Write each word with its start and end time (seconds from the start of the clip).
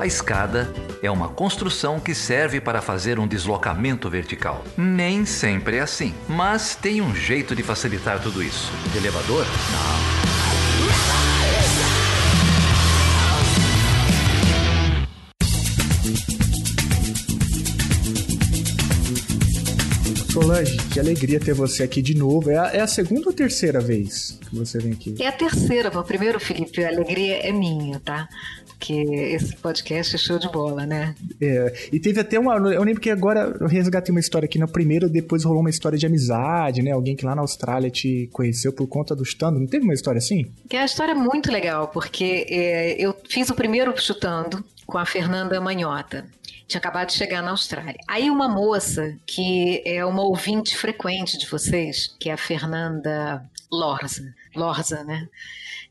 A 0.00 0.06
escada 0.06 0.72
é 1.02 1.10
uma 1.10 1.28
construção 1.28 2.00
que 2.00 2.14
serve 2.14 2.58
para 2.58 2.80
fazer 2.80 3.18
um 3.18 3.28
deslocamento 3.28 4.08
vertical. 4.08 4.64
Nem 4.74 5.26
sempre 5.26 5.76
é 5.76 5.80
assim, 5.80 6.14
mas 6.26 6.74
tem 6.74 7.02
um 7.02 7.14
jeito 7.14 7.54
de 7.54 7.62
facilitar 7.62 8.18
tudo 8.22 8.42
isso. 8.42 8.72
De 8.92 8.96
elevador? 8.96 9.44
Não. 9.44 10.20
Solange, 20.32 20.78
que 20.94 20.98
alegria 20.98 21.38
ter 21.38 21.52
você 21.52 21.82
aqui 21.82 22.00
de 22.00 22.14
novo. 22.16 22.50
É 22.50 22.56
a, 22.56 22.66
é 22.68 22.80
a, 22.80 22.86
segunda 22.86 23.26
ou 23.26 23.34
terceira 23.34 23.80
vez 23.80 24.38
que 24.48 24.56
você 24.56 24.78
vem 24.78 24.92
aqui? 24.92 25.14
É 25.20 25.26
a 25.26 25.32
terceira. 25.32 25.90
O 25.90 26.04
primeiro, 26.04 26.40
Felipe, 26.40 26.82
a 26.82 26.88
alegria 26.88 27.46
é 27.46 27.52
minha, 27.52 28.00
tá? 28.00 28.26
Porque 28.80 28.94
esse 28.94 29.54
podcast 29.56 30.16
é 30.16 30.18
show 30.18 30.38
de 30.38 30.48
bola, 30.48 30.86
né? 30.86 31.14
É, 31.38 31.74
e 31.92 32.00
teve 32.00 32.18
até 32.18 32.38
uma. 32.38 32.54
Eu 32.54 32.82
lembro 32.82 32.98
que 32.98 33.10
agora 33.10 33.54
eu 33.60 33.66
resgatei 33.66 34.10
uma 34.10 34.20
história 34.20 34.46
aqui 34.46 34.58
no 34.58 34.66
primeiro, 34.66 35.06
depois 35.06 35.44
rolou 35.44 35.60
uma 35.60 35.68
história 35.68 35.98
de 35.98 36.06
amizade, 36.06 36.80
né? 36.80 36.90
Alguém 36.90 37.14
que 37.14 37.26
lá 37.26 37.34
na 37.34 37.42
Austrália 37.42 37.90
te 37.90 38.30
conheceu 38.32 38.72
por 38.72 38.86
conta 38.86 39.14
do 39.14 39.22
chutando. 39.22 39.60
Não 39.60 39.66
teve 39.66 39.84
uma 39.84 39.92
história 39.92 40.16
assim? 40.16 40.50
Que 40.66 40.76
é 40.76 40.80
uma 40.80 40.86
história 40.86 41.14
muito 41.14 41.52
legal, 41.52 41.88
porque 41.88 42.46
é, 42.48 42.96
eu 42.98 43.14
fiz 43.28 43.50
o 43.50 43.54
primeiro 43.54 43.92
chutando 44.00 44.64
com 44.86 44.96
a 44.96 45.04
Fernanda 45.04 45.60
Manhota 45.60 46.24
tinha 46.66 46.78
acabado 46.78 47.08
de 47.08 47.14
chegar 47.14 47.42
na 47.42 47.50
Austrália. 47.50 47.96
Aí 48.06 48.30
uma 48.30 48.48
moça 48.48 49.16
que 49.26 49.82
é 49.84 50.04
uma 50.06 50.22
ouvinte 50.22 50.76
frequente 50.76 51.36
de 51.36 51.44
vocês, 51.48 52.14
que 52.18 52.30
é 52.30 52.32
a 52.32 52.36
Fernanda 52.36 53.44
Lorza, 53.72 54.32
Lorza, 54.54 55.02
né? 55.02 55.28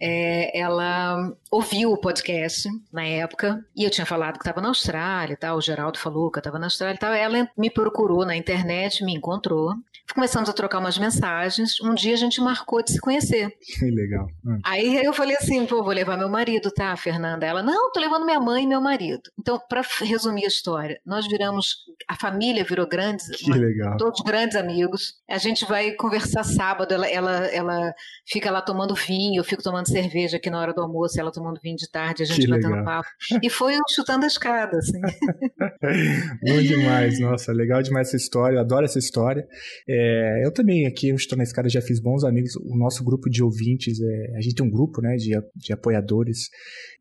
É, 0.01 0.57
ela 0.57 1.33
ouviu 1.51 1.91
o 1.91 1.97
podcast 1.97 2.69
na 2.91 3.05
época 3.05 3.63
e 3.75 3.83
eu 3.83 3.89
tinha 3.89 4.05
falado 4.05 4.33
que 4.33 4.39
estava 4.39 4.61
na 4.61 4.69
Austrália 4.69 5.33
e 5.33 5.37
tal, 5.37 5.57
o 5.57 5.61
Geraldo 5.61 5.99
falou 5.99 6.31
que 6.31 6.37
eu 6.37 6.41
estava 6.41 6.57
na 6.57 6.67
Austrália 6.67 6.95
e 6.95 6.99
tal. 6.99 7.13
Ela 7.13 7.49
me 7.57 7.69
procurou 7.69 8.25
na 8.25 8.35
internet, 8.35 9.03
me 9.03 9.13
encontrou 9.13 9.73
começamos 10.13 10.49
a 10.49 10.53
trocar 10.53 10.79
umas 10.79 10.97
mensagens. 10.97 11.79
Um 11.81 11.93
dia 11.93 12.13
a 12.13 12.17
gente 12.17 12.41
marcou 12.41 12.83
de 12.83 12.91
se 12.91 12.99
conhecer. 12.99 13.55
Que 13.59 13.85
legal. 13.85 14.27
Hum. 14.45 14.59
Aí 14.63 15.03
eu 15.03 15.13
falei 15.13 15.35
assim, 15.35 15.65
pô, 15.65 15.83
vou 15.83 15.93
levar 15.93 16.17
meu 16.17 16.29
marido, 16.29 16.71
tá, 16.71 16.95
Fernanda? 16.95 17.45
Ela, 17.45 17.61
não, 17.63 17.91
tô 17.91 17.99
levando 17.99 18.25
minha 18.25 18.39
mãe 18.39 18.63
e 18.63 18.67
meu 18.67 18.81
marido. 18.81 19.23
Então, 19.39 19.59
para 19.69 19.81
resumir 20.01 20.45
a 20.45 20.47
história, 20.47 20.99
nós 21.05 21.27
viramos, 21.27 21.85
a 22.07 22.15
família 22.15 22.63
virou 22.63 22.87
grandes, 22.87 23.27
que 23.37 23.51
legal. 23.51 23.97
todos 23.97 24.21
grandes 24.21 24.55
amigos. 24.55 25.15
A 25.29 25.37
gente 25.37 25.65
vai 25.65 25.91
conversar 25.91 26.43
sábado, 26.43 26.93
ela, 26.93 27.07
ela, 27.07 27.45
ela 27.47 27.93
fica 28.25 28.51
lá 28.51 28.61
tomando 28.61 28.95
vinho, 28.95 29.39
eu 29.39 29.43
fico 29.43 29.63
tomando 29.63 29.87
cerveja 29.89 30.37
aqui 30.37 30.49
na 30.49 30.59
hora 30.59 30.73
do 30.73 30.81
almoço, 30.81 31.19
ela 31.19 31.31
tomando 31.31 31.59
vinho 31.61 31.75
de 31.75 31.89
tarde, 31.89 32.23
a 32.23 32.25
gente 32.25 32.41
que 32.41 32.47
batendo 32.47 32.75
legal. 32.75 32.85
papo. 32.85 33.09
E 33.41 33.49
foi 33.49 33.73
chutando 33.93 34.25
a 34.25 34.27
escada, 34.27 34.77
assim. 34.77 34.99
Bom 36.43 36.61
demais, 36.61 37.19
nossa, 37.19 37.51
legal 37.51 37.81
demais 37.81 38.07
essa 38.07 38.17
história, 38.17 38.55
eu 38.55 38.61
adoro 38.61 38.85
essa 38.85 38.99
história. 38.99 39.47
É, 39.87 40.45
eu 40.45 40.51
também 40.51 40.85
aqui, 40.85 41.09
eu 41.09 41.15
estou 41.15 41.37
na 41.37 41.43
escada, 41.43 41.69
já 41.69 41.81
fiz 41.81 41.99
bons 41.99 42.23
amigos. 42.23 42.55
O 42.55 42.77
nosso 42.77 43.03
grupo 43.03 43.29
de 43.29 43.43
ouvintes, 43.43 43.99
é, 44.01 44.37
a 44.37 44.41
gente 44.41 44.55
tem 44.55 44.65
um 44.65 44.71
grupo 44.71 45.01
né, 45.01 45.15
de, 45.15 45.31
de 45.55 45.73
apoiadores 45.73 46.49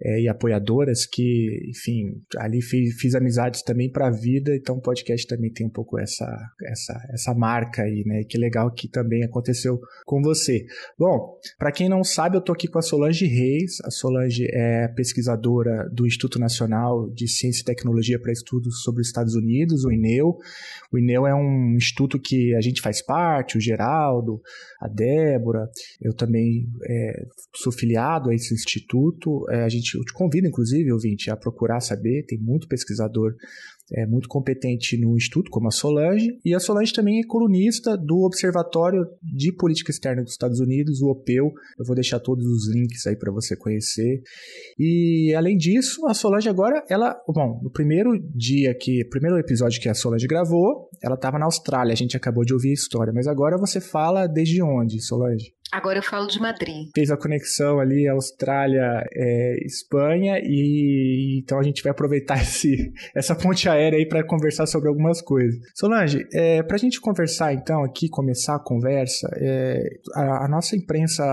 é, 0.03 0.23
e 0.23 0.29
apoiadoras 0.29 1.07
que, 1.07 1.71
enfim, 1.71 2.23
ali 2.37 2.63
fiz, 2.63 2.95
fiz 3.01 3.15
amizades 3.15 3.63
também 3.63 3.91
para 3.91 4.09
a 4.09 4.11
vida, 4.11 4.55
então 4.55 4.77
o 4.77 4.81
podcast 4.81 5.27
também 5.27 5.53
tem 5.53 5.67
um 5.67 5.71
pouco 5.71 5.99
essa, 5.99 6.27
essa, 6.67 7.01
essa 7.13 7.35
marca 7.35 7.83
aí, 7.83 8.03
né? 8.07 8.23
Que 8.29 8.39
legal 8.39 8.73
que 8.73 8.89
também 8.89 9.25
aconteceu 9.25 9.79
com 10.05 10.23
você. 10.23 10.65
Bom, 10.99 11.39
para 11.59 11.73
quem 11.73 11.89
não 11.89 12.03
sabe, 12.05 12.37
eu 12.37 12.41
estou 12.41 12.53
aqui 12.53 12.69
com 12.69 12.78
a 12.79 12.83
Solange 12.83 13.27
Reis. 13.27 13.79
A 13.85 13.91
Solange 13.91 14.47
é 14.53 14.89
pesquisadora 14.89 15.89
do 15.93 16.07
Instituto 16.07 16.39
Nacional 16.39 17.11
de 17.11 17.29
Ciência 17.29 17.63
e 17.63 17.65
Tecnologia 17.65 18.19
para 18.21 18.33
Estudos 18.33 18.83
sobre 18.83 19.03
os 19.03 19.09
Estados 19.09 19.35
Unidos, 19.35 19.85
o 19.85 19.93
INEU. 19.93 20.37
O 20.93 20.99
INEU 20.99 21.27
é 21.27 21.35
um 21.35 21.75
instituto 21.77 22.19
que 22.19 22.55
a 22.55 22.61
gente 22.61 22.81
faz 22.81 23.05
parte, 23.05 23.59
o 23.59 23.61
Geraldo, 23.61 24.41
a 24.81 24.89
Débora, 24.89 25.69
eu 26.01 26.15
também 26.15 26.69
é, 26.89 27.27
sou 27.57 27.73
filiado 27.73 28.31
a 28.31 28.35
esse 28.35 28.55
instituto. 28.55 29.45
É, 29.51 29.65
a 29.65 29.69
gente, 29.69 29.95
eu 29.97 30.05
te 30.05 30.13
convido, 30.13 30.47
inclusive, 30.47 30.93
ouvinte, 30.93 31.31
a 31.31 31.37
procurar 31.37 31.81
saber, 31.81 32.25
tem 32.27 32.39
muito 32.39 32.69
pesquisador 32.69 33.35
é 33.93 34.07
muito 34.07 34.29
competente 34.29 34.99
no 34.99 35.17
Instituto, 35.17 35.51
como 35.51 35.69
a 35.69 35.71
Solange, 35.71 36.39
e 36.45 36.55
a 36.55 36.61
Solange 36.61 36.93
também 36.93 37.21
é 37.21 37.27
colunista 37.27 37.97
do 37.97 38.25
Observatório 38.25 39.05
de 39.23 39.53
Política 39.53 39.91
Externa 39.91 40.23
dos 40.23 40.33
Estados 40.33 40.61
Unidos, 40.61 41.01
o 41.01 41.09
OPEU. 41.09 41.47
Eu 41.79 41.87
vou 41.87 41.95
deixar 41.95 42.21
todos 42.21 42.45
os 42.47 42.69
links 42.73 43.07
aí 43.07 43.17
para 43.17 43.33
você 43.33 43.57
conhecer. 43.57 44.23
E 44.79 45.35
além 45.35 45.57
disso, 45.57 46.07
a 46.07 46.15
Solange 46.15 46.49
agora, 46.49 46.85
ela, 46.89 47.17
bom, 47.27 47.61
no 47.63 47.71
primeiro 47.71 48.11
dia 48.35 48.75
que, 48.79 49.05
primeiro 49.11 49.39
episódio 49.39 49.81
que 49.81 49.89
a 49.89 49.95
Solange 49.95 50.27
gravou, 50.27 50.89
ela 51.03 51.15
estava 51.15 51.39
na 51.39 51.47
Austrália, 51.47 51.93
a 51.93 51.97
gente 51.97 52.17
acabou 52.17 52.45
de 52.45 52.53
ouvir 52.53 52.71
a 52.71 52.75
história, 52.75 53.13
mas 53.15 53.27
agora 53.27 53.57
você 53.59 53.81
fala 53.81 54.27
desde 54.27 54.63
onde, 54.63 55.01
Solange? 55.01 55.53
Agora 55.71 55.99
eu 55.99 56.03
falo 56.03 56.27
de 56.27 56.41
Madrid. 56.41 56.89
Fez 56.95 57.11
a 57.11 57.17
conexão 57.17 57.79
ali 57.79 58.09
Austrália, 58.09 59.05
é, 59.13 59.67
Espanha 59.67 60.41
e 60.43 61.41
então 61.43 61.59
a 61.59 61.63
gente 61.63 61.83
vai 61.83 61.93
aproveitar 61.93 62.37
esse, 62.41 62.93
essa 63.15 63.35
ponte 63.35 63.69
aérea 63.69 63.99
aí 63.99 64.07
para 64.07 64.27
conversar 64.27 64.67
sobre 64.67 64.89
algumas 64.89 65.21
coisas. 65.21 65.59
Solange, 65.75 66.27
é, 66.33 66.63
para 66.63 66.77
a 66.77 66.79
gente 66.79 67.01
conversar 67.01 67.53
então 67.53 67.85
aqui, 67.85 68.09
começar 68.09 68.57
a 68.57 68.63
conversa, 68.63 69.29
é, 69.37 69.83
a, 70.15 70.47
a, 70.47 70.49
nossa 70.49 70.75
imprensa 70.75 71.25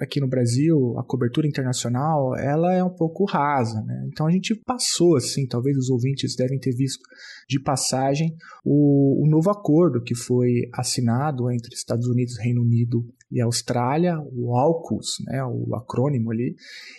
aqui 0.00 0.20
no 0.20 0.28
Brasil, 0.28 0.94
a 0.98 1.04
cobertura 1.04 1.46
internacional, 1.46 2.36
ela 2.36 2.74
é 2.74 2.82
um 2.82 2.94
pouco 2.94 3.24
rasa, 3.24 3.80
né? 3.82 4.08
Então 4.08 4.26
a 4.26 4.30
gente 4.30 4.54
passou 4.66 5.16
assim, 5.16 5.46
talvez 5.46 5.76
os 5.76 5.88
ouvintes 5.90 6.34
devem 6.36 6.58
ter 6.58 6.74
visto 6.74 7.02
de 7.48 7.60
passagem 7.60 8.34
o, 8.64 9.24
o 9.24 9.30
novo 9.30 9.50
acordo 9.50 10.02
que 10.02 10.14
foi 10.14 10.68
assinado 10.72 11.50
entre 11.50 11.74
Estados 11.74 12.06
Unidos, 12.08 12.38
Reino 12.38 12.62
Unido 12.62 13.04
e 13.30 13.40
Austrália, 13.40 14.16
o 14.32 14.56
AUKUS, 14.56 15.16
né, 15.26 15.42
o 15.44 15.74
acrônimo 15.74 16.30
ali, 16.30 16.54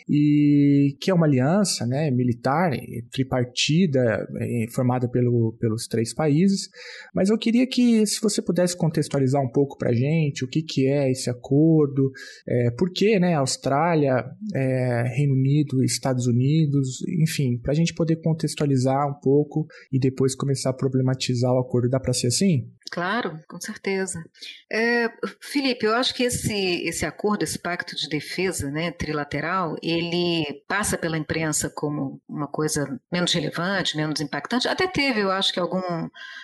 e 0.10 0.96
que 1.00 1.10
é 1.10 1.14
uma 1.14 1.26
aliança 1.26 1.86
né, 1.86 2.12
militar 2.12 2.72
tripartida 3.12 4.28
é, 4.40 4.66
formada 4.72 5.08
pelo, 5.08 5.56
pelos 5.60 5.88
três 5.88 6.14
países. 6.14 6.70
Mas 7.14 7.30
eu 7.30 7.38
queria 7.38 7.66
que, 7.68 8.06
se 8.06 8.22
você 8.22 8.42
pudesse 8.42 8.76
contextualizar 8.76 9.42
um 9.42 9.50
pouco 9.50 9.78
para 9.78 9.92
a 9.92 9.94
gente 9.94 10.44
o 10.44 10.48
que, 10.48 10.62
que 10.62 10.88
é 10.88 11.10
esse 11.10 11.30
acordo, 11.30 12.12
é, 12.48 12.72
por 12.72 12.92
que 12.92 13.20
né, 13.20 13.36
Austrália, 13.36 14.26
é, 14.54 15.04
Reino 15.16 15.34
Unido, 15.34 15.84
Estados 15.84 16.28
Unidos, 16.28 17.02
enfim, 17.22 17.58
para 17.58 17.72
a 17.72 17.76
gente 17.76 17.94
poder 17.94 18.18
contextualizar 18.18 19.08
um 19.08 19.20
pouco 19.22 19.66
e 19.92 20.00
depois 20.00 20.36
começar 20.36 20.72
a 20.72 20.74
problematizar 20.74 21.52
o 21.54 21.60
acordo. 21.60 21.90
Dá 21.90 22.00
para 22.00 22.14
ser 22.14 22.28
assim? 22.28 22.70
Claro, 22.92 23.40
com 23.48 23.60
certeza. 23.60 24.24
É, 24.72 25.10
Felipe, 25.42 25.86
eu 25.86 25.96
acho 25.96 26.14
que 26.14 26.24
esse, 26.24 26.88
esse 26.88 27.06
acordo, 27.06 27.44
esse 27.44 27.58
pacto 27.60 27.96
de 27.96 28.08
defesa 28.08 28.70
né, 28.72 28.92
trilateral, 28.92 29.76
ele 29.82 30.64
passa 30.68 30.98
pela 30.98 31.18
imprensa 31.18 31.70
como 31.70 32.22
uma 32.30 32.48
coisa 32.48 33.00
menos 33.12 33.34
relevante, 33.34 33.98
menos 33.98 34.22
impactante. 34.22 34.68
Até 34.68 34.88
teve, 34.88 35.20
eu 35.22 35.32
acho 35.32 35.52
que 35.52 35.60
algum, 35.60 35.82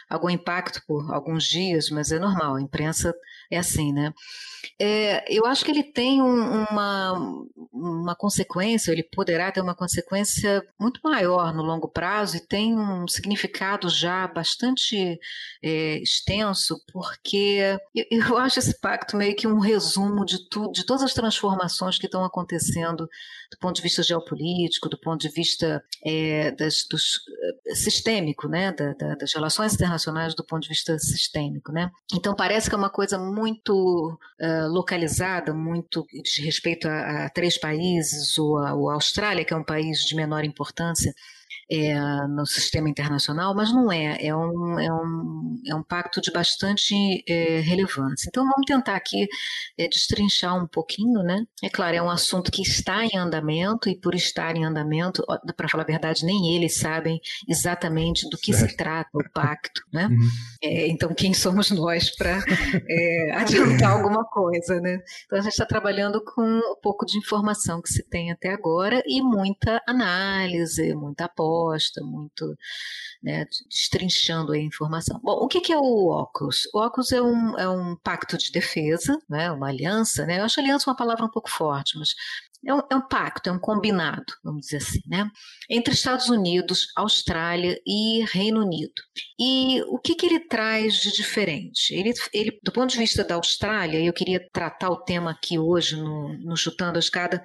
algum 0.10 0.30
impacto 0.30 0.82
por 0.86 1.14
alguns 1.14 1.46
dias, 1.46 1.90
mas 1.90 2.12
é 2.12 2.20
normal, 2.20 2.56
a 2.56 2.62
imprensa 2.62 3.14
é 3.50 3.58
assim, 3.58 3.94
né? 3.94 4.12
É, 4.80 5.24
eu 5.28 5.46
acho 5.46 5.64
que 5.64 5.72
ele 5.72 5.84
tem 5.84 6.22
um, 6.22 6.66
uma, 6.70 7.46
uma 7.72 8.16
consequência, 8.16 8.92
ele 8.92 9.04
poderá 9.04 9.52
ter 9.52 9.62
uma 9.62 9.76
consequência 9.76 10.64
muito 10.80 11.00
maior 11.04 11.54
no 11.54 11.64
longo 11.64 11.88
prazo 11.88 12.38
e 12.38 12.48
tem 12.48 12.78
um 12.78 13.08
significado 13.08 13.90
já 13.90 14.28
bastante 14.28 15.20
é, 15.64 15.98
extenso, 16.02 16.82
porque 16.92 17.78
eu, 17.96 18.06
eu, 18.30 18.38
acho 18.38 18.60
esse 18.60 18.80
pacto 18.80 19.18
meio 19.18 19.36
que 19.36 19.48
um 19.48 19.60
resumo 19.60 20.26
de, 20.26 20.48
tudo, 20.50 20.72
de 20.72 20.86
todas 20.86 21.04
as 21.04 21.14
transformações 21.14 21.98
que 21.98 22.06
estão 22.06 22.24
acontecendo 22.24 23.08
do 23.52 23.58
ponto 23.58 23.76
de 23.76 23.82
vista 23.82 24.02
geopolítico, 24.02 24.88
do 24.88 24.98
ponto 24.98 25.22
de 25.22 25.30
vista 25.30 25.84
é, 26.06 26.52
das, 26.52 26.86
dos, 26.90 27.20
eh, 27.68 27.76
sistêmico, 27.76 28.48
né, 28.48 28.72
da, 28.72 28.94
da, 28.94 29.16
das 29.16 29.34
relações 29.34 29.74
internacionais 29.74 30.34
do 30.34 30.44
ponto 30.44 30.64
de 30.64 30.70
vista 30.70 30.98
sistêmico. 30.98 31.72
Né? 31.72 31.92
Então 32.14 32.34
parece 32.34 32.70
que 32.70 32.76
é 32.76 32.78
uma 32.78 32.90
coisa 32.90 33.20
muito 33.20 34.18
uh, 34.40 34.68
localizada, 34.70 35.54
muito 35.54 36.06
de 36.24 36.42
respeito 36.42 36.88
a, 36.88 37.26
a 37.26 37.30
três 37.30 37.58
países, 37.58 38.38
ou 38.38 38.58
a, 38.58 38.74
ou 38.74 38.90
a 38.90 38.94
Austrália, 38.94 39.44
que 39.44 39.54
é 39.54 39.58
um 39.58 39.64
país 39.64 40.00
de 40.06 40.16
menor 40.16 40.46
importância, 40.46 41.14
é, 41.70 41.94
no 42.28 42.46
sistema 42.46 42.90
internacional, 42.90 43.54
mas 43.56 43.74
não 43.74 43.92
é. 43.92 44.18
É 44.20 44.36
um, 44.36 44.80
é 44.80 44.92
um, 44.92 45.62
é 45.68 45.76
um 45.76 45.84
pacto 45.84 46.22
de 46.22 46.32
bastante 46.32 47.24
é, 47.28 47.60
relevância. 47.60 48.28
Então 48.28 48.44
vamos 48.44 48.66
tentar 48.66 48.96
aqui 48.96 49.28
é, 49.78 49.88
destrinchar 49.88 50.56
um 50.62 50.68
pouquinho, 50.68 51.24
né? 51.24 51.46
É 51.64 51.70
claro, 51.70 51.96
é 51.96 52.02
um 52.02 52.10
assunto 52.10 52.52
que 52.52 52.62
está 52.62 53.06
em 53.06 53.18
andamento 53.18 53.90
e 53.90 53.96
por 53.96 54.16
estar 54.16 54.56
em 54.56 54.66
andamento, 54.66 55.24
para 55.56 55.70
falar 55.70 55.84
a 55.84 55.88
verdade, 55.88 56.26
nem 56.26 56.56
eles 56.56 56.80
sabem 56.80 57.20
exatamente 57.48 58.30
do 58.30 58.38
que 58.38 58.54
se 58.54 58.76
trata 58.76 59.10
o 59.14 59.30
pacto, 59.32 59.82
né? 59.94 60.08
Uhum. 60.08 60.30
É, 60.64 60.88
então 60.88 61.14
quem 61.14 61.34
somos 61.34 61.72
nós 61.72 62.16
para 62.16 62.40
é, 62.90 63.32
adiantar 63.36 63.92
alguma 63.92 64.26
coisa, 64.26 64.80
né? 64.80 65.00
Então 65.26 65.40
a 65.40 65.42
gente 65.42 65.54
está 65.54 65.66
trabalhando 65.66 66.24
com 66.24 66.42
um 66.42 66.76
pouco 66.82 67.06
de 67.06 67.18
informação 67.18 67.82
que 67.82 67.90
se 67.90 68.04
tem 68.10 68.32
até 68.32 68.50
agora 68.50 69.02
e 69.06 69.22
muita 69.22 69.82
análise, 69.88 70.94
muita 70.96 71.26
aposta 71.26 71.41
resposta, 71.42 72.04
muito 72.04 72.56
né, 73.22 73.46
destrinchando 73.70 74.52
a 74.54 74.58
informação. 74.58 75.20
Bom, 75.24 75.34
o 75.34 75.48
que, 75.48 75.72
é 75.72 75.78
o 75.78 76.12
AUKUS? 76.14 76.68
O 76.74 76.80
AUKUS 76.80 77.12
é 77.12 77.22
um, 77.22 77.58
é 77.58 77.70
um 77.70 77.96
pacto 77.98 78.38
de 78.38 78.52
defesa, 78.52 79.18
né, 79.30 79.52
uma 79.52 79.68
aliança, 79.68 80.26
né? 80.26 80.40
Eu 80.40 80.46
acho 80.46 80.60
aliança 80.60 80.90
uma 80.90 80.96
palavra 80.96 81.26
um 81.26 81.30
pouco 81.30 81.50
forte, 81.50 81.98
mas 81.98 82.10
é 82.66 82.74
um, 82.74 82.82
é 82.92 82.96
um, 82.96 83.02
pacto, 83.02 83.50
é 83.50 83.52
um 83.52 83.60
combinado, 83.60 84.34
vamos 84.44 84.62
dizer 84.62 84.78
assim, 84.78 85.02
né? 85.08 85.30
entre 85.70 85.94
Estados 85.94 86.30
Unidos, 86.30 86.92
Austrália 86.96 87.80
e 87.86 88.24
Reino 88.26 88.62
Unido. 88.62 89.02
E 89.40 89.82
o 89.88 89.98
que, 89.98 90.16
que 90.16 90.26
ele 90.26 90.40
traz 90.42 90.96
de 90.96 91.12
diferente? 91.12 91.94
Ele, 91.94 92.14
ele, 92.34 92.60
do 92.62 92.72
ponto 92.72 92.92
de 92.92 92.98
vista 92.98 93.24
da 93.24 93.36
Austrália, 93.36 94.00
eu 94.00 94.14
queria 94.14 94.46
tratar 94.54 94.90
o 94.90 95.04
tema 95.04 95.32
aqui 95.32 95.58
hoje 95.58 95.96
no, 95.96 96.38
no 96.38 96.56
Chutando 96.56 96.98
a 96.98 97.00
Escada, 97.00 97.44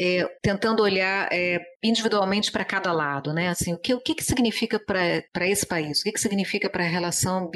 é, 0.00 0.26
tentando 0.42 0.82
olhar 0.82 1.28
é, 1.30 1.60
individualmente 1.82 2.50
para 2.50 2.64
cada 2.64 2.92
lado, 2.92 3.32
né? 3.32 3.48
Assim, 3.48 3.74
o 3.74 3.78
que, 3.78 3.92
o 3.92 4.00
que, 4.00 4.14
que 4.14 4.24
significa 4.24 4.78
para 4.78 5.46
esse 5.48 5.66
país? 5.66 6.00
O 6.00 6.04
que, 6.04 6.12
que 6.12 6.20
significa 6.20 6.70
para 6.70 6.84
a 6.84 6.88
relação 6.88 7.50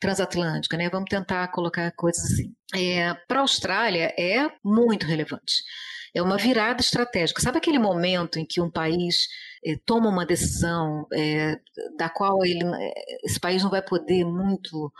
transatlântica, 0.00 0.76
né? 0.76 0.88
Vamos 0.88 1.10
tentar 1.10 1.48
colocar 1.48 1.90
coisas 1.92 2.24
assim. 2.24 2.54
É, 2.74 3.14
para 3.28 3.40
a 3.40 3.42
Austrália 3.42 4.14
é 4.18 4.48
muito 4.64 5.06
relevante 5.06 5.62
é 6.16 6.22
uma 6.22 6.38
virada 6.38 6.80
estratégica. 6.80 7.42
Sabe 7.42 7.58
aquele 7.58 7.78
momento 7.78 8.38
em 8.38 8.46
que 8.46 8.58
um 8.58 8.70
país 8.70 9.28
eh, 9.62 9.78
toma 9.84 10.08
uma 10.08 10.24
decisão 10.24 11.06
eh, 11.12 11.60
da 11.98 12.08
qual 12.08 12.42
ele, 12.42 12.64
eh, 12.64 13.18
esse 13.22 13.38
país 13.38 13.62
não 13.62 13.70
vai 13.70 13.82
poder 13.82 14.24
muito 14.24 14.90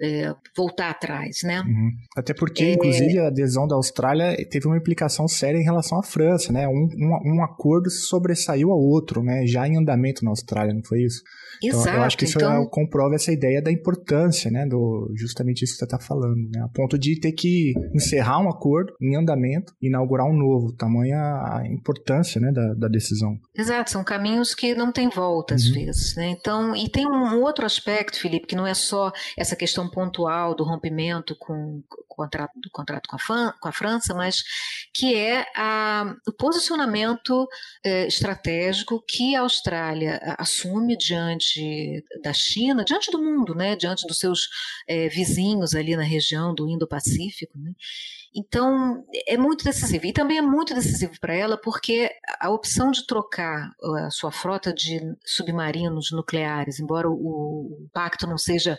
é, 0.00 0.34
voltar 0.56 0.90
atrás, 0.90 1.38
né? 1.42 1.60
Uhum. 1.60 1.90
Até 2.16 2.34
porque, 2.34 2.64
é... 2.64 2.72
inclusive, 2.74 3.18
a 3.18 3.28
adesão 3.28 3.66
da 3.66 3.76
Austrália 3.76 4.36
teve 4.48 4.66
uma 4.66 4.76
implicação 4.76 5.26
séria 5.26 5.58
em 5.58 5.64
relação 5.64 5.98
à 5.98 6.02
França, 6.02 6.52
né? 6.52 6.68
Um, 6.68 6.88
um, 6.98 7.36
um 7.36 7.44
acordo 7.44 7.90
sobressaiu 7.90 8.70
ao 8.70 8.78
outro, 8.78 9.22
né? 9.22 9.46
Já 9.46 9.66
em 9.66 9.78
andamento 9.78 10.24
na 10.24 10.30
Austrália, 10.30 10.74
não 10.74 10.82
foi 10.84 11.02
isso? 11.02 11.22
Exato. 11.62 11.82
Então, 11.82 11.94
eu 11.94 12.02
acho 12.02 12.18
que 12.18 12.24
isso 12.24 12.38
então... 12.38 12.62
É, 12.62 12.68
comprova 12.68 13.14
essa 13.14 13.32
ideia 13.32 13.62
da 13.62 13.72
importância, 13.72 14.50
né? 14.50 14.66
Do, 14.66 15.10
justamente 15.16 15.62
isso 15.62 15.74
que 15.74 15.78
você 15.78 15.84
está 15.84 15.98
falando, 15.98 16.48
né? 16.52 16.62
A 16.62 16.68
ponto 16.68 16.98
de 16.98 17.18
ter 17.18 17.32
que 17.32 17.72
encerrar 17.94 18.40
um 18.40 18.48
acordo 18.48 18.92
em 19.00 19.16
andamento 19.16 19.72
e 19.80 19.88
inaugurar 19.88 20.26
um 20.26 20.36
novo. 20.36 20.74
Tamanha 20.76 21.18
a 21.18 21.62
importância, 21.66 22.40
né? 22.40 22.52
Da, 22.52 22.74
da 22.74 22.88
decisão. 22.88 23.38
Exato. 23.56 23.90
São 23.90 24.04
caminhos 24.04 24.54
que 24.54 24.74
não 24.74 24.92
tem 24.92 25.08
volta, 25.08 25.54
às 25.54 25.66
uhum. 25.66 25.74
vezes, 25.74 26.14
né? 26.16 26.28
Então, 26.28 26.74
e 26.76 26.90
tem 26.90 27.06
um 27.06 27.40
outro 27.40 27.64
aspecto, 27.64 28.20
Felipe, 28.20 28.46
que 28.46 28.56
não 28.56 28.66
é 28.66 28.74
só 28.74 29.10
essa 29.38 29.56
questão 29.56 29.85
pontual 29.88 30.54
do 30.54 30.64
rompimento 30.64 31.36
com, 31.36 31.82
o 31.90 32.04
contrato, 32.08 32.52
do 32.60 32.70
contrato 32.70 33.08
com 33.08 33.16
a, 33.32 33.52
com 33.52 33.68
a 33.68 33.72
França, 33.72 34.14
mas 34.14 34.42
que 34.92 35.14
é 35.14 35.46
a, 35.54 36.14
o 36.26 36.32
posicionamento 36.32 37.46
eh, 37.84 38.06
estratégico 38.06 39.02
que 39.06 39.34
a 39.34 39.40
Austrália 39.40 40.20
assume 40.38 40.96
diante 40.96 42.04
da 42.22 42.32
China, 42.32 42.84
diante 42.84 43.10
do 43.10 43.22
mundo, 43.22 43.54
né, 43.54 43.76
diante 43.76 44.06
dos 44.06 44.18
seus 44.18 44.48
eh, 44.88 45.08
vizinhos 45.08 45.74
ali 45.74 45.96
na 45.96 46.02
região 46.02 46.54
do 46.54 46.68
Indo-Pacífico. 46.68 47.58
Né? 47.58 47.72
Então, 48.36 49.02
é 49.26 49.38
muito 49.38 49.64
decisivo. 49.64 50.04
E 50.04 50.12
também 50.12 50.36
é 50.36 50.42
muito 50.42 50.74
decisivo 50.74 51.18
para 51.18 51.34
ela 51.34 51.56
porque 51.56 52.10
a 52.38 52.50
opção 52.50 52.90
de 52.90 53.06
trocar 53.06 53.70
a 54.04 54.10
sua 54.10 54.30
frota 54.30 54.74
de 54.74 55.00
submarinos 55.24 56.12
nucleares, 56.12 56.78
embora 56.78 57.08
o 57.08 57.88
pacto 57.94 58.26
não 58.26 58.36
seja 58.36 58.78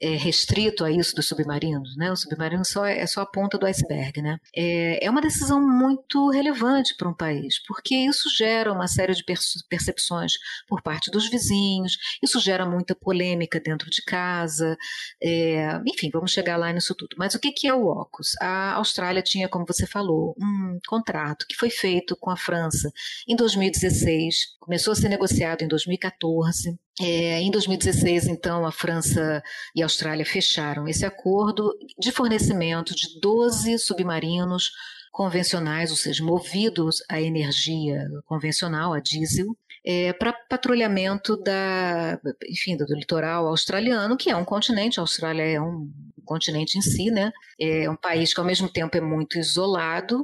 é, 0.00 0.10
restrito 0.16 0.84
a 0.84 0.90
isso 0.90 1.14
dos 1.14 1.26
submarinos, 1.26 1.96
né? 1.96 2.10
O 2.10 2.16
submarino 2.16 2.64
só 2.64 2.84
é, 2.84 2.98
é 2.98 3.06
só 3.06 3.22
a 3.22 3.26
ponta 3.26 3.58
do 3.58 3.66
iceberg, 3.66 4.20
né? 4.22 4.38
É, 4.54 5.04
é 5.04 5.10
uma 5.10 5.20
decisão 5.20 5.60
muito 5.60 6.30
relevante 6.30 6.96
para 6.96 7.08
um 7.08 7.14
país, 7.14 7.62
porque 7.66 7.94
isso 7.94 8.28
gera 8.36 8.72
uma 8.72 8.86
série 8.88 9.14
de 9.14 9.24
percepções 9.68 10.32
por 10.68 10.82
parte 10.82 11.10
dos 11.10 11.28
vizinhos, 11.28 11.96
isso 12.22 12.40
gera 12.40 12.66
muita 12.66 12.94
polêmica 12.94 13.60
dentro 13.60 13.90
de 13.90 14.02
casa, 14.02 14.76
é, 15.22 15.80
enfim, 15.86 16.10
vamos 16.12 16.30
chegar 16.30 16.56
lá 16.56 16.72
nisso 16.72 16.94
tudo. 16.94 17.16
Mas 17.18 17.34
o 17.34 17.40
que, 17.40 17.52
que 17.52 17.66
é 17.66 17.74
o 17.74 17.90
AUKUS? 17.90 18.34
A 18.40 18.74
Austrália 18.74 19.22
tinha, 19.22 19.48
como 19.48 19.66
você 19.66 19.86
falou, 19.86 20.34
um 20.38 20.78
contrato 20.86 21.46
que 21.48 21.56
foi 21.56 21.70
feito 21.70 22.16
com 22.16 22.30
a 22.30 22.36
França 22.36 22.90
em 23.28 23.36
2016, 23.36 24.56
começou 24.60 24.92
a 24.92 24.96
ser 24.96 25.08
negociado 25.08 25.62
em 25.62 25.68
2014, 25.68 26.78
é, 27.00 27.40
em 27.40 27.50
2016, 27.50 28.26
então, 28.26 28.64
a 28.64 28.72
França 28.72 29.42
e 29.74 29.82
a 29.82 29.84
Austrália 29.84 30.24
fecharam 30.24 30.88
esse 30.88 31.04
acordo 31.04 31.76
de 31.98 32.10
fornecimento 32.10 32.94
de 32.94 33.20
12 33.20 33.78
submarinos 33.78 34.70
convencionais, 35.12 35.90
ou 35.90 35.96
seja, 35.96 36.24
movidos 36.24 37.02
a 37.10 37.20
energia 37.20 38.06
convencional, 38.26 38.94
a 38.94 39.00
diesel, 39.00 39.56
é, 39.84 40.12
para 40.14 40.32
patrulhamento 40.32 41.36
da, 41.36 42.18
enfim, 42.50 42.76
do, 42.76 42.86
do, 42.86 42.94
litoral 42.94 43.46
australiano, 43.46 44.16
que 44.16 44.30
é 44.30 44.36
um 44.36 44.44
continente. 44.44 44.98
A 44.98 45.02
Austrália 45.02 45.42
é 45.42 45.60
um 45.60 45.90
continente 46.24 46.76
em 46.76 46.82
si, 46.82 47.10
né? 47.10 47.30
É 47.60 47.88
um 47.88 47.94
país 47.94 48.34
que 48.34 48.40
ao 48.40 48.46
mesmo 48.46 48.68
tempo 48.68 48.96
é 48.96 49.00
muito 49.00 49.38
isolado, 49.38 50.22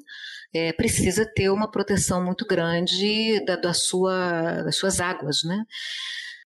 é, 0.52 0.72
precisa 0.72 1.24
ter 1.24 1.48
uma 1.48 1.70
proteção 1.70 2.24
muito 2.24 2.44
grande 2.44 3.44
da, 3.44 3.56
da 3.56 3.72
sua, 3.72 4.62
das 4.62 4.76
suas 4.76 5.00
águas, 5.00 5.44
né? 5.44 5.64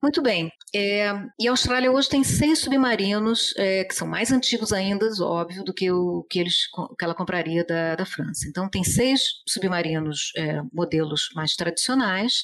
Muito 0.05 0.21
bem. 0.21 0.51
É, 0.71 1.11
e 1.39 1.47
a 1.47 1.51
Austrália 1.51 1.91
hoje 1.91 2.07
tem 2.07 2.23
seis 2.23 2.59
submarinos, 2.59 3.55
é, 3.57 3.83
que 3.83 3.95
são 3.95 4.07
mais 4.07 4.31
antigos 4.31 4.71
ainda, 4.71 5.07
óbvio, 5.19 5.63
do 5.63 5.73
que 5.73 5.91
o 5.91 6.23
que, 6.29 6.37
eles, 6.37 6.67
que 6.99 7.03
ela 7.03 7.15
compraria 7.15 7.65
da, 7.65 7.95
da 7.95 8.05
França. 8.05 8.47
Então, 8.47 8.69
tem 8.69 8.83
seis 8.83 9.19
submarinos, 9.49 10.31
é, 10.37 10.61
modelos 10.71 11.29
mais 11.33 11.55
tradicionais, 11.55 12.43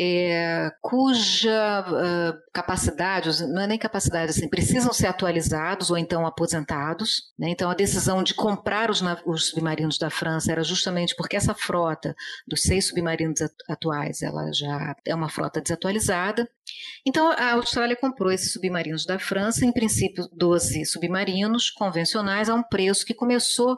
é, 0.00 0.70
cuja 0.80 1.84
uh, 1.88 2.52
capacidade, 2.52 3.44
não 3.48 3.62
é 3.62 3.66
nem 3.66 3.78
capacidade, 3.78 4.30
assim, 4.30 4.48
precisam 4.48 4.92
ser 4.92 5.08
atualizados 5.08 5.90
ou 5.90 5.98
então 5.98 6.24
aposentados. 6.24 7.32
Né? 7.36 7.48
Então, 7.50 7.68
a 7.68 7.74
decisão 7.74 8.22
de 8.22 8.32
comprar 8.32 8.90
os, 8.90 9.02
os, 9.26 9.48
submarinos 9.48 9.98
da 9.98 10.08
França 10.08 10.52
era 10.52 10.62
justamente 10.62 11.16
porque 11.16 11.36
essa 11.36 11.52
frota 11.52 12.14
dos 12.46 12.62
seis 12.62 12.86
submarinos 12.86 13.40
atuais 13.68 14.22
ela 14.22 14.52
já 14.52 14.94
é 15.04 15.14
uma 15.14 15.28
frota 15.28 15.60
desatualizada. 15.60 16.48
Então, 17.04 17.32
a 17.32 17.54
Austrália 17.54 17.96
comprou 17.96 18.30
esses 18.30 18.52
submarinos 18.52 19.04
da 19.04 19.18
França, 19.18 19.64
em 19.64 19.72
princípio 19.72 20.28
12 20.32 20.84
submarinos 20.84 21.70
convencionais, 21.70 22.48
a 22.48 22.54
um 22.54 22.62
preço 22.62 23.04
que 23.04 23.14
começou 23.14 23.76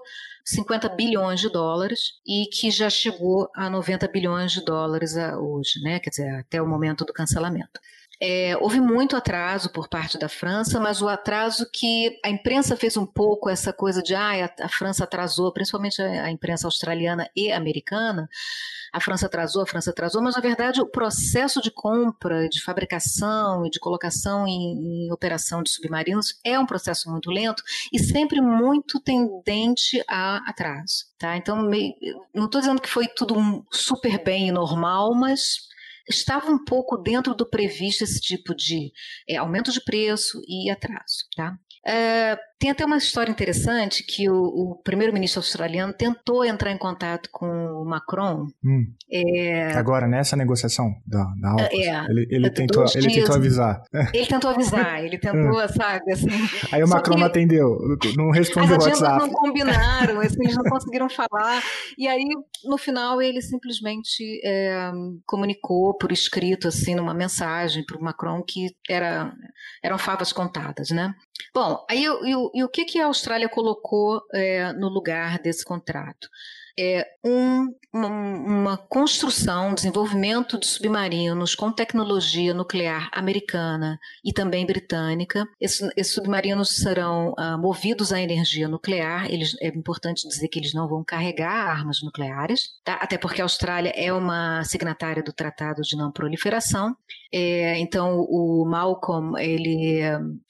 50 0.51 0.89
bilhões 0.91 1.41
de 1.41 1.49
dólares 1.49 2.15
e 2.27 2.47
que 2.47 2.71
já 2.71 2.91
chegou 2.91 3.49
a 3.55 3.71
90 3.71 4.09
bilhões 4.09 4.53
de 4.53 4.65
dólares 4.65 5.15
hoje, 5.39 5.81
né? 5.83 6.01
quer 6.01 6.11
dizer, 6.11 6.29
até 6.41 6.61
o 6.61 6.67
momento 6.67 7.05
do 7.05 7.13
cancelamento. 7.13 7.81
É, 8.23 8.55
houve 8.59 8.81
muito 8.81 9.17
atraso 9.17 9.71
por 9.71 9.89
parte 9.89 10.19
da 10.19 10.29
França, 10.29 10.79
mas 10.79 11.01
o 11.01 11.09
atraso 11.09 11.67
que 11.73 12.19
a 12.23 12.29
imprensa 12.29 12.77
fez 12.77 12.97
um 12.97 13.07
pouco 13.07 13.49
essa 13.49 13.73
coisa 13.73 14.03
de 14.03 14.15
ah, 14.15 14.45
a, 14.45 14.65
a 14.67 14.69
França 14.69 15.05
atrasou, 15.05 15.51
principalmente 15.53 16.03
a, 16.03 16.25
a 16.25 16.31
imprensa 16.31 16.67
australiana 16.67 17.27
e 17.35 17.51
americana, 17.51 18.29
a 18.93 19.01
França 19.01 19.25
atrasou, 19.25 19.63
a 19.63 19.67
França 19.67 19.91
atrasou, 19.91 20.21
mas 20.23 20.35
na 20.35 20.43
verdade 20.43 20.83
o 20.83 20.87
processo 20.87 21.63
de 21.63 21.71
compra, 21.71 22.47
de 22.49 22.63
fabricação 22.63 23.65
e 23.65 23.71
de 23.71 23.81
colocação 23.81 24.47
em, 24.47 25.07
em 25.07 25.13
operação 25.13 25.63
de 25.63 25.71
submarinos 25.71 26.39
é 26.45 26.59
um 26.59 26.67
processo 26.67 27.11
muito 27.11 27.31
lento 27.31 27.63
e 27.91 27.99
sempre 27.99 28.41
muito 28.43 29.01
tendente 29.01 30.03
a 30.07 30.39
atraso. 30.47 31.07
Tá? 31.19 31.37
Então, 31.37 31.63
não 32.35 32.45
estou 32.45 32.61
dizendo 32.61 32.81
que 32.81 32.89
foi 32.89 33.07
tudo 33.07 33.65
super 33.71 34.23
bem 34.23 34.49
e 34.49 34.53
normal, 34.53 35.15
mas 35.15 35.70
estava 36.11 36.51
um 36.51 36.63
pouco 36.63 36.97
dentro 36.97 37.35
do 37.35 37.49
previsto 37.49 38.05
esse 38.05 38.21
tipo 38.21 38.55
de 38.55 38.93
é, 39.29 39.37
aumento 39.37 39.73
de 39.73 39.83
preço 39.83 40.41
e 40.47 40.71
atraso. 40.71 41.25
Tá? 41.35 41.57
É, 41.87 42.39
tem 42.61 42.71
até 42.71 42.85
uma 42.85 42.99
história 42.99 43.31
interessante 43.31 44.05
que 44.05 44.29
o, 44.29 44.35
o 44.35 44.81
primeiro-ministro 44.85 45.41
australiano 45.41 45.95
tentou 45.95 46.45
entrar 46.45 46.71
em 46.71 46.77
contato 46.77 47.31
com 47.33 47.47
o 47.47 47.87
Macron. 47.87 48.49
Hum. 48.63 48.85
É, 49.11 49.73
Agora, 49.73 50.07
nessa 50.07 50.37
negociação 50.37 50.95
da, 51.07 51.25
da 51.41 51.57
é, 51.73 52.05
ele, 52.11 52.27
ele, 52.31 52.51
tentou, 52.51 52.85
ele 52.95 53.15
tentou 53.15 53.35
avisar. 53.35 53.83
Ele 54.13 54.27
tentou 54.27 54.51
avisar, 54.51 55.03
ele 55.03 55.19
tentou, 55.19 55.59
hum. 55.59 55.69
sabe, 55.75 56.13
assim... 56.13 56.29
Aí 56.71 56.85
o 56.85 56.89
Macron 56.89 57.17
não 57.17 57.27
atendeu, 57.29 57.79
não 58.15 58.31
respondeu 58.31 58.77
o 58.77 58.83
WhatsApp. 58.83 59.25
As 59.25 59.31
não 59.31 59.33
combinaram, 59.33 60.21
assim, 60.21 60.43
eles 60.43 60.57
não 60.57 60.65
conseguiram 60.65 61.09
falar. 61.09 61.63
E 61.97 62.07
aí, 62.07 62.27
no 62.67 62.77
final, 62.77 63.23
ele 63.23 63.41
simplesmente 63.41 64.39
é, 64.45 64.93
comunicou 65.25 65.97
por 65.97 66.13
escrito, 66.13 66.69
assim, 66.69 66.95
numa 66.95 67.15
mensagem 67.15 67.87
para 67.87 67.97
o 67.97 68.03
Macron 68.03 68.43
que 68.47 68.67
era, 68.87 69.33
eram 69.83 69.97
favas 69.97 70.31
contadas, 70.31 70.91
né? 70.91 71.15
Bom, 71.55 71.85
aí 71.89 72.05
eu, 72.05 72.25
eu 72.27 72.50
e 72.55 72.65
o 72.65 72.69
que, 72.69 72.85
que 72.85 73.01
a 73.01 73.07
Austrália 73.07 73.49
colocou 73.49 74.23
é, 74.33 74.73
no 74.73 74.89
lugar 74.89 75.39
desse 75.39 75.65
contrato? 75.65 76.29
É 76.79 77.07
um, 77.25 77.75
uma, 77.93 78.09
uma 78.09 78.77
construção, 78.77 79.75
desenvolvimento 79.75 80.59
de 80.59 80.67
submarinos 80.67 81.55
com 81.55 81.71
tecnologia 81.71 82.55
nuclear 82.55 83.11
americana 83.13 83.99
e 84.25 84.33
também 84.33 84.65
britânica. 84.65 85.47
Esses, 85.61 85.91
esses 85.97 86.15
submarinos 86.15 86.77
serão 86.77 87.33
uh, 87.33 87.59
movidos 87.59 88.13
à 88.13 88.21
energia 88.21 88.69
nuclear. 88.69 89.31
Eles, 89.31 89.57
é 89.61 89.69
importante 89.69 90.27
dizer 90.27 90.49
que 90.49 90.59
eles 90.59 90.73
não 90.73 90.89
vão 90.89 91.05
carregar 91.05 91.51
armas 91.53 92.01
nucleares, 92.03 92.71
tá? 92.85 92.95
até 92.95 93.19
porque 93.19 93.41
a 93.41 93.45
Austrália 93.45 93.93
é 93.95 94.13
uma 94.13 94.63
signatária 94.65 95.23
do 95.23 95.33
Tratado 95.33 95.83
de 95.83 95.97
Não 95.97 96.13
Proliferação. 96.13 96.97
É, 97.33 97.79
então, 97.79 98.21
o 98.29 98.65
Malcolm, 98.67 99.39
ele, 99.39 100.03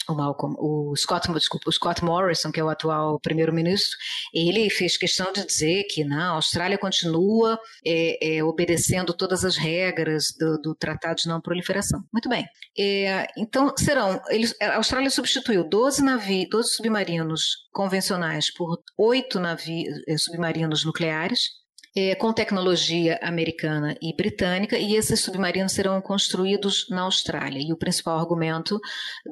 o 0.08 0.14
Malcolm, 0.14 0.54
o 0.58 0.94
Scott, 0.96 1.30
desculpa, 1.32 1.68
o 1.68 1.72
Scott 1.72 2.02
Morrison, 2.02 2.50
que 2.50 2.58
é 2.58 2.64
o 2.64 2.68
atual 2.68 3.20
primeiro-ministro, 3.20 3.96
ele 4.34 4.70
fez 4.70 4.96
questão 4.96 5.32
de 5.32 5.44
dizer 5.44 5.84
que 5.90 6.04
não, 6.04 6.32
a 6.32 6.36
Austrália 6.36 6.78
continua 6.78 7.58
é, 7.86 8.36
é, 8.36 8.44
obedecendo 8.44 9.12
todas 9.12 9.44
as 9.44 9.56
regras 9.56 10.28
do, 10.38 10.58
do, 10.60 10.74
Tratado 10.74 11.16
de 11.16 11.28
Não 11.28 11.40
Proliferação. 11.40 12.00
Muito 12.12 12.28
bem. 12.28 12.46
É, 12.78 13.26
então, 13.36 13.72
serão, 13.76 14.20
eles, 14.28 14.54
a 14.60 14.76
Austrália 14.76 15.10
substituiu 15.10 15.68
12 15.68 16.02
navios, 16.02 16.48
12 16.50 16.76
submarinos 16.76 17.68
convencionais 17.72 18.52
por 18.52 18.78
oito 18.96 19.38
navios 19.38 19.94
é, 20.08 20.16
submarinos 20.16 20.84
nucleares, 20.84 21.59
é, 21.96 22.14
com 22.14 22.32
tecnologia 22.32 23.18
americana 23.22 23.96
e 24.00 24.14
britânica, 24.14 24.78
e 24.78 24.94
esses 24.94 25.20
submarinos 25.20 25.72
serão 25.72 26.00
construídos 26.00 26.86
na 26.88 27.02
Austrália. 27.02 27.60
E 27.60 27.72
o 27.72 27.76
principal 27.76 28.18
argumento 28.18 28.80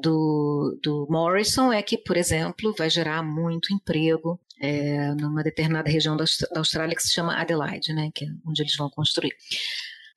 do, 0.03 0.79
do 0.83 1.07
Morrison 1.09 1.73
é 1.73 1.83
que, 1.83 1.97
por 1.97 2.17
exemplo, 2.17 2.75
vai 2.77 2.91
gerar 2.91 3.23
muito 3.23 3.73
emprego 3.73 4.41
é, 4.61 5.15
numa 5.15 5.43
determinada 5.43 5.88
região 5.88 6.17
da, 6.17 6.25
Austrália 6.57 6.97
que 6.97 7.03
se 7.03 7.12
chama 7.12 7.41
Adelaide, 7.41 7.93
né, 7.93 8.11
que 8.15 8.25
é 8.25 8.29
onde 8.45 8.62
eles 8.62 8.77
vão 8.77 8.91
construir. 8.91 9.33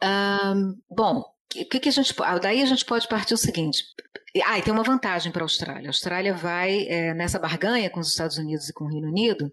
Um, 0.03 0.75
bom, 0.89 1.19
o 1.55 1.65
que, 1.65 1.79
que, 1.79 1.89
a 1.89 1.91
gente 1.91 2.15
daí 2.41 2.61
a 2.61 2.65
gente 2.65 2.85
pode 2.85 3.07
partir 3.07 3.35
o 3.35 3.37
seguinte 3.37 3.83
ah, 4.45 4.57
e 4.57 4.61
tem 4.61 4.73
uma 4.73 4.83
vantagem 4.83 5.29
para 5.29 5.41
a 5.41 5.45
Austrália. 5.45 5.87
A 5.87 5.89
Austrália 5.89 6.33
vai, 6.33 6.87
é, 6.87 7.13
nessa 7.13 7.37
barganha 7.37 7.89
com 7.89 7.99
os 7.99 8.07
Estados 8.07 8.37
Unidos 8.37 8.69
e 8.69 8.73
com 8.73 8.85
o 8.85 8.87
Reino 8.87 9.09
Unido, 9.09 9.51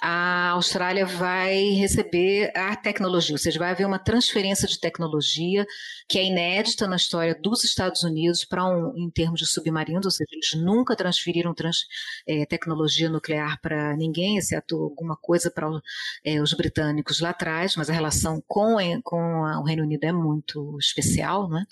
a 0.00 0.50
Austrália 0.50 1.04
vai 1.04 1.70
receber 1.70 2.56
a 2.56 2.76
tecnologia, 2.76 3.34
ou 3.34 3.38
seja, 3.38 3.58
vai 3.58 3.70
haver 3.70 3.84
uma 3.84 3.98
transferência 3.98 4.68
de 4.68 4.78
tecnologia 4.78 5.66
que 6.08 6.18
é 6.18 6.24
inédita 6.24 6.86
na 6.86 6.94
história 6.94 7.34
dos 7.34 7.64
Estados 7.64 8.04
Unidos 8.04 8.44
para 8.44 8.64
um, 8.64 8.96
em 8.96 9.10
termos 9.10 9.40
de 9.40 9.46
submarinos, 9.46 10.04
ou 10.04 10.10
seja, 10.12 10.30
eles 10.32 10.54
nunca 10.54 10.94
transferiram 10.94 11.52
trans, 11.52 11.78
é, 12.24 12.46
tecnologia 12.46 13.08
nuclear 13.08 13.60
para 13.60 13.96
ninguém, 13.96 14.38
exceto 14.38 14.76
alguma 14.76 15.16
coisa 15.16 15.50
para 15.50 15.68
é, 16.24 16.40
os 16.40 16.52
britânicos 16.52 17.20
lá 17.20 17.30
atrás, 17.30 17.74
mas 17.74 17.90
a 17.90 17.92
relação 17.92 18.40
com, 18.46 18.76
com 19.02 19.16
o 19.18 19.64
Reino 19.64 19.82
Unido 19.82 20.04
é 20.04 20.12
muito 20.12 20.78
especial, 20.78 21.48
não 21.48 21.58
é? 21.58 21.66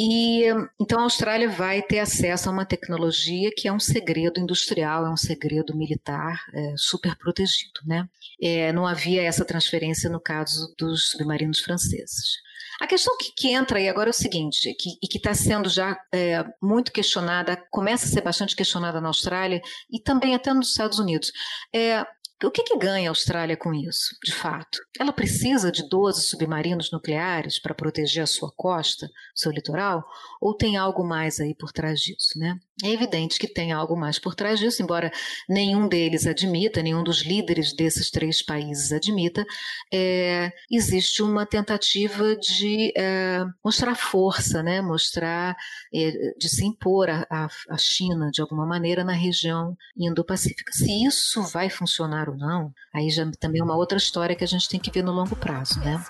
E 0.00 0.44
então 0.80 1.00
a 1.00 1.02
Austrália 1.02 1.48
vai 1.48 1.82
ter 1.82 1.98
acesso 1.98 2.48
a 2.48 2.52
uma 2.52 2.64
tecnologia 2.64 3.50
que 3.52 3.66
é 3.66 3.72
um 3.72 3.80
segredo 3.80 4.38
industrial, 4.38 5.04
é 5.04 5.10
um 5.10 5.16
segredo 5.16 5.76
militar 5.76 6.40
é, 6.54 6.74
super 6.76 7.16
protegido, 7.16 7.80
né? 7.84 8.08
É, 8.40 8.72
não 8.72 8.86
havia 8.86 9.24
essa 9.24 9.44
transferência 9.44 10.08
no 10.08 10.20
caso 10.20 10.72
dos 10.78 11.10
submarinos 11.10 11.58
franceses. 11.58 12.38
A 12.80 12.86
questão 12.86 13.16
que, 13.18 13.32
que, 13.32 13.48
entra 13.48 13.78
aí 13.78 13.88
agora 13.88 14.08
é 14.08 14.12
o 14.12 14.14
seguinte, 14.14 14.72
que, 14.78 14.90
e 15.02 15.08
que 15.08 15.18
está 15.18 15.34
sendo 15.34 15.68
já 15.68 15.98
é, 16.14 16.44
muito 16.62 16.92
questionada, 16.92 17.56
começa 17.72 18.06
a 18.06 18.08
ser 18.08 18.20
bastante 18.20 18.54
questionada 18.54 19.00
na 19.00 19.08
Austrália 19.08 19.60
e 19.90 20.00
também 20.00 20.32
até 20.32 20.54
nos 20.54 20.70
Estados 20.70 21.00
Unidos. 21.00 21.32
É, 21.74 22.06
o 22.46 22.50
que, 22.52 22.62
que, 22.62 22.78
ganha 22.78 23.08
a 23.08 23.10
Austrália 23.10 23.56
com 23.56 23.74
isso, 23.74 24.16
de 24.22 24.32
fato? 24.32 24.78
Ela 24.98 25.12
precisa 25.12 25.72
de 25.72 25.88
12 25.88 26.22
submarinos 26.22 26.92
nucleares 26.92 27.58
para 27.60 27.74
proteger 27.74 28.22
a 28.22 28.26
sua 28.26 28.52
costa, 28.56 29.10
seu 29.34 29.50
litoral? 29.50 30.04
Ou 30.40 30.54
tem 30.54 30.76
algo 30.76 31.04
mais 31.04 31.40
aí 31.40 31.54
por 31.54 31.72
trás 31.72 32.00
disso, 32.00 32.38
né? 32.38 32.58
É 32.82 32.90
evidente 32.90 33.38
que 33.38 33.48
tem 33.48 33.72
algo 33.72 33.96
mais 33.96 34.18
por 34.18 34.34
trás 34.34 34.60
disso, 34.60 34.82
embora 34.82 35.10
nenhum 35.48 35.88
deles 35.88 36.26
admita, 36.26 36.82
nenhum 36.82 37.02
dos 37.02 37.22
líderes 37.22 37.72
desses 37.74 38.10
três 38.10 38.40
países 38.40 38.92
admita, 38.92 39.44
é, 39.92 40.52
existe 40.70 41.22
uma 41.22 41.44
tentativa 41.44 42.36
de 42.36 42.92
é, 42.96 43.44
mostrar 43.64 43.94
força, 43.96 44.62
né? 44.62 44.80
mostrar, 44.80 45.56
é, 45.92 46.34
de 46.38 46.48
se 46.48 46.64
impor 46.64 47.10
a, 47.10 47.48
a 47.68 47.76
China 47.76 48.30
de 48.30 48.40
alguma 48.40 48.64
maneira 48.64 49.02
na 49.02 49.12
região 49.12 49.76
Indo-Pacífica. 49.96 50.72
Se 50.72 51.04
isso 51.04 51.42
vai 51.42 51.68
funcionar 51.68 52.28
ou 52.28 52.36
não, 52.36 52.72
aí 52.94 53.10
já 53.10 53.28
também 53.40 53.60
é 53.60 53.64
uma 53.64 53.76
outra 53.76 53.98
história 53.98 54.36
que 54.36 54.44
a 54.44 54.48
gente 54.48 54.68
tem 54.68 54.78
que 54.78 54.90
ver 54.90 55.02
no 55.02 55.12
longo 55.12 55.34
prazo. 55.34 55.80
Né? 55.80 56.00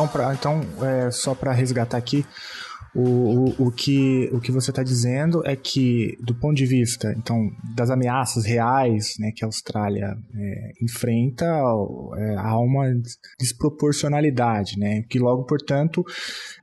Então, 0.00 0.08
pra, 0.08 0.32
então 0.32 0.60
é, 0.82 1.10
só 1.10 1.34
para 1.34 1.52
resgatar 1.52 1.98
aqui, 1.98 2.24
o, 2.94 3.02
o, 3.02 3.66
o, 3.66 3.70
que, 3.70 4.30
o 4.32 4.40
que 4.40 4.50
você 4.50 4.70
está 4.70 4.82
dizendo 4.82 5.46
é 5.46 5.54
que, 5.54 6.16
do 6.22 6.34
ponto 6.34 6.56
de 6.56 6.64
vista 6.64 7.14
então, 7.16 7.50
das 7.76 7.90
ameaças 7.90 8.46
reais 8.46 9.14
né, 9.18 9.30
que 9.36 9.44
a 9.44 9.48
Austrália 9.48 10.16
é, 10.34 10.72
enfrenta, 10.82 11.44
é, 11.44 12.34
há 12.36 12.58
uma 12.58 12.86
desproporcionalidade, 13.38 14.78
né, 14.78 15.02
que 15.02 15.18
logo, 15.18 15.44
portanto, 15.44 16.02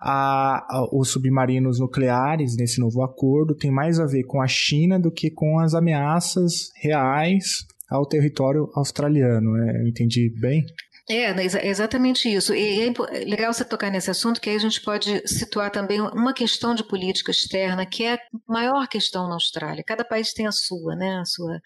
a, 0.02 0.66
a, 0.68 0.90
os 0.92 1.10
submarinos 1.10 1.80
nucleares 1.80 2.58
nesse 2.58 2.80
novo 2.80 3.04
acordo 3.04 3.56
tem 3.56 3.70
mais 3.70 4.00
a 4.00 4.06
ver 4.06 4.24
com 4.24 4.42
a 4.42 4.48
China 4.48 5.00
do 5.00 5.12
que 5.12 5.30
com 5.30 5.60
as 5.60 5.76
ameaças 5.76 6.72
reais 6.82 7.68
ao 7.90 8.06
território 8.06 8.70
australiano. 8.76 9.56
É, 9.58 9.82
eu 9.82 9.88
entendi 9.88 10.34
bem? 10.40 10.66
É, 11.10 11.34
né, 11.34 11.46
exatamente 11.46 12.28
isso. 12.28 12.54
E 12.54 12.82
é 12.82 13.26
legal 13.26 13.54
você 13.54 13.64
tocar 13.64 13.90
nesse 13.90 14.12
assunto, 14.12 14.42
que 14.42 14.50
aí 14.50 14.58
a 14.58 14.60
gente 14.60 14.82
pode 14.82 15.26
situar 15.26 15.72
também 15.72 16.02
uma 16.02 16.34
questão 16.34 16.76
de 16.76 16.84
política 16.84 17.32
externa, 17.32 17.86
que 17.86 18.04
é 18.04 18.16
a 18.16 18.20
maior 18.46 18.88
questão 18.88 19.28
na 19.28 19.36
Austrália. 19.36 19.84
Cada 19.86 20.04
país 20.04 20.34
tem 20.34 20.48
a 20.48 20.52
sua, 20.52 20.98
né? 20.98 21.20
A 21.20 21.26
sua, 21.26 21.62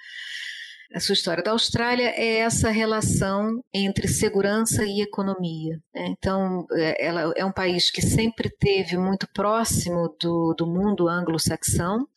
a 0.93 0.99
sua 0.99 1.13
história. 1.13 1.43
Da 1.43 1.51
Austrália 1.51 2.09
é 2.15 2.37
essa 2.37 2.69
relação 2.69 3.63
entre 3.73 4.07
segurança 4.07 4.85
e 4.85 5.01
economia. 5.01 5.81
Né? 5.91 6.05
Então, 6.09 6.67
é, 6.73 7.03
ela 7.03 7.33
é 7.35 7.43
um 7.43 7.51
país 7.51 7.89
que 7.89 8.01
sempre 8.01 8.47
teve 8.47 8.95
muito 8.95 9.27
próximo 9.33 10.15
do, 10.21 10.53
do 10.53 10.67
mundo 10.67 11.07
anglo-saxão 11.07 12.07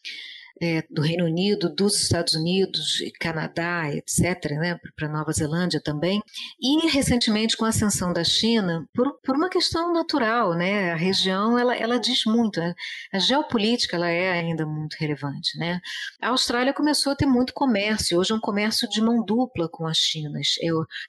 é, 0.60 0.84
do 0.90 1.02
Reino 1.02 1.24
Unido, 1.24 1.68
dos 1.68 2.00
Estados 2.00 2.34
Unidos, 2.34 2.98
Canadá, 3.20 3.90
etc., 3.92 4.52
né, 4.52 4.78
para 4.96 5.08
Nova 5.08 5.32
Zelândia 5.32 5.80
também, 5.80 6.22
e 6.60 6.88
recentemente 6.88 7.56
com 7.56 7.64
a 7.64 7.68
ascensão 7.68 8.12
da 8.12 8.22
China, 8.22 8.86
por, 8.94 9.18
por 9.20 9.34
uma 9.34 9.48
questão 9.48 9.92
natural, 9.92 10.54
né, 10.54 10.92
a 10.92 10.96
região 10.96 11.58
ela, 11.58 11.76
ela 11.76 11.98
diz 11.98 12.24
muito, 12.24 12.60
né, 12.60 12.74
a 13.12 13.18
geopolítica 13.18 13.96
ela 13.96 14.08
é 14.08 14.30
ainda 14.30 14.64
muito 14.64 14.94
relevante, 14.94 15.58
né. 15.58 15.80
A 16.20 16.28
Austrália 16.28 16.72
começou 16.72 17.12
a 17.12 17.16
ter 17.16 17.26
muito 17.26 17.52
comércio, 17.52 18.18
hoje 18.18 18.32
é 18.32 18.34
um 18.34 18.40
comércio 18.40 18.88
de 18.88 19.00
mão 19.00 19.24
dupla 19.24 19.68
com 19.68 19.86
a 19.86 19.92
China. 19.94 20.38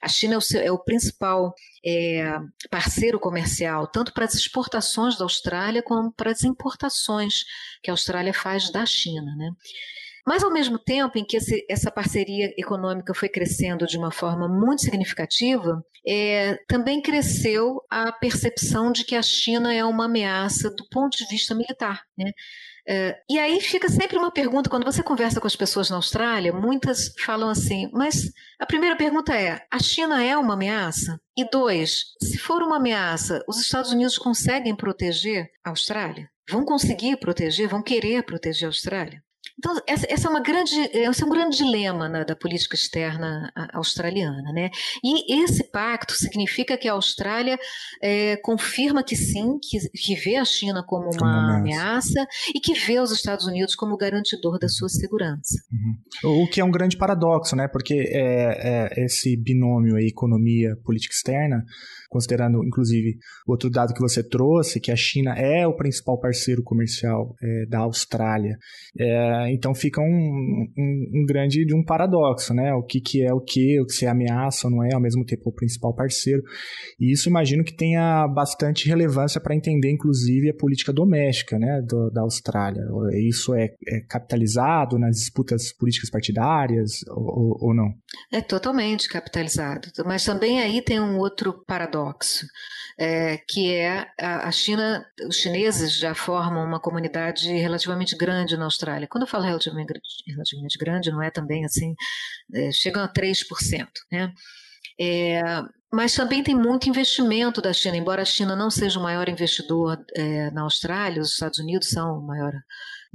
a 0.02 0.08
China 0.08 0.34
é 0.34 0.38
o, 0.38 0.58
é 0.58 0.72
o 0.72 0.78
principal 0.78 1.54
é, 1.86 2.38
parceiro 2.68 3.20
comercial, 3.20 3.86
tanto 3.86 4.12
para 4.12 4.24
as 4.24 4.34
exportações 4.34 5.16
da 5.16 5.24
Austrália 5.24 5.82
como 5.82 6.12
para 6.12 6.32
as 6.32 6.42
importações 6.42 7.44
que 7.82 7.90
a 7.90 7.92
Austrália 7.92 8.34
faz 8.34 8.70
da 8.70 8.84
China. 8.84 9.34
Né? 9.36 9.50
Mas, 10.26 10.42
ao 10.42 10.52
mesmo 10.52 10.76
tempo 10.76 11.16
em 11.16 11.24
que 11.24 11.36
esse, 11.36 11.64
essa 11.70 11.88
parceria 11.88 12.52
econômica 12.58 13.14
foi 13.14 13.28
crescendo 13.28 13.86
de 13.86 13.96
uma 13.96 14.10
forma 14.10 14.48
muito 14.48 14.82
significativa, 14.82 15.80
é, 16.04 16.56
também 16.66 17.00
cresceu 17.00 17.80
a 17.88 18.10
percepção 18.10 18.90
de 18.90 19.04
que 19.04 19.14
a 19.14 19.22
China 19.22 19.72
é 19.72 19.84
uma 19.84 20.06
ameaça 20.06 20.68
do 20.70 20.84
ponto 20.90 21.16
de 21.16 21.26
vista 21.28 21.54
militar. 21.54 22.02
Né? 22.18 22.32
É, 22.88 23.18
e 23.28 23.38
aí 23.38 23.60
fica 23.60 23.88
sempre 23.88 24.16
uma 24.16 24.30
pergunta, 24.30 24.70
quando 24.70 24.84
você 24.84 25.02
conversa 25.02 25.40
com 25.40 25.46
as 25.46 25.56
pessoas 25.56 25.90
na 25.90 25.96
Austrália, 25.96 26.52
muitas 26.52 27.12
falam 27.18 27.48
assim, 27.48 27.90
mas 27.92 28.30
a 28.60 28.66
primeira 28.66 28.96
pergunta 28.96 29.34
é: 29.34 29.60
a 29.70 29.78
China 29.80 30.22
é 30.22 30.36
uma 30.36 30.54
ameaça? 30.54 31.20
E 31.36 31.44
dois, 31.50 32.04
se 32.22 32.38
for 32.38 32.62
uma 32.62 32.76
ameaça, 32.76 33.44
os 33.48 33.60
Estados 33.60 33.90
Unidos 33.90 34.16
conseguem 34.16 34.76
proteger 34.76 35.50
a 35.64 35.70
Austrália? 35.70 36.30
Vão 36.48 36.64
conseguir 36.64 37.16
proteger, 37.16 37.68
vão 37.68 37.82
querer 37.82 38.22
proteger 38.22 38.66
a 38.66 38.68
Austrália? 38.68 39.25
Então, 39.58 39.80
essa, 39.86 40.06
essa, 40.08 40.28
é 40.28 40.30
uma 40.30 40.40
grande, 40.40 40.74
esse 40.92 41.22
é 41.22 41.26
um 41.26 41.30
grande 41.30 41.56
dilema 41.56 42.08
né, 42.08 42.24
da 42.24 42.36
política 42.36 42.74
externa 42.74 43.50
australiana. 43.72 44.52
Né? 44.52 44.70
E 45.02 45.42
esse 45.42 45.64
pacto 45.64 46.12
significa 46.12 46.76
que 46.76 46.88
a 46.88 46.92
Austrália 46.92 47.58
é, 48.02 48.36
confirma 48.36 49.02
que 49.02 49.16
sim, 49.16 49.58
que, 49.58 49.78
que, 49.90 50.14
vê 50.14 50.36
a 50.36 50.44
China 50.44 50.84
como 50.86 51.10
uma, 51.10 51.56
ameaça. 51.56 52.26
e 52.54 52.60
que 52.60 52.74
vê 52.74 53.00
os 53.00 53.10
Estados 53.10 53.46
Unidos 53.46 53.74
como 53.74 53.96
garantidor 53.96 54.58
da 54.58 54.68
sua 54.68 54.88
segurança. 54.88 55.56
Uhum. 55.72 56.42
O 56.42 56.48
que 56.48 56.60
é 56.60 56.64
um 56.64 56.70
grande 56.70 56.96
paradoxo, 56.96 57.56
né? 57.56 57.66
porque 57.66 57.94
é, 57.94 58.90
é 58.94 59.04
esse 59.04 59.36
binômio 59.36 59.96
aí, 59.96 60.08
economia, 60.08 60.76
política 60.84 61.14
externa, 61.14 61.64
considerando 62.16 62.64
inclusive 62.64 63.18
outro 63.46 63.68
dado 63.68 63.92
que 63.92 64.00
você 64.00 64.26
trouxe, 64.26 64.80
que 64.80 64.90
a 64.90 64.96
China 64.96 65.34
é 65.36 65.66
o 65.66 65.76
principal 65.76 66.18
parceiro 66.18 66.62
comercial 66.62 67.34
é, 67.42 67.66
da 67.66 67.80
Austrália. 67.80 68.56
É, 68.98 69.52
então 69.52 69.74
fica 69.74 70.00
um, 70.00 70.04
um, 70.06 71.20
um, 71.20 71.26
grande 71.26 71.64
de 71.64 71.74
um 71.74 71.84
paradoxo, 71.84 72.54
né? 72.54 72.72
O 72.72 72.82
que, 72.82 73.00
que 73.00 73.22
é 73.22 73.32
o 73.32 73.40
que, 73.40 73.80
o 73.80 73.84
que 73.84 73.92
se 73.92 74.06
ameaça 74.06 74.66
ou 74.66 74.70
não 74.70 74.82
é, 74.82 74.94
ao 74.94 75.00
mesmo 75.00 75.24
tempo 75.24 75.50
o 75.50 75.52
principal 75.52 75.94
parceiro. 75.94 76.42
E 76.98 77.12
isso 77.12 77.28
imagino 77.28 77.62
que 77.62 77.76
tenha 77.76 78.26
bastante 78.28 78.88
relevância 78.88 79.40
para 79.40 79.54
entender, 79.54 79.90
inclusive, 79.90 80.50
a 80.50 80.54
política 80.54 80.92
doméstica 80.92 81.58
né, 81.58 81.82
do, 81.86 82.10
da 82.10 82.22
Austrália. 82.22 82.82
Isso 83.28 83.54
é, 83.54 83.74
é, 83.88 84.00
capitalizado 84.08 84.98
nas 84.98 85.16
disputas 85.16 85.72
políticas 85.76 86.10
partidárias 86.10 87.00
ou, 87.08 87.56
ou 87.60 87.74
não? 87.74 87.92
É 88.32 88.40
totalmente 88.40 89.08
capitalizado. 89.08 89.88
Mas 90.04 90.24
também 90.24 90.60
aí 90.60 90.80
tem 90.80 91.00
um 91.00 91.18
outro 91.18 91.62
paradoxo 91.66 92.05
é, 92.98 93.38
que 93.38 93.72
é 93.72 94.06
a, 94.20 94.48
a, 94.48 94.52
China, 94.52 95.04
os 95.28 95.36
chineses 95.36 95.92
já 95.92 96.14
formam 96.14 96.64
uma 96.64 96.80
comunidade 96.80 97.52
relativamente 97.52 98.16
grande 98.16 98.56
na 98.56 98.64
Austrália. 98.64 99.08
Quando 99.08 99.22
eu 99.22 99.28
falo 99.28 99.44
relativamente, 99.44 99.92
relativamente 100.26 100.78
grande, 100.78 101.10
não 101.10 101.22
é 101.22 101.30
também 101.30 101.64
assim, 101.64 101.94
é, 102.54 102.70
chegam 102.72 103.02
a 103.02 103.08
3%. 103.08 103.86
Né? 104.10 104.32
É, 105.00 105.42
mas 105.92 106.14
também 106.14 106.42
tem 106.42 106.54
muito 106.54 106.88
investimento 106.88 107.60
da 107.60 107.72
China, 107.72 107.96
embora 107.96 108.22
a 108.22 108.24
China 108.26 108.56
não 108.56 108.70
seja 108.70 108.98
o 108.98 109.02
maior 109.02 109.28
investidor 109.28 109.98
é, 110.14 110.50
na 110.50 110.62
Austrália, 110.62 111.22
os 111.22 111.32
Estados 111.32 111.58
Unidos 111.58 111.88
são 111.88 112.18
o 112.18 112.26
maior 112.26 112.52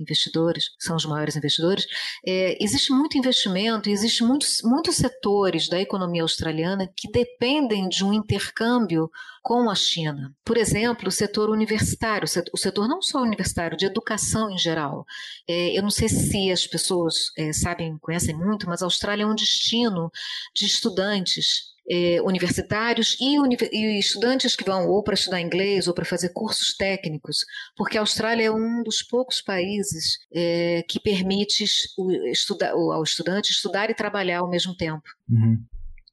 investidores, 0.01 0.72
são 0.79 0.96
os 0.96 1.05
maiores 1.05 1.36
investidores, 1.36 1.86
é, 2.25 2.58
existe 2.63 2.91
muito 2.91 3.17
investimento 3.17 3.89
existe 3.89 4.24
muitos, 4.24 4.62
muitos 4.63 4.96
setores 4.96 5.67
da 5.67 5.79
economia 5.79 6.22
australiana 6.22 6.91
que 6.96 7.10
dependem 7.12 7.88
de 7.88 8.03
um 8.03 8.13
intercâmbio 8.13 9.10
com 9.41 9.70
a 9.70 9.75
China. 9.75 10.34
Por 10.46 10.58
exemplo, 10.58 11.08
o 11.08 11.12
setor 11.12 11.50
universitário, 11.50 12.27
o 12.53 12.58
setor 12.58 12.88
não 12.88 13.01
só 13.01 13.22
universitário, 13.22 13.77
de 13.77 13.86
educação 13.86 14.51
em 14.51 14.58
geral. 14.58 15.05
É, 15.48 15.77
eu 15.77 15.81
não 15.81 15.89
sei 15.89 16.08
se 16.10 16.51
as 16.51 16.67
pessoas 16.67 17.31
é, 17.38 17.51
sabem, 17.51 17.98
conhecem 18.00 18.36
muito, 18.36 18.67
mas 18.67 18.81
a 18.81 18.86
Austrália 18.86 19.24
é 19.24 19.27
um 19.27 19.36
destino 19.36 20.12
de 20.53 20.65
estudantes 20.65 21.71
eh, 21.91 22.21
universitários 22.21 23.17
e, 23.19 23.36
e, 23.74 24.00
estudantes 24.00 24.55
que 24.55 24.63
vão 24.63 24.88
ou 24.88 25.03
para 25.03 25.13
estudar 25.13 25.41
inglês 25.41 25.89
ou 25.89 25.93
para 25.93 26.05
fazer 26.05 26.29
cursos 26.29 26.74
técnicos, 26.77 27.45
porque 27.75 27.98
a 27.98 28.01
Austrália 28.01 28.45
é 28.45 28.51
um 28.51 28.81
dos 28.81 29.03
poucos 29.03 29.41
países 29.41 30.17
eh, 30.33 30.83
que 30.88 31.01
permite 31.01 31.65
estuda, 32.31 32.71
ao 32.71 33.03
estudante 33.03 33.51
estudar 33.51 33.89
e 33.89 33.93
trabalhar 33.93 34.39
ao 34.39 34.50
mesmo 34.50 34.74
tempo. 34.74 35.03
Uhum. 35.29 35.62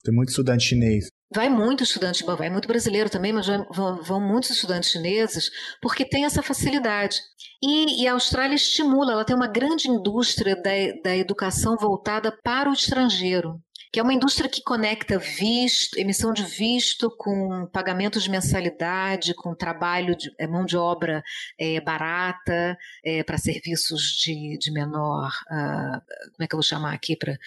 Tem 0.03 0.13
muito 0.13 0.31
estudante 0.31 0.65
chinês. 0.65 1.07
Vai 1.33 1.49
muito 1.49 1.85
estudante, 1.85 2.25
vai 2.25 2.51
muito 2.51 2.67
brasileiro 2.67 3.11
também, 3.11 3.33
mas 3.33 3.47
vão, 3.47 4.03
vão 4.03 4.21
muitos 4.21 4.51
estudantes 4.51 4.91
chineses, 4.91 5.51
porque 5.81 6.05
tem 6.05 6.25
essa 6.25 6.43
facilidade. 6.43 7.21
E, 7.63 8.03
e, 8.03 8.09
a 8.09 8.15
Austrália 8.15 8.55
estimula, 8.55 9.13
ela 9.13 9.25
tem 9.25 9.37
uma 9.37 9.47
grande 9.47 9.89
indústria 9.89 10.57
da, 10.57 10.71
da 11.05 11.17
educação 11.17 11.77
voltada 11.77 12.37
para 12.43 12.71
o 12.71 12.73
estrangeiro 12.73 13.61
que 13.93 14.01
é 14.01 14.03
uma 14.03 14.13
indústria 14.13 14.49
que 14.49 14.63
conecta 14.63 15.19
visto, 15.19 15.99
emissão 15.99 16.33
de 16.33 16.43
visto 16.43 17.11
com 17.11 17.67
pagamento 17.67 18.21
de 18.21 18.31
mensalidade, 18.31 19.35
com 19.35 19.55
trabalho 19.55 20.17
de 20.17 20.33
é, 20.39 20.47
mão 20.47 20.65
de 20.65 20.77
obra 20.77 21.23
é, 21.59 21.81
barata 21.81 22.77
é, 23.05 23.23
para 23.23 23.39
serviços 23.39 24.03
de, 24.23 24.59
de 24.59 24.71
menor, 24.71 25.31
uh, 25.51 26.01
como 26.33 26.43
é 26.43 26.47
que 26.47 26.55
eu 26.55 26.59
vou 26.59 26.63
chamar 26.63 26.93
aqui 26.93 27.17
para 27.17 27.39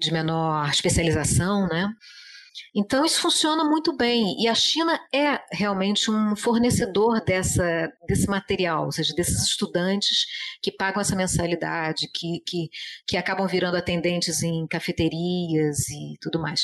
de 0.00 0.12
menor 0.12 0.68
especialização, 0.68 1.66
né? 1.68 1.94
Então, 2.74 3.04
isso 3.04 3.20
funciona 3.20 3.64
muito 3.64 3.96
bem. 3.96 4.36
E 4.40 4.48
a 4.48 4.54
China 4.54 4.98
é 5.12 5.40
realmente 5.52 6.10
um 6.10 6.36
fornecedor 6.36 7.24
dessa, 7.24 7.92
desse 8.06 8.26
material, 8.26 8.84
ou 8.86 8.92
seja, 8.92 9.14
desses 9.14 9.42
estudantes 9.42 10.26
que 10.62 10.72
pagam 10.72 11.00
essa 11.00 11.16
mensalidade, 11.16 12.08
que, 12.12 12.40
que, 12.46 12.68
que 13.06 13.16
acabam 13.16 13.46
virando 13.46 13.76
atendentes 13.76 14.42
em 14.42 14.66
cafeterias 14.66 15.88
e 15.88 16.16
tudo 16.20 16.40
mais. 16.40 16.62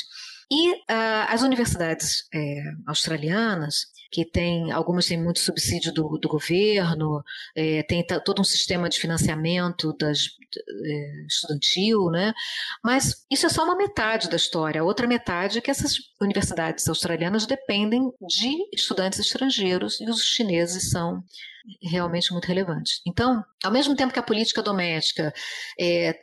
E 0.51 0.71
uh, 0.71 1.27
as 1.29 1.43
universidades 1.43 2.27
é, 2.33 2.61
australianas, 2.85 3.85
que 4.11 4.25
tem, 4.25 4.71
algumas 4.71 5.05
têm 5.05 5.21
muito 5.21 5.39
subsídio 5.39 5.93
do, 5.93 6.17
do 6.17 6.27
governo, 6.27 7.23
é, 7.55 7.81
tem 7.83 8.05
todo 8.25 8.41
um 8.41 8.43
sistema 8.43 8.89
de 8.89 8.99
financiamento 8.99 9.95
das, 9.97 10.27
é, 10.83 11.25
estudantil, 11.27 12.09
né? 12.11 12.33
mas 12.83 13.25
isso 13.31 13.45
é 13.45 13.49
só 13.49 13.63
uma 13.63 13.75
metade 13.75 14.29
da 14.29 14.35
história. 14.35 14.81
A 14.81 14.83
outra 14.83 15.07
metade 15.07 15.57
é 15.57 15.61
que 15.61 15.71
essas 15.71 15.95
universidades 16.19 16.87
australianas 16.89 17.45
dependem 17.45 18.11
de 18.27 18.51
estudantes 18.73 19.19
estrangeiros 19.19 20.01
e 20.01 20.09
os 20.09 20.21
chineses 20.21 20.91
são 20.91 21.23
realmente 21.81 22.31
muito 22.33 22.45
relevantes. 22.45 23.01
Então, 23.07 23.43
ao 23.63 23.71
mesmo 23.71 23.95
tempo 23.95 24.13
que 24.13 24.19
a 24.19 24.23
política 24.23 24.61
doméstica 24.61 25.33
é, 25.79 26.19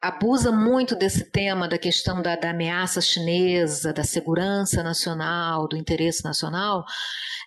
abusa 0.00 0.50
muito 0.50 0.94
desse 0.94 1.30
tema 1.30 1.68
da 1.68 1.78
questão 1.78 2.22
da, 2.22 2.36
da, 2.36 2.50
ameaça 2.50 3.00
chinesa, 3.00 3.92
da 3.92 4.04
segurança 4.04 4.82
nacional, 4.82 5.68
do 5.68 5.76
interesse 5.76 6.24
nacional, 6.24 6.84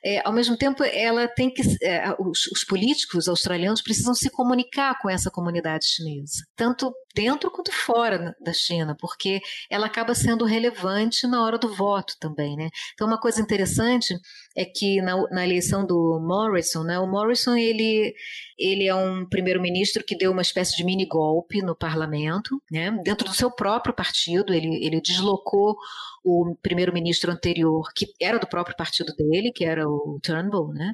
é, 0.03 0.25
ao 0.25 0.33
mesmo 0.33 0.57
tempo 0.57 0.83
ela 0.83 1.27
tem 1.27 1.53
que 1.53 1.61
é, 1.83 2.15
os, 2.19 2.47
os, 2.47 2.63
políticos 2.63 3.27
australianos 3.27 3.81
precisam 3.81 4.13
se 4.15 4.29
comunicar 4.29 4.97
com 4.99 5.09
essa 5.09 5.29
comunidade 5.29 5.85
chinesa, 5.85 6.43
tanto 6.55 6.91
dentro 7.13 7.51
quanto 7.51 7.71
fora 7.71 8.35
da 8.39 8.53
China, 8.53 8.95
porque 8.99 9.41
ela 9.69 9.85
acaba 9.85 10.13
sendo 10.13 10.45
relevante 10.45 11.27
na 11.27 11.43
hora 11.43 11.57
do 11.57 11.73
voto 11.73 12.15
também, 12.19 12.55
né? 12.55 12.69
Então 12.93 13.07
uma 13.07 13.19
coisa 13.19 13.41
interessante 13.41 14.15
é 14.55 14.65
que 14.65 15.01
na, 15.01 15.15
na 15.29 15.43
eleição 15.45 15.85
do 15.85 16.19
Morrison, 16.21 16.83
né, 16.83 16.99
o 16.99 17.07
Morrison 17.07 17.55
ele, 17.55 18.13
ele 18.57 18.87
é 18.87 18.95
um 18.95 19.25
primeiro-ministro 19.25 20.03
que 20.03 20.17
deu 20.17 20.31
uma 20.31 20.41
espécie 20.41 20.75
de 20.75 20.83
mini 20.83 21.05
golpe 21.05 21.61
no 21.61 21.75
parlamento, 21.75 22.61
né, 22.69 22.91
dentro 23.03 23.27
do 23.27 23.33
seu 23.33 23.49
próprio 23.49 23.93
partido, 23.93 24.53
ele, 24.53 24.83
ele 24.83 25.01
deslocou 25.01 25.75
o 26.23 26.55
primeiro-ministro 26.61 27.31
anterior, 27.31 27.91
que 27.95 28.13
era 28.21 28.37
do 28.37 28.47
próprio 28.47 28.75
partido 28.75 29.13
dele, 29.15 29.51
que 29.51 29.65
era 29.65 29.87
o 29.87 30.19
Turnbull, 30.21 30.73
né, 30.73 30.93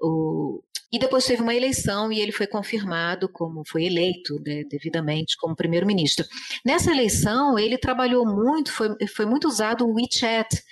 o, 0.00 0.62
e 0.92 0.98
depois 0.98 1.24
teve 1.24 1.42
uma 1.42 1.54
eleição 1.54 2.10
e 2.10 2.20
ele 2.20 2.32
foi 2.32 2.46
confirmado 2.46 3.28
como 3.28 3.62
foi 3.64 3.84
eleito 3.84 4.40
né, 4.44 4.64
devidamente 4.64 5.36
como 5.36 5.54
primeiro-ministro. 5.54 6.26
Nessa 6.64 6.90
eleição 6.90 7.58
ele 7.58 7.78
trabalhou 7.78 8.26
muito, 8.26 8.72
foi, 8.72 8.96
foi 9.06 9.26
muito 9.26 9.46
usado 9.46 9.86
o 9.86 9.94
WeChat 9.94 10.62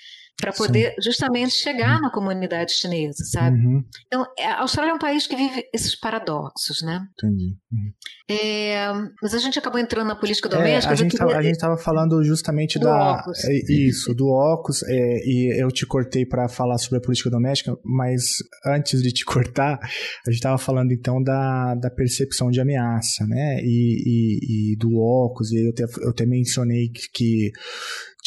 para 0.40 0.52
poder 0.52 0.90
Sim. 0.90 1.10
justamente 1.10 1.52
chegar 1.52 1.96
uhum. 1.96 2.02
na 2.02 2.10
comunidade 2.10 2.72
chinesa, 2.72 3.24
sabe? 3.24 3.58
Uhum. 3.58 3.84
Então, 4.06 4.24
é, 4.38 4.46
a 4.46 4.60
Austrália 4.60 4.92
é 4.92 4.94
um 4.94 4.98
país 4.98 5.26
que 5.26 5.34
vive 5.34 5.64
esses 5.74 5.98
paradoxos, 5.98 6.80
né? 6.82 7.06
Entendi. 7.12 7.56
Uhum. 7.72 7.92
É, 8.30 8.86
mas 9.20 9.34
a 9.34 9.38
gente 9.38 9.58
acabou 9.58 9.80
entrando 9.80 10.06
na 10.06 10.14
política 10.14 10.48
doméstica. 10.48 10.92
É, 10.92 10.94
a, 10.94 10.96
gente 10.96 11.16
queria... 11.16 11.36
a 11.36 11.42
gente 11.42 11.54
estava 11.54 11.76
falando 11.76 12.22
justamente 12.22 12.78
do 12.78 12.84
da 12.84 13.14
Ocus. 13.14 13.44
É, 13.44 13.52
isso, 13.68 14.14
do 14.14 14.28
Ocus, 14.28 14.82
é, 14.84 15.18
e 15.24 15.60
eu 15.60 15.68
te 15.72 15.84
cortei 15.84 16.24
para 16.24 16.48
falar 16.48 16.78
sobre 16.78 16.98
a 16.98 17.02
política 17.02 17.30
doméstica, 17.30 17.76
mas 17.84 18.36
antes 18.64 19.02
de 19.02 19.10
te 19.10 19.24
cortar, 19.26 19.78
a 19.80 20.30
gente 20.30 20.38
estava 20.38 20.58
falando 20.58 20.92
então 20.92 21.20
da, 21.20 21.74
da 21.74 21.90
percepção 21.90 22.48
de 22.50 22.60
ameaça, 22.60 23.26
né? 23.26 23.60
E, 23.62 24.02
e, 24.06 24.72
e 24.72 24.76
do 24.76 24.94
Ocus, 24.94 25.50
e 25.50 25.66
eu 25.66 25.70
até, 25.70 25.84
eu 26.04 26.10
até 26.10 26.24
mencionei 26.24 26.88
que, 26.90 27.08
que 27.12 27.52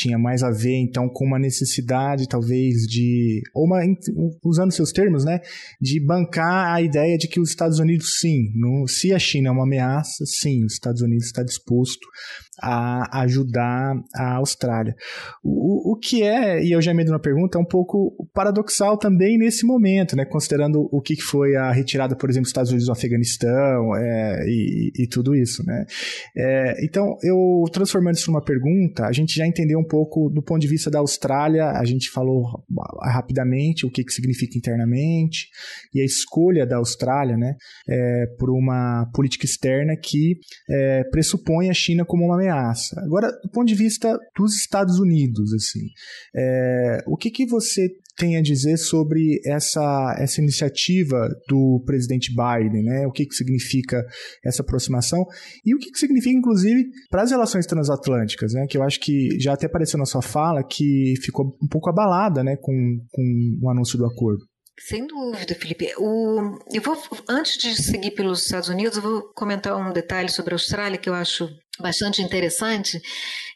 tinha 0.01 0.17
mais 0.17 0.41
a 0.41 0.49
ver 0.49 0.77
então 0.77 1.07
com 1.07 1.25
uma 1.25 1.39
necessidade 1.39 2.27
talvez 2.27 2.87
de 2.87 3.41
ou 3.53 3.65
uma, 3.65 3.79
usando 4.43 4.71
seus 4.71 4.91
termos, 4.91 5.23
né, 5.23 5.39
de 5.79 5.99
bancar 5.99 6.73
a 6.73 6.81
ideia 6.81 7.17
de 7.17 7.27
que 7.27 7.39
os 7.39 7.49
Estados 7.49 7.79
Unidos 7.79 8.19
sim, 8.19 8.51
no, 8.55 8.87
se 8.87 9.13
a 9.13 9.19
China 9.19 9.49
é 9.49 9.51
uma 9.51 9.63
ameaça, 9.63 10.25
sim, 10.25 10.65
os 10.65 10.73
Estados 10.73 11.01
Unidos 11.01 11.27
está 11.27 11.43
disposto 11.43 12.05
a 12.62 13.21
ajudar 13.24 13.95
a 14.15 14.36
Austrália. 14.36 14.95
O, 15.43 15.93
o 15.93 15.97
que 15.97 16.24
é, 16.24 16.63
e 16.63 16.71
eu 16.71 16.82
já 16.82 16.91
emendo 16.91 17.12
uma 17.12 17.19
pergunta, 17.19 17.58
é 17.58 17.62
um 17.62 17.65
pouco 17.65 18.28
paradoxal 18.34 18.97
também 18.97 19.38
nesse 19.38 19.65
momento, 19.65 20.15
né? 20.15 20.26
considerando 20.26 20.88
o 20.91 21.02
que 21.02 21.19
foi 21.21 21.56
a 21.56 21.71
retirada, 21.71 22.15
por 22.15 22.30
exemplo, 22.30 22.43
dos 22.43 22.50
Estados 22.50 22.69
Unidos 22.69 22.88
do 22.88 22.91
Afeganistão 22.91 23.95
é, 23.95 24.43
e, 24.45 24.91
e, 25.04 25.08
tudo 25.08 25.36
isso. 25.36 25.65
Né? 25.65 25.86
É, 26.38 26.86
então, 26.86 27.17
eu 27.24 27.63
transformando 27.71 28.15
isso 28.15 28.32
numa 28.32 28.43
pergunta, 28.43 29.06
a 29.06 29.12
gente 29.12 29.36
já 29.36 29.47
entendeu 29.47 29.80
um 29.80 29.88
pouco 29.88 30.30
do 30.30 30.41
ponto 30.41 30.62
de 30.62 30.67
vista 30.67 30.91
da 30.91 31.00
Austrália, 31.00 31.71
a 31.71 31.84
gente 31.86 32.10
falou 32.12 32.63
rapidamente 33.09 33.85
o 33.85 33.91
que, 33.91 34.03
que 34.03 34.11
significa 34.11 34.57
internamente 34.57 35.47
e 35.93 36.01
a 36.01 36.05
escolha 36.05 36.65
da 36.65 36.77
Austrália 36.77 37.37
né, 37.37 37.55
é, 37.87 38.25
por 38.37 38.49
uma 38.49 39.09
política 39.13 39.45
externa 39.45 39.95
que 39.95 40.37
é, 40.69 41.03
pressupõe 41.11 41.69
a 41.69 41.73
China 41.73 42.05
como 42.05 42.25
uma 42.25 42.35
ameaça. 42.35 42.99
Agora, 43.01 43.31
do 43.43 43.49
ponto 43.51 43.67
de 43.67 43.75
vista 43.75 44.17
dos 44.35 44.55
Estados 44.55 44.99
Unidos, 44.99 45.53
assim, 45.53 45.87
é, 46.35 47.03
o 47.07 47.17
que, 47.17 47.31
que 47.31 47.45
você 47.45 47.89
tem 48.21 48.38
a 48.38 48.41
dizer 48.41 48.77
sobre 48.77 49.41
essa, 49.43 50.15
essa 50.19 50.39
iniciativa 50.39 51.27
do 51.47 51.81
presidente 51.88 52.29
Biden, 52.29 52.84
né? 52.84 53.07
O 53.07 53.12
que, 53.12 53.25
que 53.25 53.34
significa 53.34 54.05
essa 54.45 54.62
aproximação 54.62 55.25
e 55.65 55.73
o 55.73 55.79
que, 55.79 55.89
que 55.89 55.97
significa, 55.97 56.38
inclusive, 56.38 56.86
para 57.10 57.23
as 57.23 57.31
relações 57.31 57.65
transatlânticas, 57.65 58.53
né? 58.53 58.67
Que 58.69 58.77
eu 58.77 58.84
acho 58.84 58.99
que 58.99 59.39
já 59.39 59.53
até 59.53 59.65
apareceu 59.65 59.97
na 59.97 60.05
sua 60.05 60.21
fala 60.21 60.63
que 60.63 61.15
ficou 61.23 61.57
um 61.63 61.67
pouco 61.67 61.89
abalada, 61.89 62.43
né, 62.43 62.55
com, 62.62 62.73
com 63.12 63.60
o 63.60 63.69
anúncio 63.71 63.97
do 63.97 64.05
acordo. 64.05 64.50
Sem 64.87 65.05
dúvida, 65.05 65.53
Felipe. 65.53 65.93
O, 65.97 66.57
eu 66.73 66.81
vou, 66.81 66.97
antes 67.29 67.57
de 67.57 67.75
seguir 67.75 68.11
pelos 68.11 68.43
Estados 68.43 68.67
Unidos, 68.67 68.97
eu 68.97 69.03
vou 69.03 69.21
comentar 69.33 69.75
um 69.77 69.93
detalhe 69.93 70.29
sobre 70.29 70.53
a 70.53 70.55
Austrália 70.55 70.97
que 70.97 71.07
eu 71.07 71.13
acho 71.13 71.49
bastante 71.79 72.21
interessante. 72.21 72.99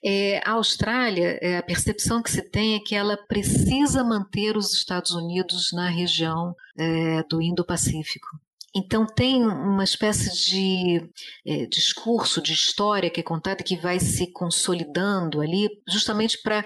É, 0.03 0.39
a 0.45 0.51
Austrália, 0.51 1.39
é, 1.41 1.57
a 1.57 1.63
percepção 1.63 2.21
que 2.21 2.31
se 2.31 2.43
tem 2.43 2.75
é 2.75 2.79
que 2.79 2.95
ela 2.95 3.17
precisa 3.17 4.03
manter 4.03 4.55
os 4.55 4.73
Estados 4.73 5.11
Unidos 5.11 5.71
na 5.73 5.89
região 5.89 6.55
é, 6.77 7.23
do 7.23 7.41
Indo-Pacífico. 7.41 8.27
Então 8.75 9.05
tem 9.05 9.41
uma 9.43 9.83
espécie 9.85 10.51
de 10.51 11.09
é, 11.45 11.65
discurso, 11.65 12.41
de 12.41 12.53
história 12.53 13.09
que 13.09 13.21
é 13.21 13.23
contada 13.23 13.63
que 13.63 13.77
vai 13.77 13.99
se 13.99 14.27
consolidando 14.31 15.41
ali, 15.41 15.69
justamente 15.87 16.41
para 16.43 16.63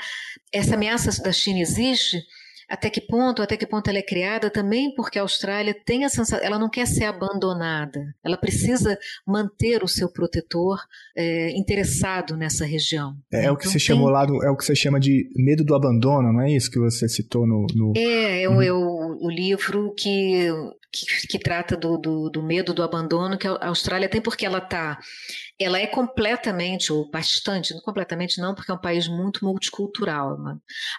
essa 0.51 0.73
ameaça 0.73 1.21
da 1.21 1.31
China 1.31 1.59
existe, 1.59 2.25
até 2.69 2.89
que 2.89 3.01
ponto, 3.01 3.41
até 3.41 3.57
que 3.57 3.65
ponto 3.65 3.89
ela 3.89 3.97
é 3.97 4.03
criada 4.03 4.49
também 4.49 4.93
porque 4.93 5.17
a 5.17 5.23
Austrália 5.23 5.73
tem 5.73 6.05
a 6.05 6.09
sensação, 6.09 6.39
ela 6.45 6.59
não 6.59 6.69
quer 6.69 6.85
ser 6.85 7.05
abandonada, 7.05 7.99
ela 8.23 8.37
precisa 8.37 8.97
manter 9.25 9.83
o 9.83 9.87
seu 9.87 10.11
protetor 10.11 10.79
é, 11.17 11.51
interessado 11.57 12.37
nessa 12.37 12.65
região. 12.65 13.15
É, 13.31 13.45
é 13.45 13.51
o 13.51 13.57
que 13.57 13.63
então, 13.63 13.71
você 13.71 13.79
tem... 13.79 13.87
chamou 13.87 14.09
lá, 14.09 14.25
do, 14.25 14.43
é 14.43 14.51
o 14.51 14.55
que 14.55 14.63
você 14.63 14.75
chama 14.75 14.99
de 14.99 15.27
medo 15.35 15.63
do 15.63 15.73
abandono, 15.73 16.31
não 16.31 16.41
é 16.41 16.51
isso 16.51 16.69
que 16.69 16.79
você 16.79 17.09
citou 17.09 17.47
no... 17.47 17.65
no... 17.75 17.93
É, 17.97 18.43
é, 18.43 18.49
uhum. 18.49 18.61
é 18.61 18.71
o, 18.71 19.17
o 19.21 19.29
livro 19.29 19.93
que 19.97 20.49
que, 20.91 21.27
que, 21.27 21.39
trata 21.39 21.77
do, 21.77 21.97
do, 21.97 22.29
do, 22.29 22.41
medo 22.41 22.73
do 22.73 22.81
abandono 22.81 23.37
que 23.37 23.47
a 23.47 23.67
Austrália 23.67 24.09
tem, 24.09 24.19
porque 24.19 24.45
ela 24.45 24.57
está 24.57 24.97
ela 25.59 25.77
é 25.77 25.85
completamente, 25.85 26.93
ou 26.93 27.09
bastante, 27.09 27.73
não 27.73 27.81
completamente 27.81 28.39
não, 28.39 28.55
porque 28.55 28.71
é 28.71 28.73
um 28.73 28.79
país 28.79 29.07
muito 29.09 29.43
multicultural, 29.43 30.37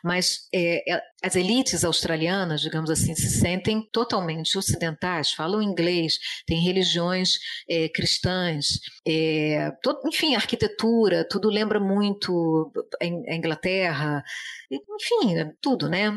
mas 0.04 0.48
é, 0.52 0.92
é, 0.92 1.02
as 1.24 1.34
elites 1.34 1.82
australianas, 1.82 2.60
digamos 2.60 2.90
assim, 2.90 3.14
se 3.14 3.30
sentem 3.30 3.88
totalmente 3.90 4.58
ocidentais, 4.58 5.32
falam 5.32 5.62
inglês, 5.62 6.18
têm 6.46 6.62
religiões 6.62 7.38
é, 7.68 7.88
cristãs, 7.88 8.80
é, 9.06 9.70
todo, 9.82 10.06
enfim, 10.06 10.34
arquitetura, 10.34 11.26
tudo 11.26 11.48
lembra 11.48 11.80
muito 11.80 12.70
a 13.00 13.06
Inglaterra, 13.34 14.22
enfim, 14.70 15.52
tudo, 15.60 15.88
né? 15.88 16.12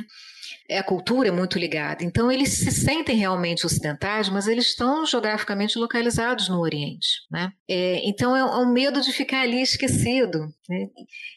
É, 0.70 0.78
a 0.78 0.84
cultura 0.84 1.30
é 1.30 1.32
muito 1.32 1.58
ligada. 1.60 2.04
Então, 2.04 2.32
eles 2.32 2.58
se 2.58 2.72
sentem 2.72 3.16
realmente 3.16 3.66
ocidentais, 3.66 4.30
mas 4.30 4.48
eles 4.48 4.68
estão 4.68 5.06
geograficamente 5.06 5.78
localizados 5.78 6.50
no 6.50 6.60
Oriente. 6.60 7.08
Né? 7.32 7.52
É, 7.68 8.02
então, 8.08 8.36
é 8.36 8.44
um 8.44 8.72
medo 8.72 9.02
de 9.02 9.12
ficar 9.12 9.42
ali 9.42 9.62
esquecido. 9.62 10.54
Né? 10.70 10.88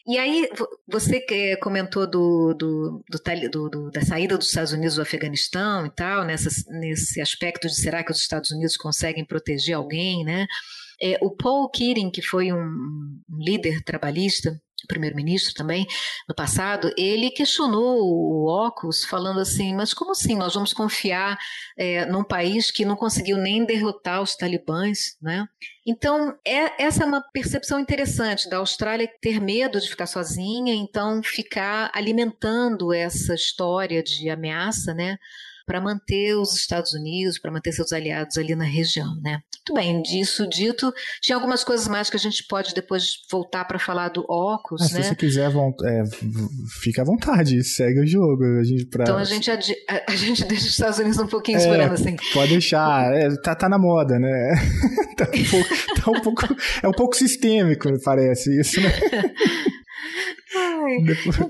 E 0.07 0.17
aí, 0.17 0.49
você 0.87 1.21
comentou 1.57 2.09
do, 2.09 2.53
do, 2.53 3.03
do, 3.09 3.69
do, 3.69 3.91
da 3.91 4.01
saída 4.01 4.37
dos 4.37 4.47
Estados 4.47 4.73
Unidos 4.73 4.95
do 4.95 5.01
Afeganistão 5.01 5.85
e 5.85 5.89
tal, 5.89 6.25
nessa, 6.25 6.49
nesse 6.79 7.21
aspecto 7.21 7.67
de 7.67 7.75
será 7.75 8.03
que 8.03 8.11
os 8.11 8.19
Estados 8.19 8.51
Unidos 8.51 8.77
conseguem 8.77 9.25
proteger 9.25 9.75
alguém, 9.75 10.23
né? 10.23 10.47
É, 11.01 11.17
o 11.21 11.29
Paul 11.29 11.69
Keating, 11.69 12.09
que 12.09 12.21
foi 12.23 12.51
um 12.51 13.21
líder 13.39 13.83
trabalhista, 13.83 14.59
primeiro-ministro 14.87 15.53
também, 15.53 15.87
no 16.29 16.35
passado, 16.35 16.93
ele 16.97 17.31
questionou 17.31 17.99
o 17.99 18.47
Ocus 18.47 19.03
falando 19.03 19.39
assim, 19.39 19.75
mas 19.75 19.93
como 19.93 20.11
assim 20.11 20.35
nós 20.35 20.53
vamos 20.53 20.73
confiar 20.73 21.37
é, 21.77 22.05
num 22.05 22.23
país 22.23 22.69
que 22.69 22.85
não 22.85 22.95
conseguiu 22.95 23.37
nem 23.37 23.65
derrotar 23.65 24.21
os 24.21 24.35
talibãs, 24.35 25.17
né? 25.21 25.47
Então, 25.85 26.37
é, 26.45 26.83
essa 26.83 27.03
é 27.03 27.07
uma 27.07 27.23
percepção 27.33 27.79
interessante 27.79 28.49
da 28.49 28.57
Austrália 28.57 29.09
ter 29.21 29.39
medo 29.39 29.79
de 29.79 29.89
ficar 29.89 30.05
sozinha, 30.05 30.73
então 30.73 31.23
ficar 31.23 31.89
alimentando 31.93 32.93
essa 32.93 33.33
história 33.33 34.03
de 34.03 34.29
ameaça, 34.29 34.93
né? 34.93 35.17
Para 35.67 35.81
manter 35.81 36.33
os 36.35 36.55
Estados 36.55 36.93
Unidos, 36.93 37.37
para 37.37 37.51
manter 37.51 37.73
seus 37.73 37.91
aliados 37.91 38.37
ali 38.37 38.55
na 38.55 38.63
região, 38.63 39.13
né? 39.21 39.41
Muito 39.67 39.73
bem, 39.73 40.01
disso 40.01 40.47
dito, 40.47 40.93
tinha 41.21 41.35
algumas 41.35 41.61
coisas 41.61 41.89
mais 41.89 42.09
que 42.09 42.15
a 42.15 42.19
gente 42.19 42.45
pode 42.47 42.73
depois 42.73 43.17
voltar 43.29 43.65
para 43.65 43.77
falar 43.77 44.07
do 44.07 44.21
Ocus, 44.29 44.81
ah, 44.81 44.95
né? 44.95 45.01
Se 45.01 45.09
você 45.09 45.15
quiser, 45.15 45.51
é, 45.51 46.03
fica 46.81 47.01
à 47.01 47.05
vontade, 47.05 47.61
segue 47.65 47.99
o 47.99 48.07
jogo. 48.07 48.45
A 48.61 48.63
gente, 48.63 48.85
pra... 48.85 49.03
Então 49.03 49.17
a 49.17 49.25
gente, 49.25 49.51
a, 49.51 49.59
a, 50.07 50.15
gente 50.15 50.45
deixa 50.45 50.63
os 50.63 50.71
Estados 50.71 50.99
Unidos 50.99 51.19
um 51.19 51.27
pouquinho 51.27 51.57
é, 51.57 51.61
esperando 51.61 51.93
assim. 51.93 52.15
Pode 52.33 52.51
deixar, 52.51 53.13
é, 53.13 53.29
tá, 53.41 53.53
tá 53.53 53.67
na 53.67 53.77
moda, 53.77 54.17
né? 54.17 54.55
tá 55.17 55.25
um 55.25 55.43
pouco, 55.43 56.01
tá 56.01 56.11
um 56.11 56.21
pouco, 56.21 56.55
é 56.81 56.87
um 56.87 56.93
pouco 56.93 57.15
sistêmico, 57.17 57.91
me 57.91 58.01
parece 58.01 58.57
isso, 58.57 58.79
né? 58.79 58.89
Ai, 60.55 60.97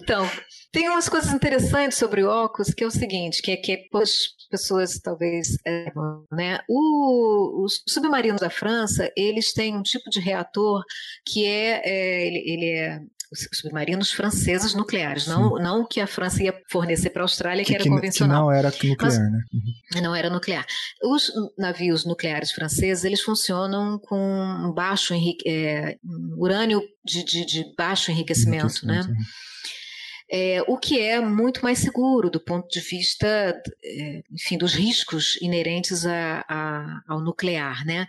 então, 0.01 0.27
tem 0.71 0.89
umas 0.89 1.07
coisas 1.09 1.33
interessantes 1.33 1.97
sobre 1.97 2.23
o 2.23 2.29
óculos, 2.29 2.73
que 2.73 2.83
é 2.83 2.87
o 2.87 2.91
seguinte, 2.91 3.41
que 3.41 3.51
é 3.51 3.57
que 3.57 3.87
as 3.93 4.11
pessoas 4.49 4.99
talvez, 4.99 5.57
é, 5.65 5.91
né, 6.31 6.59
o, 6.69 7.63
os 7.63 7.81
submarinos 7.87 8.41
da 8.41 8.49
França, 8.49 9.11
eles 9.15 9.53
têm 9.53 9.75
um 9.75 9.81
tipo 9.81 10.09
de 10.09 10.19
reator 10.19 10.83
que 11.25 11.45
é, 11.45 11.81
é 11.83 12.27
ele, 12.27 12.43
ele 12.45 12.71
é 12.71 13.01
os 13.31 13.47
submarinos 13.59 14.11
franceses 14.11 14.73
nucleares, 14.73 15.27
não, 15.27 15.55
não 15.55 15.81
o 15.81 15.85
que 15.85 15.99
a 15.99 16.07
França 16.07 16.41
ia 16.41 16.53
fornecer 16.71 17.09
para 17.09 17.23
a 17.23 17.25
Austrália, 17.25 17.63
que, 17.63 17.71
que, 17.71 17.75
era 17.75 17.83
convencional. 17.83 18.47
Que 18.47 18.53
não 18.53 18.57
era 18.57 18.69
nuclear, 18.69 18.97
Mas, 19.01 19.19
né? 19.19 19.39
Uhum. 19.53 20.01
Não 20.01 20.15
era 20.15 20.29
nuclear. 20.29 20.65
Os 21.03 21.31
navios 21.57 22.05
nucleares 22.05 22.51
franceses, 22.51 23.03
eles 23.03 23.21
funcionam 23.21 23.99
com 23.99 24.71
baixo 24.73 25.13
é, 25.45 25.97
urânio 26.37 26.81
de, 27.05 27.23
de, 27.23 27.45
de, 27.45 27.75
baixo 27.77 28.11
enriquecimento, 28.11 28.85
né? 28.85 28.95
enriquecimento 28.95 29.09
né? 29.09 29.15
é, 29.19 29.56
o 30.67 30.77
que 30.77 30.99
é 30.99 31.19
muito 31.19 31.61
mais 31.63 31.79
seguro 31.79 32.29
do 32.29 32.39
ponto 32.39 32.67
de 32.67 32.81
vista, 32.81 33.27
é, 33.83 34.23
enfim, 34.31 34.57
dos 34.57 34.73
riscos 34.73 35.41
inerentes 35.41 36.05
a, 36.05 36.45
a, 36.47 37.01
ao 37.07 37.21
nuclear, 37.21 37.85
né? 37.85 38.05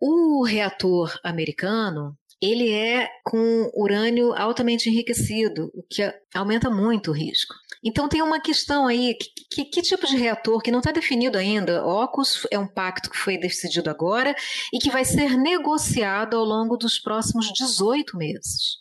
O 0.00 0.42
reator 0.42 1.18
americano, 1.22 2.16
ele 2.40 2.72
é 2.72 3.08
com 3.22 3.70
urânio 3.74 4.32
altamente 4.32 4.88
enriquecido, 4.88 5.70
o 5.74 5.82
que 5.82 6.02
aumenta 6.34 6.70
muito 6.70 7.10
o 7.10 7.14
risco. 7.14 7.54
Então 7.84 8.08
tem 8.08 8.22
uma 8.22 8.40
questão 8.40 8.86
aí, 8.86 9.14
que, 9.14 9.28
que, 9.50 9.64
que 9.64 9.82
tipo 9.82 10.06
de 10.06 10.16
reator 10.16 10.60
que 10.62 10.70
não 10.70 10.80
está 10.80 10.92
definido 10.92 11.36
ainda? 11.36 11.84
OCUS 11.84 12.46
é 12.50 12.58
um 12.58 12.66
pacto 12.66 13.10
que 13.10 13.16
foi 13.16 13.38
decidido 13.38 13.90
agora 13.90 14.34
e 14.72 14.78
que 14.78 14.90
vai 14.90 15.04
ser 15.04 15.36
negociado 15.36 16.36
ao 16.36 16.44
longo 16.44 16.76
dos 16.76 16.98
próximos 16.98 17.52
18 17.52 18.16
meses. 18.16 18.80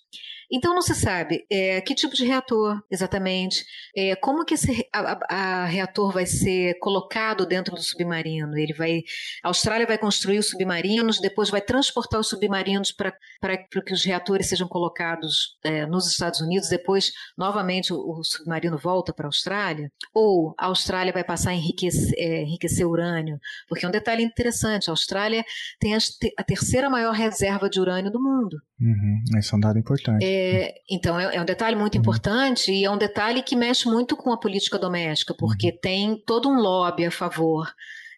Então 0.51 0.73
não 0.73 0.81
se 0.81 0.95
sabe 0.95 1.45
é, 1.49 1.79
que 1.81 1.93
tipo 1.93 2.15
de 2.15 2.25
reator 2.25 2.81
exatamente, 2.89 3.63
é, 3.95 4.15
como 4.15 4.43
que 4.43 4.55
esse 4.55 4.88
a, 4.91 5.19
a, 5.29 5.65
reator 5.65 6.12
vai 6.12 6.25
ser 6.25 6.77
colocado 6.79 7.45
dentro 7.45 7.75
do 7.75 7.81
submarino. 7.81 8.57
Ele 8.57 8.73
vai, 8.73 9.03
a 9.43 9.49
Austrália 9.49 9.85
vai 9.85 9.97
construir 9.97 10.39
os 10.39 10.49
submarinos, 10.49 11.19
depois 11.19 11.49
vai 11.49 11.62
transportar 11.62 12.19
os 12.19 12.27
submarinos 12.27 12.91
para 12.91 13.57
que 13.57 13.93
os 13.93 14.03
reatores 14.03 14.47
sejam 14.49 14.67
colocados 14.67 15.57
é, 15.63 15.85
nos 15.85 16.07
Estados 16.07 16.41
Unidos, 16.41 16.69
depois 16.69 17.12
novamente 17.38 17.93
o, 17.93 17.97
o 17.97 18.23
submarino 18.23 18.77
volta 18.77 19.13
para 19.13 19.27
a 19.27 19.29
Austrália, 19.29 19.91
ou 20.13 20.55
a 20.57 20.65
Austrália 20.65 21.13
vai 21.13 21.23
passar 21.23 21.51
a 21.51 21.53
enriquecer, 21.53 22.13
é, 22.17 22.41
enriquecer 22.41 22.88
urânio, 22.88 23.39
porque 23.67 23.85
é 23.85 23.88
um 23.88 23.91
detalhe 23.91 24.23
interessante, 24.23 24.89
a 24.89 24.93
Austrália 24.93 25.43
tem 25.79 25.95
a, 25.95 25.99
a 26.38 26.43
terceira 26.43 26.89
maior 26.89 27.13
reserva 27.13 27.69
de 27.69 27.79
urânio 27.79 28.12
do 28.12 28.21
mundo. 28.21 28.57
Uhum, 28.81 29.23
esse 29.37 29.53
é 29.53 29.57
um 29.57 29.59
dado 29.59 29.77
importante. 29.77 30.23
É, 30.23 30.73
então, 30.89 31.19
é, 31.19 31.35
é, 31.35 31.41
um 31.41 31.45
detalhe 31.45 31.75
muito 31.75 31.95
uhum. 31.95 32.01
importante 32.01 32.71
e 32.71 32.85
é 32.85 32.89
um 32.89 32.97
detalhe 32.97 33.43
que 33.43 33.55
mexe 33.55 33.87
muito 33.87 34.15
com 34.15 34.31
a 34.31 34.39
política 34.39 34.79
doméstica, 34.79 35.33
porque 35.33 35.67
uhum. 35.67 35.77
tem 35.81 36.23
todo 36.25 36.49
um 36.49 36.59
lobby 36.59 37.05
a 37.05 37.11
favor 37.11 37.67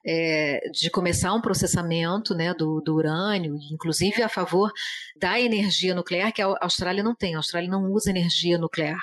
é, 0.05 0.69
de 0.71 0.89
começar 0.89 1.33
um 1.33 1.41
processamento 1.41 2.33
né, 2.33 2.53
do, 2.53 2.81
do, 2.81 2.95
urânio, 2.95 3.57
inclusive 3.71 4.21
a 4.21 4.29
favor 4.29 4.71
da 5.19 5.39
energia 5.39 5.93
nuclear, 5.93 6.31
que 6.31 6.41
a 6.41 6.55
Austrália 6.61 7.03
não 7.03 7.15
tem. 7.15 7.35
A 7.35 7.37
Austrália 7.37 7.69
não 7.69 7.91
usa 7.91 8.09
energia 8.09 8.57
nuclear. 8.57 9.01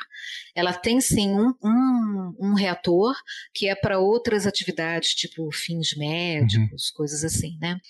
Ela 0.54 0.72
tem 0.72 1.00
sim 1.00 1.30
um, 1.30 1.54
um, 1.62 2.36
um 2.40 2.54
reator 2.54 3.14
que 3.52 3.68
é 3.68 3.74
para 3.74 3.98
outras 3.98 4.46
atividades, 4.46 5.14
tipo 5.14 5.50
fins 5.52 5.96
médicos, 5.96 6.88
uhum. 6.88 6.96
coisas 6.96 7.24
assim, 7.24 7.56
né? 7.60 7.80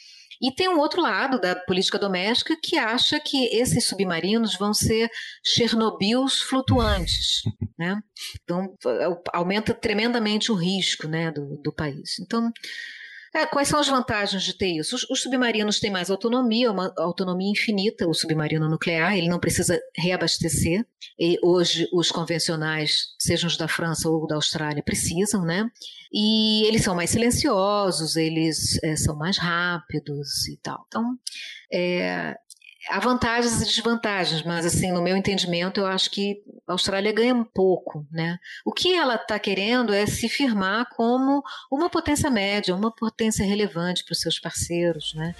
E 0.40 0.52
tem 0.52 0.68
um 0.68 0.78
outro 0.78 1.00
lado 1.02 1.40
da 1.40 1.54
política 1.54 1.98
doméstica 1.98 2.56
que 2.62 2.78
acha 2.78 3.18
que 3.18 3.46
esses 3.46 3.86
submarinos 3.86 4.56
vão 4.56 4.72
ser 4.72 5.10
Chernobyls 5.44 6.40
flutuantes, 6.40 7.42
né? 7.78 8.00
Então 8.42 8.74
aumenta 9.32 9.74
tremendamente 9.74 10.52
o 10.52 10.54
risco, 10.54 11.08
né, 11.08 11.30
do, 11.30 11.60
do 11.62 11.72
país. 11.72 12.18
Então 12.20 12.46
é, 12.46 12.50
quais 13.46 13.68
são 13.68 13.78
as 13.78 13.88
vantagens 13.88 14.42
de 14.42 14.56
ter 14.56 14.78
isso? 14.78 14.96
Os, 14.96 15.08
os, 15.10 15.22
submarinos 15.22 15.80
têm 15.80 15.90
mais 15.90 16.10
autonomia, 16.10 16.70
uma 16.70 16.92
autonomia 16.96 17.50
infinita, 17.50 18.08
o 18.08 18.14
submarino 18.14 18.68
nuclear, 18.68 19.16
ele 19.16 19.28
não 19.28 19.38
precisa 19.38 19.78
reabastecer. 19.96 20.86
E 21.18 21.38
hoje, 21.42 21.88
os 21.92 22.10
convencionais, 22.10 23.14
sejam 23.18 23.48
os 23.48 23.56
da 23.56 23.68
França 23.68 24.08
ou 24.08 24.26
da 24.26 24.36
Austrália, 24.36 24.82
precisam, 24.82 25.42
né? 25.44 25.68
E 26.12 26.64
eles 26.66 26.82
são 26.82 26.94
mais 26.94 27.10
silenciosos, 27.10 28.16
eles 28.16 28.82
é, 28.82 28.96
são 28.96 29.16
mais 29.16 29.36
rápidos 29.36 30.48
e 30.48 30.56
tal. 30.62 30.84
Então, 30.88 31.18
é, 31.72 32.34
há 32.88 32.98
vantagens 32.98 33.60
e 33.60 33.64
desvantagens, 33.64 34.42
mas 34.42 34.66
assim, 34.66 34.90
no 34.92 35.02
meu 35.02 35.16
entendimento, 35.16 35.80
eu 35.80 35.86
acho 35.86 36.10
que 36.10 36.42
a 36.66 36.72
Austrália 36.72 37.12
ganha 37.12 37.34
um 37.34 37.44
pouco, 37.44 38.06
né? 38.10 38.38
O 38.64 38.72
que 38.72 38.94
ela 38.94 39.14
está 39.14 39.38
querendo 39.38 39.92
é 39.92 40.06
se 40.06 40.28
firmar 40.28 40.88
como 40.94 41.42
uma 41.70 41.88
potência 41.88 42.30
média, 42.30 42.74
uma 42.74 42.90
potência 42.90 43.44
relevante 43.44 44.04
para 44.04 44.12
os 44.12 44.20
seus 44.20 44.38
parceiros, 44.38 45.14
né? 45.14 45.34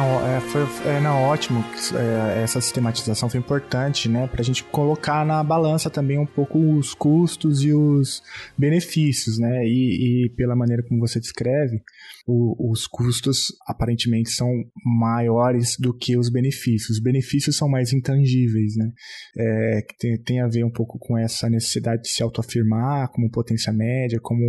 Não, 0.00 0.26
é, 0.26 0.40
foi 0.40 0.62
é, 0.86 0.98
não, 0.98 1.24
ótimo. 1.24 1.62
É, 1.94 2.42
essa 2.42 2.58
sistematização 2.58 3.28
foi 3.28 3.38
importante, 3.38 4.08
né? 4.08 4.26
Para 4.26 4.40
a 4.40 4.44
gente 4.44 4.64
colocar 4.64 5.26
na 5.26 5.44
balança 5.44 5.90
também 5.90 6.18
um 6.18 6.24
pouco 6.24 6.58
os 6.58 6.94
custos 6.94 7.62
e 7.62 7.74
os 7.74 8.22
benefícios, 8.56 9.38
né? 9.38 9.62
E, 9.66 10.24
e 10.24 10.28
pela 10.30 10.56
maneira 10.56 10.82
como 10.82 10.98
você 11.00 11.20
descreve, 11.20 11.82
o, 12.26 12.70
os 12.70 12.86
custos 12.86 13.48
aparentemente 13.66 14.30
são 14.30 14.48
maiores 14.84 15.76
do 15.78 15.96
que 15.96 16.16
os 16.16 16.30
benefícios. 16.30 16.98
Os 16.98 17.02
benefícios 17.02 17.56
são 17.56 17.68
mais 17.68 17.92
intangíveis, 17.92 18.74
né? 18.76 18.90
É, 19.36 19.80
tem, 19.98 20.22
tem, 20.22 20.40
a 20.40 20.48
ver 20.48 20.64
um 20.64 20.70
pouco 20.70 20.98
com 20.98 21.16
essa 21.16 21.48
necessidade 21.48 22.02
de 22.02 22.08
se 22.08 22.22
autoafirmar 22.22 23.10
como 23.12 23.30
potência 23.30 23.72
média, 23.72 24.18
como 24.22 24.40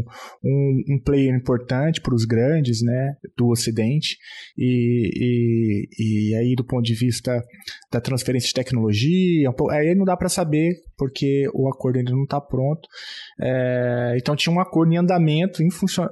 um, 0.43 0.84
um 0.89 1.00
player 1.04 1.36
importante 1.36 2.02
para 2.02 2.15
os 2.15 2.26
grandes, 2.26 2.82
né? 2.82 3.15
Do 3.38 3.47
Ocidente 3.47 4.17
e, 4.58 5.10
e, 5.15 5.88
e, 6.00 6.36
aí 6.36 6.56
do 6.56 6.65
ponto 6.65 6.84
de 6.84 6.95
vista 6.95 7.41
da 7.91 7.99
transferência 7.99 8.47
de 8.47 8.54
tecnologia, 8.54 9.49
aí 9.71 9.93
não 9.95 10.06
dá 10.06 10.15
para 10.15 10.30
saber 10.30 10.71
porque 11.01 11.49
o 11.56 11.67
acordo 11.67 11.97
ainda 11.97 12.12
não 12.12 12.25
está 12.25 12.39
pronto. 12.39 12.88
É, 13.41 14.15
então 14.17 14.36
tinha 14.36 14.54
um 14.56 14.60
acordo 14.60 14.93
em 14.93 14.97
andamento, 14.97 15.63
em 15.63 15.71
função. 15.71 16.08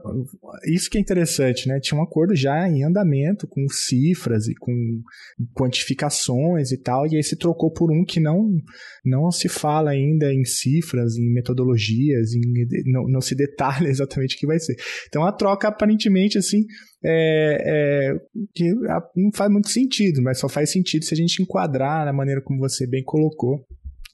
Isso 0.65 0.89
que 0.89 0.97
é 0.97 1.01
interessante, 1.01 1.67
né? 1.67 1.79
Tinha 1.79 1.99
um 1.99 2.03
acordo 2.03 2.35
já 2.35 2.67
em 2.67 2.83
andamento, 2.83 3.47
com 3.47 3.67
cifras 3.69 4.47
e 4.47 4.55
com 4.55 4.73
quantificações 5.55 6.71
e 6.71 6.77
tal, 6.81 7.05
e 7.05 7.17
aí 7.17 7.23
se 7.23 7.37
trocou 7.37 7.71
por 7.71 7.91
um 7.91 8.03
que 8.03 8.19
não, 8.19 8.49
não 9.05 9.29
se 9.29 9.47
fala 9.47 9.91
ainda 9.91 10.33
em 10.33 10.43
cifras, 10.43 11.15
em 11.17 11.31
metodologias, 11.31 12.33
em, 12.33 12.41
não, 12.91 13.03
não 13.07 13.21
se 13.21 13.35
detalha 13.35 13.87
exatamente 13.89 14.35
o 14.35 14.39
que 14.39 14.47
vai 14.47 14.59
ser. 14.59 14.75
Então 15.07 15.23
a 15.23 15.31
troca 15.31 15.67
aparentemente 15.67 16.35
assim 16.39 16.63
é, 17.05 17.57
é, 17.63 18.13
que 18.55 18.73
não 19.15 19.31
faz 19.35 19.51
muito 19.51 19.69
sentido, 19.69 20.21
mas 20.23 20.39
só 20.39 20.49
faz 20.49 20.71
sentido 20.71 21.05
se 21.05 21.13
a 21.13 21.17
gente 21.17 21.41
enquadrar 21.41 21.68
na 22.05 22.13
maneira 22.13 22.41
como 22.41 22.59
você 22.59 22.87
bem 22.87 23.03
colocou 23.03 23.65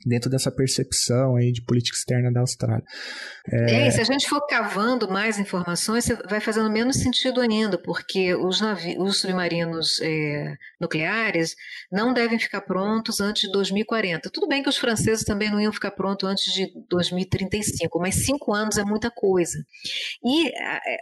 dentro 0.06 0.30
dessa 0.30 0.52
percepção 0.52 1.36
aí 1.36 1.52
de 1.52 1.64
política 1.64 1.98
externa 1.98 2.32
da 2.32 2.42
Austrália. 2.42 2.84
É, 3.52 3.88
é 3.88 3.92
se 3.92 4.02
a 4.02 4.04
gente 4.04 4.28
for 4.28 4.46
cavando 4.46 5.10
mais 5.10 5.40
informações, 5.40 6.08
vai 6.30 6.40
fazendo 6.40 6.70
menos 6.70 6.98
sentido 6.98 7.42
ainda, 7.42 7.78
porque 7.78 8.36
os, 8.36 8.62
os 8.98 9.22
submarinos 9.22 10.00
é, 10.02 10.56
nucleares 10.80 11.56
não 11.92 12.14
devem 12.14 12.38
ficar 12.38 12.62
prontos 12.62 13.20
antes 13.20 13.44
de 13.44 13.52
2040. 13.52 14.30
Tudo 14.30 14.48
bem 14.48 14.62
que 14.62 14.70
os 14.70 14.78
franceses 14.78 15.24
também 15.24 15.50
não 15.50 15.60
iam 15.60 15.74
ficar 15.74 15.92
prontos 15.92 16.30
antes 16.30 16.54
de 16.54 16.72
2035, 16.90 18.00
mas 18.00 18.26
cinco 18.26 18.54
anos 18.54 18.78
é 18.78 18.84
muita 18.84 19.10
coisa. 19.10 19.58
E 20.24 20.52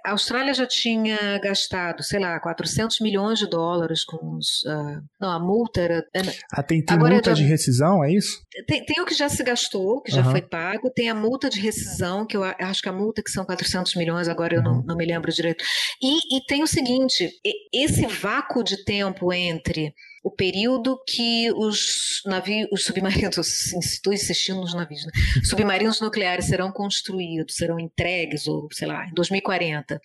a 0.05 0.11
Austrália 0.11 0.53
já 0.53 0.65
tinha 0.65 1.39
gastado, 1.39 2.03
sei 2.03 2.19
lá, 2.19 2.39
400 2.39 2.99
milhões 2.99 3.39
de 3.39 3.49
dólares 3.49 4.03
com 4.03 4.37
os. 4.37 4.63
Uh, 4.63 5.01
não, 5.19 5.31
a 5.31 5.39
multa 5.39 5.81
era. 5.81 6.03
Ah, 6.51 6.63
tem, 6.63 6.83
tem 6.83 6.97
multa 6.97 7.31
já, 7.31 7.33
de 7.33 7.43
rescisão, 7.43 8.03
é 8.03 8.11
isso? 8.11 8.41
Tem, 8.67 8.85
tem, 8.85 8.92
o 9.01 9.05
que 9.05 9.13
já 9.13 9.29
se 9.29 9.43
gastou, 9.43 10.01
que 10.01 10.11
já 10.11 10.23
uhum. 10.23 10.31
foi 10.31 10.41
pago, 10.41 10.89
tem 10.89 11.09
a 11.09 11.15
multa 11.15 11.49
de 11.49 11.59
rescisão, 11.59 12.25
que 12.25 12.35
eu 12.35 12.43
acho 12.43 12.81
que 12.81 12.89
a 12.89 12.93
multa 12.93 13.23
que 13.23 13.31
são 13.31 13.45
400 13.45 13.95
milhões, 13.95 14.27
agora 14.27 14.55
eu 14.55 14.61
uhum. 14.61 14.77
não, 14.77 14.83
não 14.83 14.97
me 14.97 15.05
lembro 15.05 15.31
direito. 15.31 15.63
E, 16.01 16.37
e 16.37 16.45
tem 16.45 16.63
o 16.63 16.67
seguinte: 16.67 17.29
esse 17.73 18.05
vácuo 18.05 18.63
de 18.63 18.83
tempo 18.83 19.31
entre 19.31 19.93
o 20.23 20.31
período 20.31 20.97
que 21.05 21.51
os 21.51 22.21
navios, 22.25 22.69
os 22.71 22.85
submarinos, 22.85 23.73
estou 23.73 24.13
insistindo 24.13 24.61
nos 24.61 24.73
navios, 24.73 25.05
né? 25.05 25.11
submarinos 25.43 25.99
nucleares 25.99 26.45
serão 26.45 26.71
construídos, 26.71 27.55
serão 27.55 27.79
entregues, 27.79 28.47
ou 28.47 28.67
sei 28.71 28.87
lá, 28.87 29.05
em 29.05 29.13
2040. 29.13 29.99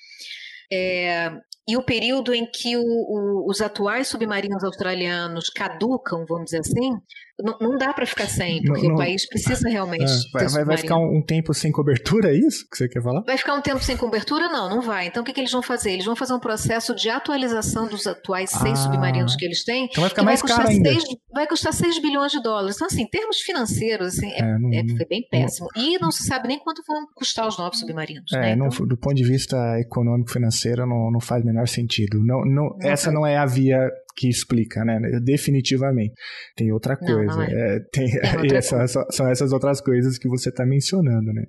É, 0.70 1.30
e 1.68 1.76
o 1.76 1.82
período 1.82 2.34
em 2.34 2.46
que 2.50 2.76
o, 2.76 2.82
o, 2.82 3.48
os 3.48 3.60
atuais 3.60 4.08
submarinos 4.08 4.64
australianos 4.64 5.50
caducam, 5.50 6.24
vamos 6.26 6.46
dizer 6.46 6.60
assim, 6.60 6.98
não, 7.40 7.56
não 7.60 7.78
dá 7.78 7.92
para 7.92 8.06
ficar 8.06 8.26
sem, 8.28 8.62
porque 8.62 8.82
não, 8.82 8.90
não, 8.90 8.94
o 8.96 8.98
país 8.98 9.26
precisa 9.28 9.68
realmente. 9.68 10.10
É, 10.36 10.46
vai, 10.48 10.64
vai, 10.64 10.76
ficar 10.76 10.96
um, 10.96 11.18
um, 11.18 11.22
tempo 11.22 11.54
sem 11.54 11.70
cobertura, 11.70 12.30
é 12.30 12.34
isso 12.34 12.68
que 12.68 12.76
você 12.76 12.88
quer 12.88 13.02
falar? 13.02 13.22
Vai 13.22 13.38
ficar 13.38 13.54
um 13.54 13.60
tempo 13.60 13.82
sem 13.82 13.96
cobertura? 13.96 14.48
Não, 14.48 14.68
não 14.68 14.80
vai. 14.80 15.06
Então 15.06 15.22
o 15.22 15.26
que, 15.26 15.32
que 15.32 15.40
eles 15.40 15.52
vão 15.52 15.62
fazer? 15.62 15.92
Eles 15.92 16.04
vão 16.04 16.16
fazer 16.16 16.34
um 16.34 16.40
processo 16.40 16.94
de 16.94 17.08
atualização 17.08 17.86
dos 17.86 18.06
atuais 18.06 18.50
seis 18.50 18.78
ah, 18.78 18.82
submarinos 18.82 19.36
que 19.36 19.44
eles 19.44 19.64
têm. 19.64 19.86
Então 19.86 20.02
vai 20.02 20.10
ficar 20.10 20.22
mais 20.22 20.40
vai 20.40 20.50
caro 20.50 20.68
ainda. 20.68 20.90
vai 21.32 21.46
custar 21.46 21.72
6 21.72 22.00
bilhões 22.00 22.32
de 22.32 22.42
dólares. 22.42 22.76
Então, 22.76 22.86
assim, 22.86 23.02
em 23.02 23.08
termos 23.08 23.40
financeiros, 23.40 24.18
assim, 24.18 24.30
é, 24.32 24.40
é, 24.40 24.80
é 24.80 24.96
foi 24.96 25.06
bem 25.06 25.26
péssimo. 25.30 25.68
e 25.76 25.98
não 25.98 26.10
se 26.10 26.24
sabe 26.24 26.48
nem 26.48 26.58
quanto 26.58 26.82
vão 26.86 27.06
custar 27.14 27.46
os 27.46 27.58
novos 27.58 27.78
submarinos. 27.78 28.32
É, 28.32 28.40
né? 28.40 28.52
então, 28.52 28.86
do 28.86 28.96
ponto 28.96 29.14
de 29.14 29.24
vista 29.24 29.56
econômico 29.78 30.30
financeiro, 30.30 30.86
não, 30.86 31.10
não 31.10 31.20
faz 31.20 31.42
o 31.42 31.46
menor 31.46 31.68
sentido. 31.68 32.22
Não, 32.24 32.44
não, 32.44 32.76
essa 32.80 33.10
não 33.12 33.26
é 33.26 33.36
a 33.36 33.46
via 33.46 33.90
que 34.18 34.28
explica, 34.28 34.84
né? 34.84 34.98
Definitivamente. 35.22 36.12
Tem 36.56 36.72
outra 36.72 36.96
coisa. 36.96 37.24
Não, 37.24 37.36
não 37.36 37.42
é. 37.42 37.76
É, 37.76 37.80
tem, 37.92 38.10
tem 38.10 38.50
essa, 38.58 38.84
são 39.10 39.28
essas 39.28 39.52
outras 39.52 39.80
coisas 39.80 40.18
que 40.18 40.28
você 40.28 40.48
está 40.48 40.66
mencionando, 40.66 41.32
né? 41.32 41.44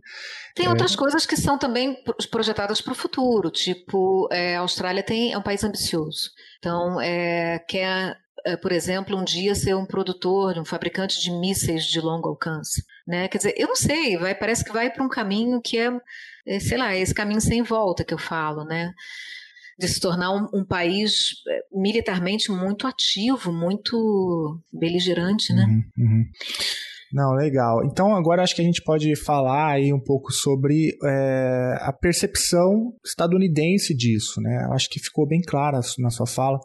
Tem 0.55 0.67
é. 0.67 0.69
outras 0.69 0.95
coisas 0.95 1.25
que 1.25 1.35
são 1.35 1.57
também 1.57 1.97
projetadas 2.29 2.79
para 2.79 2.93
o 2.93 2.95
futuro, 2.95 3.49
tipo, 3.49 4.29
é, 4.31 4.55
a 4.55 4.59
Austrália 4.59 5.01
tem, 5.01 5.33
é 5.33 5.37
um 5.37 5.41
país 5.41 5.63
ambicioso. 5.63 6.29
Então, 6.59 7.01
é, 7.01 7.57
quer, 7.67 8.15
é, 8.45 8.55
por 8.55 8.71
exemplo, 8.71 9.17
um 9.17 9.23
dia 9.23 9.55
ser 9.55 9.75
um 9.75 9.85
produtor, 9.85 10.59
um 10.59 10.65
fabricante 10.65 11.19
de 11.19 11.31
mísseis 11.31 11.85
de 11.85 11.99
longo 11.99 12.29
alcance. 12.29 12.83
Né? 13.07 13.27
Quer 13.27 13.37
dizer, 13.39 13.53
eu 13.57 13.67
não 13.67 13.75
sei, 13.75 14.15
vai, 14.17 14.35
parece 14.35 14.63
que 14.63 14.71
vai 14.71 14.91
para 14.91 15.03
um 15.03 15.09
caminho 15.09 15.59
que 15.59 15.79
é, 15.79 15.89
é, 16.45 16.59
sei 16.59 16.77
lá, 16.77 16.95
esse 16.95 17.15
caminho 17.15 17.41
sem 17.41 17.63
volta 17.63 18.03
que 18.03 18.13
eu 18.13 18.19
falo, 18.19 18.63
né? 18.63 18.93
De 19.79 19.87
se 19.87 19.99
tornar 19.99 20.31
um, 20.31 20.59
um, 20.59 20.65
país 20.65 21.35
é, 21.47 21.61
militarmente 21.71 22.51
muito 22.51 22.85
ativo, 22.85 23.53
muito 23.53 24.59
beligerante, 24.73 25.53
né? 25.53 25.63
Uhum, 25.63 26.05
uhum. 26.05 26.25
Não, 27.11 27.33
legal. 27.33 27.83
Então 27.85 28.13
agora 28.13 28.43
acho 28.43 28.55
que 28.55 28.61
a 28.61 28.65
gente 28.65 28.83
pode 28.83 29.15
falar 29.15 29.71
aí 29.71 29.91
um 29.91 29.99
pouco 29.99 30.31
sobre 30.31 30.95
é, 31.03 31.77
a 31.79 31.91
percepção 31.91 32.93
estadunidense 33.03 33.95
disso, 33.95 34.39
né? 34.41 34.65
Eu 34.65 34.73
acho 34.73 34.89
que 34.89 34.99
ficou 34.99 35.25
bem 35.25 35.41
clara 35.41 35.79
na 35.97 36.09
sua 36.11 36.27
fala, 36.27 36.59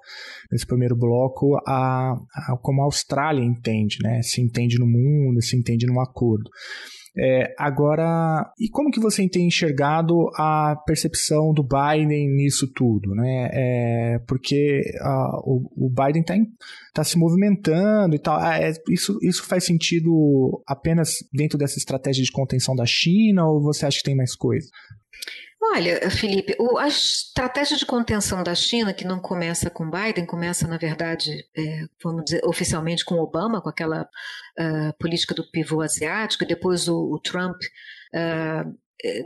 nesse 0.52 0.66
primeiro 0.66 0.96
bloco, 0.96 1.56
a, 1.66 2.12
a, 2.12 2.58
como 2.60 2.82
a 2.82 2.84
Austrália 2.84 3.42
entende, 3.42 3.96
né? 4.02 4.20
Se 4.22 4.42
entende 4.42 4.76
no 4.78 4.86
mundo, 4.86 5.40
se 5.40 5.56
entende 5.56 5.86
no 5.86 6.00
acordo. 6.00 6.50
É, 7.16 7.54
agora, 7.56 8.52
e 8.58 8.68
como 8.68 8.90
que 8.90 8.98
você 8.98 9.28
tem 9.28 9.46
enxergado 9.46 10.28
a 10.34 10.74
percepção 10.84 11.52
do 11.52 11.62
Biden 11.62 12.28
nisso 12.34 12.66
tudo, 12.74 13.14
né? 13.14 13.50
É, 13.52 14.18
porque 14.26 14.80
uh, 15.00 15.38
o, 15.44 15.86
o, 15.86 15.88
Biden 15.88 16.22
está 16.22 16.34
tá 16.92 17.04
se 17.04 17.16
movimentando 17.16 18.16
e 18.16 18.18
tal. 18.18 18.36
Ah, 18.40 18.58
é, 18.58 18.72
isso, 18.88 19.16
isso 19.22 19.44
faz 19.44 19.64
sentido 19.64 20.60
apenas 20.66 21.18
dentro 21.32 21.56
dessa 21.56 21.78
estratégia 21.78 22.24
de 22.24 22.32
contenção 22.32 22.74
da 22.74 22.84
China 22.84 23.46
ou 23.46 23.62
você 23.62 23.86
acha 23.86 23.98
que 23.98 24.04
tem 24.04 24.16
mais 24.16 24.34
coisa? 24.34 24.66
Olha, 25.72 26.10
Felipe, 26.10 26.56
a 26.78 26.86
estratégia 26.86 27.76
de 27.76 27.86
contenção 27.86 28.42
da 28.42 28.54
China, 28.54 28.92
que 28.92 29.04
não 29.04 29.18
começa 29.18 29.70
com 29.70 29.90
Biden, 29.90 30.26
começa, 30.26 30.68
na 30.68 30.76
verdade, 30.76 31.44
é, 31.56 31.86
vamos 32.02 32.24
dizer, 32.24 32.44
oficialmente 32.44 33.04
com 33.04 33.16
Obama, 33.16 33.60
com 33.62 33.68
aquela 33.68 34.02
uh, 34.02 34.92
política 34.98 35.34
do 35.34 35.50
pivô 35.50 35.80
asiático, 35.80 36.44
e 36.44 36.46
depois 36.46 36.86
o, 36.86 37.14
o 37.14 37.18
Trump 37.18 37.56
uh, 37.56 38.78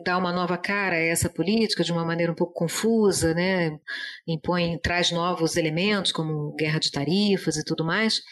dá 0.05 0.17
uma 0.17 0.33
nova 0.33 0.57
cara 0.57 0.97
a 0.97 1.01
essa 1.01 1.29
política 1.29 1.83
de 1.83 1.93
uma 1.93 2.05
maneira 2.05 2.33
um 2.33 2.37
pouco 2.37 2.55
confusa, 2.55 3.35
né? 3.35 3.79
impõe, 4.27 4.79
traz 4.79 5.11
novos 5.11 5.57
elementos, 5.57 6.13
como 6.13 6.55
guerra 6.55 6.79
de 6.79 6.91
tarifas 6.91 7.57
e 7.57 7.65
tudo 7.65 7.85
mais. 7.85 8.23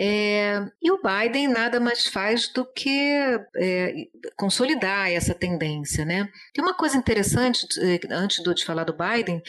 É, 0.00 0.64
e 0.80 0.92
o 0.92 1.00
Biden 1.02 1.48
nada 1.48 1.80
mais 1.80 2.06
faz 2.06 2.46
do 2.46 2.64
que 2.64 2.88
é, 3.56 3.94
consolidar 4.36 5.10
essa 5.10 5.34
tendência. 5.34 6.04
Né? 6.04 6.28
Tem 6.54 6.62
uma 6.64 6.74
coisa 6.74 6.96
interessante, 6.96 7.66
eh, 7.80 7.98
antes 8.12 8.40
de 8.40 8.64
falar 8.64 8.84
do 8.84 8.96
Biden, 8.96 9.42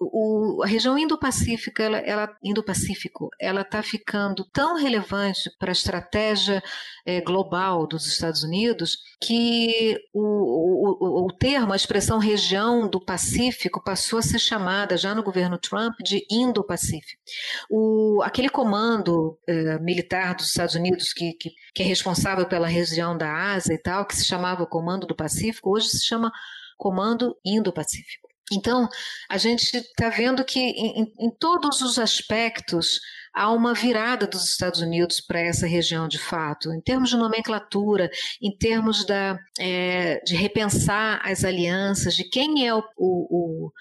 o, 0.00 0.62
a 0.62 0.66
região 0.66 0.98
Indo-Pacífico, 0.98 1.80
ela, 1.80 1.98
ela 1.98 2.36
Indo-Pacífico, 2.42 3.30
ela 3.40 3.60
está 3.60 3.82
ficando 3.82 4.44
tão 4.44 4.76
relevante 4.76 5.50
para 5.58 5.70
a 5.70 5.72
estratégia 5.72 6.62
é, 7.06 7.20
global 7.20 7.86
dos 7.86 8.06
Estados 8.06 8.42
Unidos 8.42 8.98
que 9.20 9.96
o, 10.12 10.20
o, 10.20 11.26
o, 11.26 11.32
termo, 11.32 11.72
a 11.72 11.76
expressão 11.76 12.18
região 12.18 12.88
do 12.88 13.00
Pacífico 13.00 13.82
passou 13.82 14.18
a 14.18 14.22
ser 14.22 14.38
chamada 14.38 14.96
já 14.96 15.14
no 15.14 15.22
governo 15.22 15.58
Trump 15.58 15.94
de 16.02 16.26
Indo-Pacífico. 16.30 17.22
aquele 18.24 18.48
comando 18.48 19.38
é, 19.46 19.78
militar 19.78 20.34
dos 20.34 20.48
Estados 20.48 20.74
Unidos 20.74 21.12
que, 21.12 21.32
que, 21.34 21.50
que 21.74 21.82
é 21.82 21.86
responsável 21.86 22.46
pela 22.46 22.66
região 22.66 23.16
da 23.16 23.52
Ásia 23.52 23.74
e 23.74 23.78
tal, 23.78 24.06
que 24.06 24.16
se 24.16 24.24
chamava 24.24 24.66
Comando 24.66 25.06
do 25.06 25.14
Pacífico, 25.14 25.70
hoje 25.70 25.88
se 25.88 26.04
chama 26.04 26.32
Comando 26.76 27.36
Indo-Pacífico. 27.44 28.23
Então, 28.52 28.88
a 29.28 29.38
gente 29.38 29.74
está 29.74 30.10
vendo 30.10 30.44
que 30.44 30.58
em, 30.60 31.12
em, 31.18 31.30
todos 31.30 31.80
os 31.80 31.98
aspectos 31.98 33.00
há 33.32 33.50
uma 33.50 33.72
virada 33.72 34.26
dos 34.26 34.44
Estados 34.44 34.80
Unidos 34.80 35.20
para 35.20 35.40
essa 35.40 35.66
região 35.66 36.06
de 36.06 36.18
fato, 36.18 36.72
em 36.72 36.80
termos 36.80 37.08
de 37.08 37.16
nomenclatura, 37.16 38.10
em 38.42 38.54
termos 38.56 39.06
da, 39.06 39.38
é, 39.58 40.20
de 40.24 40.36
repensar 40.36 41.20
as 41.24 41.42
alianças, 41.42 42.14
de 42.14 42.24
quem 42.24 42.66
é 42.66 42.74
o, 42.74 42.82
o, 42.98 43.66
o 43.66 43.72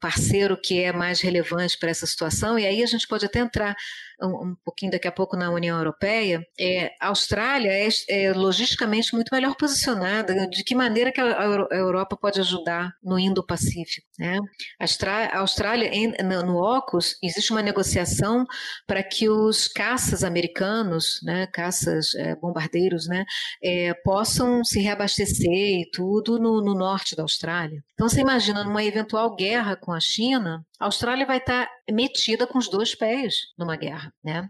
parceiro 0.00 0.56
que 0.60 0.82
é 0.82 0.92
mais 0.92 1.20
relevante 1.20 1.78
para 1.78 1.90
essa 1.90 2.06
situação, 2.06 2.58
e 2.58 2.66
aí 2.66 2.82
a 2.82 2.86
gente 2.86 3.06
pode 3.06 3.24
até 3.24 3.40
entrar 3.40 3.76
um, 4.22 4.50
um 4.50 4.56
pouquinho 4.64 4.92
daqui 4.92 5.08
a 5.08 5.12
pouco 5.12 5.36
na 5.36 5.50
União 5.50 5.76
Europeia, 5.76 6.44
é, 6.58 6.92
a 7.00 7.08
Austrália 7.08 7.70
é, 7.70 7.88
é, 8.08 8.32
logisticamente 8.32 9.14
muito 9.14 9.30
melhor 9.32 9.54
posicionada. 9.56 10.46
De 10.48 10.62
que 10.64 10.74
maneira 10.74 11.12
que 11.12 11.20
a, 11.20 11.38
a 11.40 11.76
Europa 11.76 12.16
pode 12.16 12.40
ajudar 12.40 12.92
no 13.02 13.18
Indo-Pacífico? 13.18 14.06
Né? 14.18 14.38
A, 14.80 15.38
Austrália, 15.38 15.88
em, 15.92 16.14
no, 16.22 16.64
AUKUS, 16.64 17.16
existe 17.22 17.50
uma 17.50 17.62
negociação 17.62 18.46
para 18.86 19.02
que 19.02 19.28
os 19.28 19.68
caças 19.68 20.22
americanos, 20.22 21.20
né, 21.22 21.46
caças 21.48 22.14
é, 22.14 22.36
bombardeiros, 22.36 23.06
né, 23.08 23.24
é, 23.62 23.94
possam 24.04 24.64
se 24.64 24.80
reabastecer 24.80 25.50
e 25.50 25.88
tudo 25.92 26.38
no, 26.38 26.62
no 26.62 26.74
norte 26.74 27.16
da 27.16 27.22
Austrália. 27.22 27.82
Então 27.94 28.08
você 28.08 28.20
imagina 28.20 28.64
numa 28.64 28.84
eventual 28.84 29.34
guerra 29.34 29.43
com 29.80 29.92
a 29.92 30.00
China, 30.00 30.64
a 30.78 30.86
Austrália 30.86 31.26
vai 31.26 31.38
estar 31.38 31.68
metida 31.90 32.46
com 32.46 32.58
os 32.58 32.68
dois 32.68 32.94
pés 32.94 33.34
numa 33.58 33.76
guerra, 33.76 34.12
né? 34.22 34.48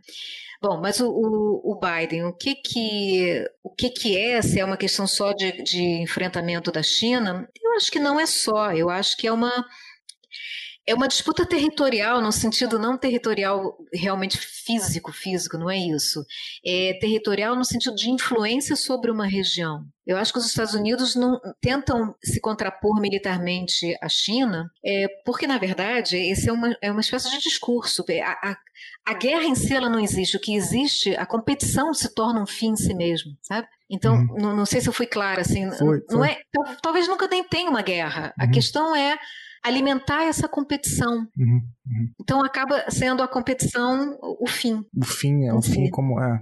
Bom, 0.60 0.80
mas 0.80 1.00
o, 1.00 1.08
o, 1.10 1.72
o, 1.72 1.78
Biden, 1.78 2.24
o 2.24 2.32
que 2.32 2.54
que, 2.54 3.44
o 3.62 3.70
que 3.70 3.90
que 3.90 4.18
é? 4.18 4.40
Se 4.40 4.60
é 4.60 4.64
uma 4.64 4.76
questão 4.76 5.06
só 5.06 5.32
de, 5.32 5.62
de 5.62 5.82
enfrentamento 6.02 6.72
da 6.72 6.82
China? 6.82 7.48
Eu 7.62 7.72
acho 7.76 7.90
que 7.90 7.98
não 7.98 8.18
é 8.18 8.26
só. 8.26 8.72
Eu 8.72 8.88
acho 8.88 9.16
que 9.16 9.26
é 9.26 9.32
uma 9.32 9.64
é 10.86 10.94
uma 10.94 11.08
disputa 11.08 11.46
territorial, 11.46 12.20
no 12.20 12.30
sentido 12.30 12.78
não 12.78 12.98
territorial 12.98 13.76
realmente 13.92 14.36
físico, 14.38 15.12
físico, 15.12 15.56
não 15.56 15.70
é 15.70 15.78
isso. 15.78 16.24
É 16.64 16.98
territorial 17.00 17.56
no 17.56 17.64
sentido 17.64 17.94
de 17.94 18.10
influência 18.10 18.76
sobre 18.76 19.10
uma 19.10 19.26
região. 19.26 19.84
Eu 20.06 20.18
acho 20.18 20.32
que 20.32 20.38
os 20.38 20.46
Estados 20.46 20.74
Unidos 20.74 21.14
não 21.14 21.40
tentam 21.62 22.14
se 22.22 22.38
contrapor 22.38 23.00
militarmente 23.00 23.96
à 24.02 24.08
China, 24.08 24.70
é, 24.84 25.06
porque, 25.24 25.46
na 25.46 25.56
verdade, 25.56 26.16
esse 26.16 26.50
é 26.50 26.52
uma, 26.52 26.76
é 26.82 26.90
uma 26.90 27.00
espécie 27.00 27.30
de 27.30 27.38
discurso. 27.38 28.04
É, 28.10 28.20
a, 28.20 28.32
a, 28.32 28.56
a 29.06 29.14
guerra 29.14 29.44
em 29.44 29.54
si 29.54 29.74
ela 29.74 29.88
não 29.88 29.98
existe. 29.98 30.36
O 30.36 30.40
que 30.40 30.54
existe, 30.54 31.16
a 31.16 31.24
competição 31.24 31.94
se 31.94 32.14
torna 32.14 32.42
um 32.42 32.46
fim 32.46 32.72
em 32.72 32.76
si 32.76 32.92
mesmo, 32.92 33.32
sabe? 33.40 33.66
Então, 33.88 34.14
uhum. 34.16 34.36
não, 34.36 34.56
não, 34.56 34.66
sei 34.66 34.82
se 34.82 34.88
eu 34.88 34.92
fui 34.92 35.06
clara, 35.06 35.40
assim, 35.40 35.70
foi, 35.72 36.02
não 36.10 36.18
foi. 36.18 36.28
é, 36.28 36.38
talvez 36.82 37.08
nunca 37.08 37.26
nem 37.26 37.42
tenha 37.42 37.70
uma 37.70 37.82
guerra. 37.82 38.34
Uhum. 38.38 38.44
A 38.44 38.50
questão 38.50 38.94
é 38.94 39.18
alimentar 39.64 40.24
essa 40.24 40.46
competição. 40.46 41.26
Uhum, 41.36 41.62
uhum. 41.86 42.08
Então 42.20 42.44
acaba 42.44 42.84
sendo 42.90 43.22
a 43.22 43.28
competição 43.28 44.16
o 44.20 44.46
fim. 44.46 44.84
O 44.94 45.04
fim, 45.04 45.46
é 45.46 45.54
o 45.54 45.62
fim 45.62 45.88
como. 45.88 46.20
É, 46.20 46.40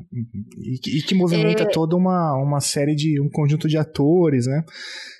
e, 0.58 0.98
e, 0.98 1.02
que 1.02 1.14
movimenta 1.14 1.62
é... 1.62 1.66
toda 1.66 1.96
uma, 1.96 2.34
uma 2.36 2.60
série 2.60 2.96
de. 2.96 3.20
um 3.20 3.30
conjunto 3.30 3.68
de 3.68 3.78
atores, 3.78 4.46
né? 4.46 4.64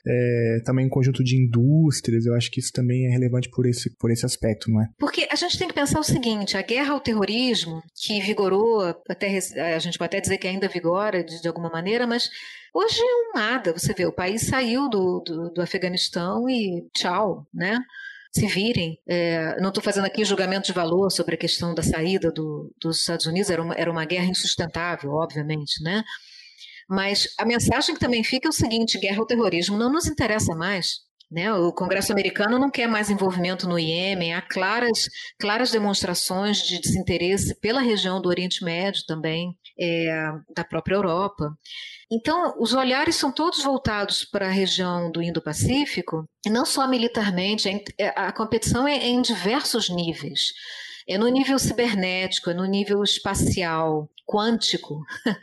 É, 0.07 0.61
também 0.65 0.87
um 0.87 0.91
conjunto 0.91 1.23
de 1.23 1.37
indústrias. 1.37 2.27
Eu 2.27 2.35
acho 2.35 2.51
que 2.51 2.61
isso 2.61 2.73
também 2.73 3.07
é 3.07 3.11
relevante 3.11 3.49
por 3.51 3.67
esse, 3.67 3.91
por 3.97 4.11
esse 4.11 4.27
aspecto, 4.27 4.71
não 4.71 4.83
é? 4.83 4.89
Porque 4.99 5.29
a 5.31 5.37
gente 5.37 5.59
tem 5.59 5.69
que 5.69 5.75
pensar 5.75 6.01
o 6.01 6.05
seguinte: 6.05 6.57
a 6.57 6.63
guerra 6.63 6.93
ao 6.93 7.01
terrorismo, 7.01 7.83
que 7.95 8.21
vigorou, 8.21 8.83
até 9.09 9.39
a 9.75 9.79
gente 9.79 9.99
pode 9.99 10.09
até 10.09 10.21
dizer 10.21 10.39
que 10.39 10.49
ainda 10.49 10.69
vigora 10.69 11.23
de, 11.23 11.41
de 11.41 11.49
alguma 11.49 11.71
maneira, 11.71 12.07
mas 12.07 12.31
Hoje 12.75 13.03
é 13.03 13.05
um 13.05 13.33
nada, 13.39 13.71
você 13.71 13.93
vê, 13.93 14.07
o 14.07 14.13
país 14.13 14.47
saiu 14.47 14.89
do, 14.89 15.21
do, 15.21 15.51
do 15.51 15.61
Afeganistão 15.61 16.49
e 16.49 16.89
tchau, 16.95 17.47
né? 17.53 17.79
se 18.35 18.47
virem. 18.47 18.99
É, 19.07 19.61
não 19.61 19.69
estou 19.69 19.83
fazendo 19.83 20.07
aqui 20.07 20.25
julgamento 20.25 20.67
de 20.67 20.73
valor 20.73 21.11
sobre 21.11 21.35
a 21.35 21.39
questão 21.39 21.75
da 21.75 21.83
saída 21.83 22.33
do, 22.33 22.75
dos 22.81 23.01
Estados 23.01 23.27
Unidos, 23.27 23.51
era 23.51 23.63
uma, 23.63 23.75
era 23.75 23.91
uma 23.91 24.05
guerra 24.07 24.25
insustentável, 24.25 25.11
obviamente, 25.13 25.83
né? 25.83 26.03
Mas 26.89 27.29
a 27.39 27.45
mensagem 27.45 27.95
que 27.95 28.01
também 28.01 28.25
fica 28.25 28.49
é 28.49 28.51
o 28.51 28.53
seguinte: 28.53 28.99
guerra 28.99 29.19
ao 29.19 29.27
terrorismo 29.27 29.77
não 29.77 29.91
nos 29.93 30.07
interessa 30.07 30.55
mais. 30.55 31.01
Né? 31.33 31.51
O 31.51 31.73
Congresso 31.73 32.13
americano 32.13 32.59
não 32.59 32.71
quer 32.71 32.87
mais 32.87 33.09
envolvimento 33.09 33.67
no 33.67 33.79
Iêmen, 33.79 34.35
há 34.35 34.43
claras, 34.43 35.09
claras 35.41 35.71
demonstrações 35.71 36.59
de 36.59 36.79
desinteresse 36.79 37.59
pela 37.59 37.81
região 37.81 38.21
do 38.21 38.29
Oriente 38.29 38.63
Médio 38.63 39.03
também, 39.07 39.57
é, 39.81 40.31
da 40.55 40.63
própria 40.63 40.95
Europa. 40.95 41.51
Então, 42.11 42.55
os 42.59 42.75
olhares 42.75 43.17
são 43.17 43.33
todos 43.33 43.63
voltados 43.65 44.27
para 44.27 44.47
a 44.47 44.51
região 44.51 45.11
do 45.11 45.23
Indo-Pacífico, 45.23 46.27
e 46.45 46.51
não 46.51 46.67
só 46.67 46.87
militarmente, 46.87 47.67
é 47.99 48.09
a 48.09 48.31
competição 48.31 48.87
é 48.87 48.99
em 48.99 49.23
diversos 49.23 49.89
níveis. 49.89 50.53
É 51.09 51.19
no 51.19 51.29
nível 51.29 51.59
cibernético, 51.59 52.51
é 52.51 52.55
no 52.55 52.65
nível 52.65 53.03
espacial, 53.03 54.09
quântico. 54.27 55.05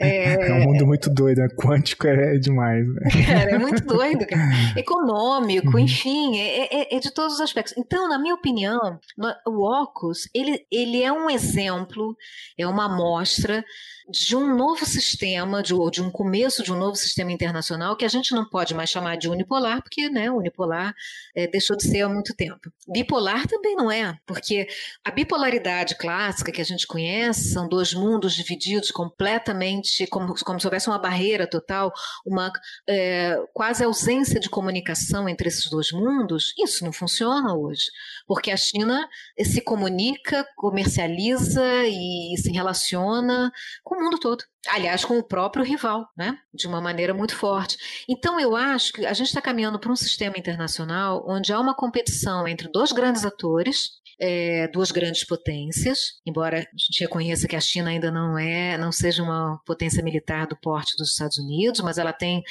É, 0.00 0.48
é 0.48 0.54
um 0.54 0.64
mundo 0.64 0.86
muito 0.86 1.08
doido, 1.08 1.38
né? 1.38 1.48
Quântico 1.56 2.06
é, 2.06 2.36
demais. 2.38 2.86
Né? 2.86 3.00
Cara, 3.26 3.50
é 3.52 3.58
muito 3.58 3.84
doido, 3.84 4.26
cara. 4.26 4.50
Econômico, 4.76 5.72
uhum. 5.72 5.78
enfim, 5.78 6.38
é, 6.38 6.64
é, 6.64 6.96
é, 6.96 7.00
de 7.00 7.10
todos 7.12 7.34
os 7.34 7.40
aspectos. 7.40 7.74
Então, 7.78 8.08
na 8.08 8.18
minha 8.18 8.34
opinião, 8.34 8.98
o 9.46 9.82
Ocus, 9.82 10.28
ele, 10.34 10.66
ele 10.70 11.02
é 11.02 11.12
um 11.12 11.30
exemplo, 11.30 12.16
é 12.58 12.66
uma 12.66 12.86
amostra 12.86 13.64
de 14.08 14.36
um 14.36 14.54
novo 14.54 14.84
sistema, 14.84 15.62
de, 15.62 15.72
de 15.90 16.02
um 16.02 16.10
começo 16.10 16.62
de 16.62 16.72
um 16.72 16.76
novo 16.76 16.94
sistema 16.94 17.32
internacional 17.32 17.96
que 17.96 18.04
a 18.04 18.08
gente 18.08 18.32
não 18.34 18.44
pode 18.48 18.74
mais 18.74 18.90
chamar 18.90 19.16
de 19.16 19.28
unipolar, 19.28 19.82
porque 19.82 20.10
né, 20.10 20.30
unipolar 20.30 20.94
é, 21.34 21.46
deixou 21.46 21.76
de 21.76 21.84
ser 21.84 22.02
há 22.02 22.08
muito 22.08 22.34
tempo. 22.34 22.70
Bipolar 22.86 23.46
também 23.46 23.74
não 23.74 23.90
é, 23.90 24.16
porque 24.26 24.68
a 25.04 25.10
bipolaridade 25.10 25.96
clássica 25.96 26.52
que 26.52 26.60
a 26.60 26.64
gente 26.64 26.86
conhece 26.86 27.52
são 27.52 27.68
dois 27.68 27.94
mundos 27.94 28.34
divididos 28.34 28.90
completamente, 28.90 30.06
como, 30.08 30.34
como 30.44 30.60
se 30.60 30.66
houvesse 30.66 30.88
uma 30.88 30.98
barreira 30.98 31.46
total, 31.46 31.92
uma 32.26 32.52
é, 32.88 33.38
quase 33.54 33.84
ausência 33.84 34.38
de 34.38 34.50
comunicação 34.50 35.28
entre 35.28 35.48
esses 35.48 35.70
dois 35.70 35.92
mundos. 35.92 36.52
Isso 36.58 36.84
não 36.84 36.92
funciona 36.92 37.54
hoje, 37.54 37.84
porque 38.26 38.50
a 38.50 38.56
China 38.56 39.08
se 39.42 39.62
comunica, 39.62 40.46
comercializa 40.56 41.64
e 41.86 42.34
se 42.36 42.50
relaciona 42.50 43.50
com 43.82 43.93
com 43.94 44.00
o 44.00 44.04
mundo 44.04 44.18
todo. 44.18 44.42
Aliás, 44.68 45.04
com 45.04 45.18
o 45.18 45.22
próprio 45.22 45.64
rival, 45.64 46.08
né? 46.16 46.36
De 46.52 46.66
uma 46.66 46.80
maneira 46.80 47.14
muito 47.14 47.36
forte. 47.36 47.76
Então, 48.08 48.40
eu 48.40 48.56
acho 48.56 48.92
que 48.92 49.06
a 49.06 49.12
gente 49.12 49.28
está 49.28 49.40
caminhando 49.40 49.78
para 49.78 49.92
um 49.92 49.96
sistema 49.96 50.38
internacional 50.38 51.24
onde 51.28 51.52
há 51.52 51.60
uma 51.60 51.74
competição 51.74 52.46
entre 52.48 52.68
dois 52.70 52.92
grandes 52.92 53.24
atores 53.24 53.90
é, 54.20 54.68
duas 54.68 54.90
grandes 54.90 55.24
potências, 55.24 56.20
embora 56.24 56.58
a 56.58 56.60
gente 56.60 57.00
reconheça 57.00 57.48
que 57.48 57.56
a 57.56 57.60
China 57.60 57.90
ainda 57.90 58.10
não 58.10 58.38
é, 58.38 58.78
não 58.78 58.92
seja 58.92 59.22
uma 59.22 59.60
potência 59.66 60.02
militar 60.02 60.46
do 60.46 60.56
porte 60.56 60.96
dos 60.96 61.12
Estados 61.12 61.38
Unidos, 61.38 61.80
mas 61.80 61.98
ela 61.98 62.12
tem 62.12 62.42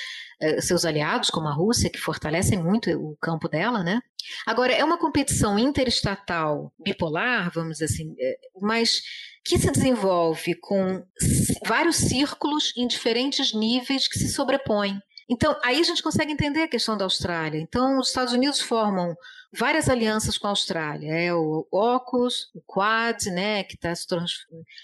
é, 0.42 0.60
seus 0.62 0.86
aliados, 0.86 1.30
como 1.30 1.48
a 1.48 1.54
Rússia, 1.54 1.90
que 1.90 2.00
fortalecem 2.00 2.62
muito 2.62 2.90
o 2.92 3.16
campo 3.22 3.48
dela, 3.48 3.84
né? 3.84 4.02
Agora, 4.46 4.74
é 4.74 4.84
uma 4.84 4.98
competição 4.98 5.58
interestatal 5.60 6.72
bipolar, 6.80 7.52
vamos 7.54 7.74
dizer 7.74 7.86
assim, 7.86 8.16
é, 8.20 8.38
mas 8.62 9.02
que 9.46 9.58
se 9.58 9.72
desenvolve 9.72 10.56
com 10.56 11.04
vários 11.66 11.98
círculos 11.98 12.74
em 12.78 12.88
diferentes 12.88 13.54
níveis 13.54 14.08
que 14.08 14.18
se 14.18 14.30
sobrepõem. 14.30 14.98
Então, 15.34 15.58
aí 15.64 15.80
a 15.80 15.84
gente 15.84 16.04
consegue 16.04 16.32
entender 16.32 16.62
a 16.62 16.68
questão 16.68 16.96
da 16.96 17.06
Austrália. 17.06 17.60
Então, 17.60 17.98
os 17.98 18.10
Estados 18.10 18.34
Unidos 18.34 18.62
formam 18.62 19.16
várias 19.52 19.90
alianças 19.90 20.38
com 20.38 20.46
a 20.46 20.52
Austrália. 20.52 21.12
É 21.12 21.34
o 21.34 21.68
AUKUS, 21.72 22.52
o 22.54 22.62
Quad, 22.62 23.26
né, 23.32 23.64
que 23.64 23.74
está 23.74 23.96
se. 23.96 24.06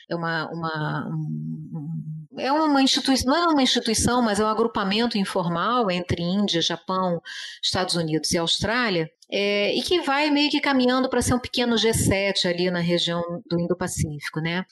É 0.09 0.15
uma, 0.15 0.49
uma 0.51 1.07
um, 1.07 2.25
é 2.39 2.51
uma 2.51 2.81
instituição, 2.81 3.31
não 3.31 3.51
é 3.51 3.53
uma 3.53 3.61
instituição, 3.61 4.23
mas 4.23 4.39
é 4.39 4.43
um 4.43 4.47
agrupamento 4.47 5.19
informal 5.19 5.91
entre 5.91 6.23
Índia, 6.23 6.63
Japão, 6.63 7.21
Estados 7.61 7.93
Unidos 7.93 8.31
e 8.31 8.39
Austrália, 8.39 9.07
é, 9.31 9.75
e 9.75 9.83
que 9.83 10.01
vai 10.01 10.31
meio 10.31 10.49
que 10.49 10.59
caminhando 10.59 11.09
para 11.09 11.21
ser 11.21 11.35
um 11.35 11.39
pequeno 11.39 11.75
G7 11.75 12.49
ali 12.49 12.71
na 12.71 12.79
região 12.79 13.21
do 13.45 13.59
Indo-Pacífico, 13.59 14.39
né? 14.39 14.65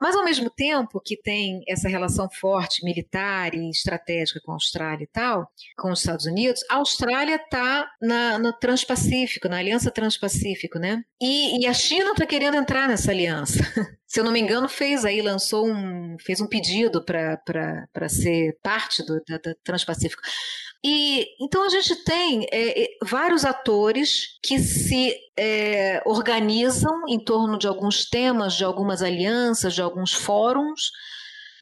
Mas, 0.00 0.14
ao 0.14 0.24
mesmo 0.24 0.50
tempo 0.50 1.00
que 1.04 1.16
tem 1.16 1.62
essa 1.66 1.88
relação 1.88 2.28
forte 2.30 2.84
militar 2.84 3.54
e 3.54 3.70
estratégica 3.70 4.40
com 4.44 4.52
a 4.52 4.54
Austrália 4.54 5.04
e 5.04 5.08
tal, 5.08 5.50
com 5.76 5.90
os 5.90 6.00
Estados 6.00 6.26
Unidos, 6.26 6.62
a 6.70 6.76
Austrália 6.76 7.36
está 7.36 7.88
no 8.40 8.52
Transpacífico, 8.52 9.48
na 9.48 9.58
Aliança 9.58 9.90
Transpacífico, 9.90 10.78
né? 10.78 11.02
E, 11.20 11.62
e 11.62 11.66
a 11.66 11.72
China 11.72 12.12
está 12.12 12.26
querendo 12.26 12.56
entrar 12.56 12.88
nessa 12.88 13.10
aliança. 13.10 13.58
Se 14.06 14.20
eu 14.20 14.24
não 14.24 14.32
me 14.32 14.40
engano, 14.40 14.68
fez 14.68 15.04
aí, 15.04 15.20
lançou 15.20 15.68
um, 15.68 16.16
fez 16.20 16.40
um 16.40 16.46
pedido 16.46 17.04
para 17.04 18.08
ser 18.08 18.56
parte 18.62 19.04
do 19.04 19.20
da, 19.28 19.38
Transpacífico. 19.64 20.22
E 20.84 21.26
então 21.40 21.64
a 21.64 21.68
gente 21.68 21.96
tem 22.04 22.46
é, 22.52 22.84
é, 22.84 22.88
vários 23.02 23.44
atores 23.44 24.38
que 24.42 24.58
se 24.60 25.16
é, 25.36 26.00
organizam 26.06 27.02
em 27.08 27.18
torno 27.18 27.58
de 27.58 27.66
alguns 27.66 28.08
temas, 28.08 28.54
de 28.54 28.62
algumas 28.62 29.02
alianças, 29.02 29.74
de 29.74 29.82
alguns 29.82 30.12
fóruns 30.12 30.92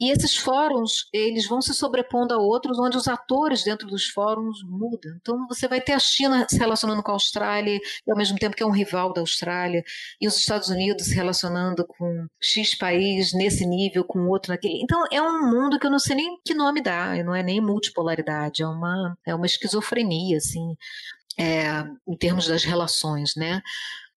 e 0.01 0.11
esses 0.11 0.37
fóruns, 0.37 1.09
eles 1.13 1.47
vão 1.47 1.61
se 1.61 1.73
sobrepondo 1.73 2.35
a 2.35 2.39
outros, 2.39 2.79
onde 2.79 2.97
os 2.97 3.07
atores 3.07 3.63
dentro 3.63 3.87
dos 3.87 4.09
fóruns 4.09 4.63
mudam. 4.65 5.15
Então, 5.21 5.47
você 5.49 5.69
vai 5.69 5.81
ter 5.81 5.93
a 5.93 5.99
China 5.99 6.47
se 6.49 6.59
relacionando 6.59 7.03
com 7.03 7.11
a 7.11 7.15
Austrália, 7.15 7.79
e 8.07 8.11
ao 8.11 8.17
mesmo 8.17 8.39
tempo 8.39 8.57
que 8.57 8.63
é 8.63 8.67
um 8.67 8.73
rival 8.73 9.13
da 9.13 9.21
Austrália, 9.21 9.85
e 10.21 10.27
os 10.27 10.37
Estados 10.37 10.69
Unidos 10.69 11.07
se 11.07 11.15
relacionando 11.15 11.87
com 11.87 12.27
X 12.41 12.75
país 12.77 13.33
nesse 13.33 13.67
nível, 13.67 14.05
com 14.05 14.29
outro 14.29 14.53
naquele. 14.53 14.83
Então, 14.83 15.05
é 15.13 15.23
um 15.23 15.51
mundo 15.51 15.79
que 15.79 15.87
eu 15.87 15.91
não 15.91 15.99
sei 15.99 16.17
nem 16.17 16.39
que 16.45 16.55
nome 16.55 16.81
dá, 16.81 17.15
não 17.25 17.35
é 17.35 17.43
nem 17.43 17.61
multipolaridade, 17.61 18.63
é 18.63 18.67
uma, 18.67 19.17
é 19.27 19.35
uma 19.35 19.47
esquizofrenia, 19.47 20.39
assim. 20.39 20.77
É, 21.37 21.85
em 22.07 22.17
termos 22.17 22.47
das 22.47 22.63
relações, 22.63 23.35
né? 23.37 23.61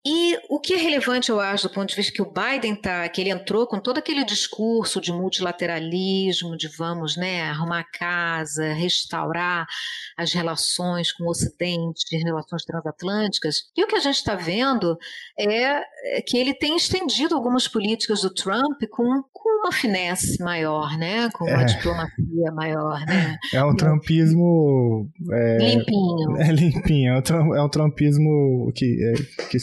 E 0.09 0.39
o 0.47 0.57
que 0.57 0.73
é 0.73 0.77
relevante, 0.77 1.29
eu 1.29 1.37
acho, 1.37 1.67
do 1.67 1.73
ponto 1.73 1.89
de 1.89 1.95
vista 1.95 2.13
que 2.13 2.21
o 2.21 2.31
Biden 2.31 2.77
tá, 2.77 3.09
que 3.09 3.19
ele 3.19 3.29
entrou 3.29 3.67
com 3.67 3.77
todo 3.77 3.97
aquele 3.97 4.23
discurso 4.23 5.01
de 5.01 5.11
multilateralismo, 5.11 6.55
de 6.55 6.69
vamos, 6.69 7.17
né, 7.17 7.41
arrumar 7.49 7.83
casa, 7.91 8.71
restaurar 8.71 9.67
as 10.15 10.31
relações 10.31 11.11
com 11.11 11.25
o 11.25 11.29
Ocidente, 11.29 12.15
as 12.15 12.23
relações 12.23 12.63
transatlânticas. 12.63 13.63
E 13.75 13.83
o 13.83 13.87
que 13.87 13.97
a 13.97 13.99
gente 13.99 14.15
está 14.15 14.33
vendo 14.33 14.97
é, 15.37 16.17
é 16.17 16.21
que 16.25 16.37
ele 16.37 16.53
tem 16.53 16.77
estendido 16.77 17.35
algumas 17.35 17.67
políticas 17.67 18.21
do 18.21 18.33
Trump 18.33 18.81
com, 18.89 19.23
com 19.33 19.59
uma 19.59 19.73
finesse 19.73 20.41
maior, 20.41 20.97
né, 20.97 21.29
com 21.33 21.43
uma 21.43 21.63
é. 21.63 21.65
diplomacia 21.65 22.51
maior, 22.53 23.05
né. 23.05 23.37
É 23.53 23.61
um 23.61 23.75
trumpismo 23.75 25.09
é, 25.33 25.57
limpinho. 25.57 26.37
É 26.37 26.51
limpinho, 26.53 27.13
é 27.13 27.33
um, 27.33 27.55
é 27.55 27.61
um 27.61 27.69
trumpismo 27.69 28.71
que, 28.73 28.85
é, 29.03 29.43
que, 29.49 29.57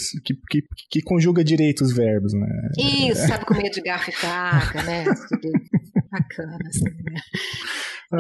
que 0.49 0.63
que, 0.63 0.67
que, 0.91 1.03
conjuga 1.03 1.45
direito 1.45 1.83
os 1.83 1.95
verbos, 1.95 2.33
né? 2.33 2.49
Isso, 2.79 3.27
sabe 3.27 3.45
comer 3.45 3.71
de 3.71 3.81
garfo 3.81 4.11
e 4.11 4.13
faca, 4.13 4.83
né? 4.83 5.05
bacana, 6.11 6.59
assim, 6.69 6.85
né? 6.85 7.21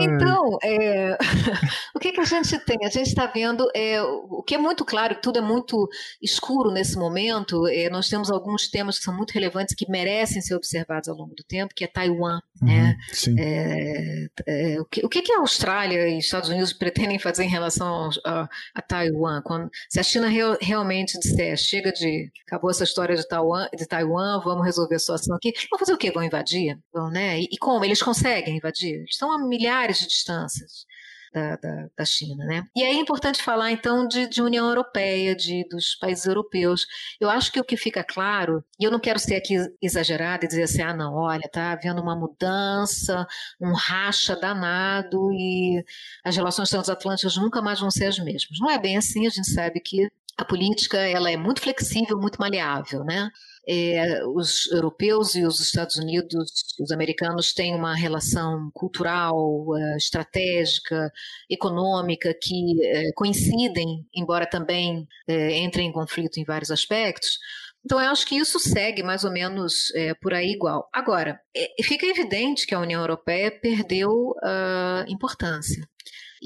Então, 0.00 0.58
é, 0.62 1.16
o 1.94 1.98
que, 1.98 2.12
que 2.12 2.20
a 2.20 2.24
gente 2.24 2.58
tem? 2.60 2.78
A 2.84 2.88
gente 2.88 3.08
está 3.08 3.26
vendo 3.26 3.68
é, 3.74 4.02
o 4.02 4.42
que 4.42 4.54
é 4.54 4.58
muito 4.58 4.84
claro, 4.84 5.16
tudo 5.20 5.38
é 5.38 5.42
muito 5.42 5.88
escuro 6.20 6.70
nesse 6.70 6.96
momento. 6.96 7.66
É, 7.68 7.88
nós 7.90 8.08
temos 8.08 8.30
alguns 8.30 8.68
temas 8.68 8.98
que 8.98 9.04
são 9.04 9.16
muito 9.16 9.32
relevantes 9.32 9.74
que 9.74 9.90
merecem 9.90 10.42
ser 10.42 10.54
observados 10.54 11.08
ao 11.08 11.16
longo 11.16 11.34
do 11.34 11.44
tempo, 11.44 11.74
que 11.74 11.84
é 11.84 11.86
Taiwan. 11.86 12.40
Uhum, 12.60 12.68
né? 12.68 12.96
É, 13.38 14.26
é, 14.46 14.80
o, 14.80 14.84
que, 14.84 15.04
o 15.04 15.08
que, 15.08 15.22
que 15.22 15.32
a 15.32 15.40
Austrália 15.40 16.08
e 16.08 16.18
Estados 16.18 16.48
Unidos 16.48 16.72
pretendem 16.74 17.18
fazer 17.18 17.44
em 17.44 17.50
relação 17.50 18.10
a, 18.24 18.48
a 18.74 18.82
Taiwan? 18.82 19.42
Quando, 19.42 19.70
se 19.88 20.00
a 20.00 20.02
China 20.02 20.28
real, 20.28 20.56
realmente 20.60 21.18
disser 21.18 21.56
chega 21.56 21.92
de 21.95 22.30
acabou 22.47 22.70
essa 22.70 22.84
história 22.84 23.16
de 23.16 23.26
Taiwan, 23.26 23.68
de 23.74 23.86
Taiwan, 23.86 24.40
vamos 24.40 24.64
resolver 24.64 24.97
a 24.97 24.99
situação 24.99 25.36
aqui, 25.36 25.53
vão 25.70 25.78
fazer 25.78 25.92
o 25.92 25.99
quê? 25.99 26.11
Vão 26.11 26.22
invadir? 26.22 26.78
Vão, 26.92 27.11
né? 27.11 27.40
E, 27.40 27.49
e 27.53 27.59
como 27.59 27.84
eles 27.84 28.03
conseguem 28.03 28.57
invadir? 28.57 28.97
Eles 28.97 29.12
estão 29.12 29.32
a 29.32 29.38
milhares 29.38 29.99
de 29.99 30.07
distâncias. 30.07 30.86
Da, 31.32 31.57
da, 31.57 31.88
da, 31.99 32.05
China. 32.05 32.45
Né? 32.45 32.62
E 32.76 32.84
aí 32.84 32.95
é 32.95 33.01
importante 33.01 33.42
falar, 33.42 33.72
então, 33.72 34.07
de, 34.07 34.28
de, 34.28 34.40
União 34.40 34.68
Europeia, 34.68 35.34
de, 35.34 35.66
dos 35.68 35.97
países 35.97 36.26
europeus. 36.26 36.86
Eu 37.20 37.28
acho 37.28 37.51
que 37.51 37.59
o 37.59 37.64
que 37.64 37.76
fica 37.76 38.05
claro, 38.05 38.64
e 38.78 38.84
eu 38.84 38.90
não 38.92 39.01
quero 39.01 39.18
ser 39.18 39.34
aqui 39.34 39.57
exagerada 39.82 40.45
e 40.45 40.49
dizer 40.49 40.62
assim, 40.62 40.82
ah, 40.82 40.95
não, 40.95 41.12
olha, 41.12 41.45
está 41.45 41.72
havendo 41.72 42.01
uma 42.01 42.14
mudança, 42.14 43.26
um 43.61 43.72
racha 43.72 44.36
danado 44.36 45.32
e 45.32 45.84
as 46.24 46.36
relações 46.36 46.70
transatlânticas 46.70 47.36
nunca 47.36 47.61
mais 47.61 47.80
vão 47.80 47.90
ser 47.90 48.05
as 48.07 48.18
mesmas. 48.20 48.61
Não 48.61 48.70
é 48.70 48.78
bem 48.78 48.97
assim, 48.97 49.26
a 49.26 49.30
gente 49.30 49.51
sabe 49.51 49.80
que 49.80 50.09
a 50.37 50.45
política 50.45 50.99
ela 50.99 51.30
é 51.30 51.37
muito 51.37 51.61
flexível, 51.61 52.18
muito 52.18 52.39
maleável, 52.39 53.05
né? 53.05 53.30
É, 53.66 54.22
os 54.26 54.70
europeus 54.70 55.35
e 55.35 55.45
os 55.45 55.59
Estados 55.59 55.97
Unidos, 55.97 56.53
os 56.78 56.91
americanos 56.91 57.55
têm 57.55 57.74
uma 57.74 57.95
relação 57.95 58.70
cultural, 58.74 59.64
é, 59.76 59.97
estratégica, 59.97 61.11
econômica 61.49 62.35
que 62.41 62.85
é, 62.85 63.12
coincidem, 63.12 64.07
embora 64.14 64.47
também 64.47 65.09
é, 65.26 65.59
entrem 65.59 65.89
em 65.89 65.93
conflito 65.93 66.39
em 66.39 66.45
vários 66.45 66.70
aspectos. 66.70 67.39
Então, 67.85 68.01
eu 68.01 68.11
acho 68.11 68.26
que 68.26 68.37
isso 68.37 68.59
segue 68.59 69.03
mais 69.03 69.24
ou 69.24 69.30
menos 69.30 69.95
é, 69.95 70.14
por 70.14 70.32
aí 70.32 70.53
igual. 70.53 70.89
Agora, 70.93 71.39
é, 71.55 71.82
fica 71.82 72.07
evidente 72.07 72.66
que 72.66 72.74
a 72.74 72.80
União 72.80 73.01
Europeia 73.01 73.51
perdeu 73.51 74.11
uh, 74.11 75.05
importância. 75.07 75.87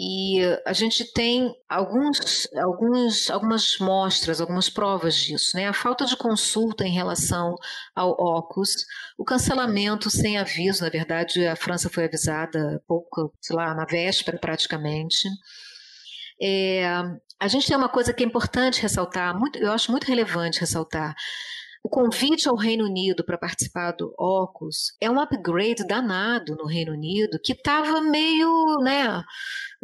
E 0.01 0.39
a 0.65 0.73
gente 0.73 1.13
tem 1.13 1.53
alguns, 1.69 2.49
alguns, 2.55 3.29
algumas 3.29 3.79
mostras, 3.81 4.41
algumas 4.41 4.71
provas 4.71 5.17
disso. 5.17 5.57
Né? 5.57 5.67
A 5.67 5.73
falta 5.73 6.05
de 6.05 6.17
consulta 6.17 6.87
em 6.87 6.93
relação 6.93 7.57
ao 7.97 8.11
OCUS, 8.11 8.87
o 9.19 9.25
cancelamento 9.25 10.09
sem 10.09 10.39
aviso, 10.39 10.85
na 10.85 10.89
verdade, 10.89 11.45
a 11.45 11.57
França 11.57 11.91
foi 11.91 12.05
avisada 12.05 12.81
pouco, 12.87 13.35
sei 13.41 13.57
lá, 13.57 13.75
na 13.75 13.85
véspera 13.85 14.39
praticamente. 14.39 15.29
É, 16.41 16.87
a 17.41 17.49
gente 17.49 17.67
tem 17.67 17.77
uma 17.77 17.89
coisa 17.89 18.13
que 18.13 18.23
é 18.23 18.27
importante 18.27 18.81
ressaltar, 18.81 19.37
muito, 19.37 19.59
eu 19.59 19.73
acho 19.73 19.91
muito 19.91 20.05
relevante 20.07 20.61
ressaltar. 20.61 21.17
O 21.89 21.91
convite 21.91 22.47
ao 22.47 22.55
Reino 22.55 22.85
Unido 22.85 23.25
para 23.25 23.39
participar 23.39 23.93
do 23.93 24.13
OCUS 24.19 24.93
é 25.01 25.11
um 25.11 25.19
upgrade 25.19 25.87
danado 25.87 26.55
no 26.55 26.67
Reino 26.67 26.93
Unido, 26.93 27.41
que 27.43 27.55
estava 27.55 28.03
meio, 28.03 28.77
né, 28.83 29.25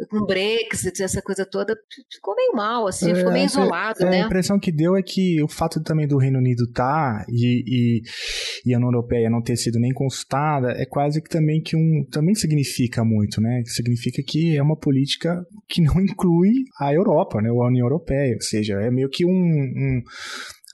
com 0.07 0.23
Brexit, 0.23 1.01
essa 1.01 1.19
coisa 1.19 1.47
toda, 1.49 1.75
ficou 2.13 2.35
meio 2.35 2.53
mal, 2.53 2.85
assim, 2.87 3.09
é, 3.09 3.15
ficou 3.15 3.31
meio 3.31 3.47
isolado, 3.47 4.03
é, 4.03 4.09
né? 4.11 4.21
A 4.21 4.25
impressão 4.27 4.59
que 4.59 4.71
deu 4.71 4.95
é 4.95 5.01
que 5.01 5.41
o 5.41 5.47
fato 5.47 5.81
também 5.81 6.07
do 6.07 6.19
Reino 6.19 6.37
Unido 6.37 6.65
estar 6.65 7.25
tá, 7.25 7.25
e, 7.27 7.63
e, 7.65 8.01
e, 8.69 8.73
a 8.75 8.77
União 8.77 8.91
Europeia 8.91 9.27
não 9.27 9.41
ter 9.41 9.55
sido 9.55 9.79
nem 9.79 9.91
consultada 9.91 10.73
é 10.77 10.85
quase 10.85 11.19
que 11.23 11.29
também 11.29 11.59
que 11.59 11.75
um 11.75 12.05
também 12.11 12.35
significa 12.35 13.03
muito, 13.03 13.41
né? 13.41 13.63
Significa 13.65 14.21
que 14.21 14.55
é 14.55 14.61
uma 14.61 14.77
política 14.77 15.43
que 15.67 15.81
não 15.81 15.95
inclui 15.99 16.53
a 16.79 16.93
Europa, 16.93 17.41
né? 17.41 17.49
A 17.49 17.67
União 17.67 17.87
Europeia, 17.87 18.35
ou 18.35 18.41
seja, 18.41 18.75
é 18.75 18.91
meio 18.91 19.09
que 19.09 19.25
um, 19.25 19.31
um 19.31 20.03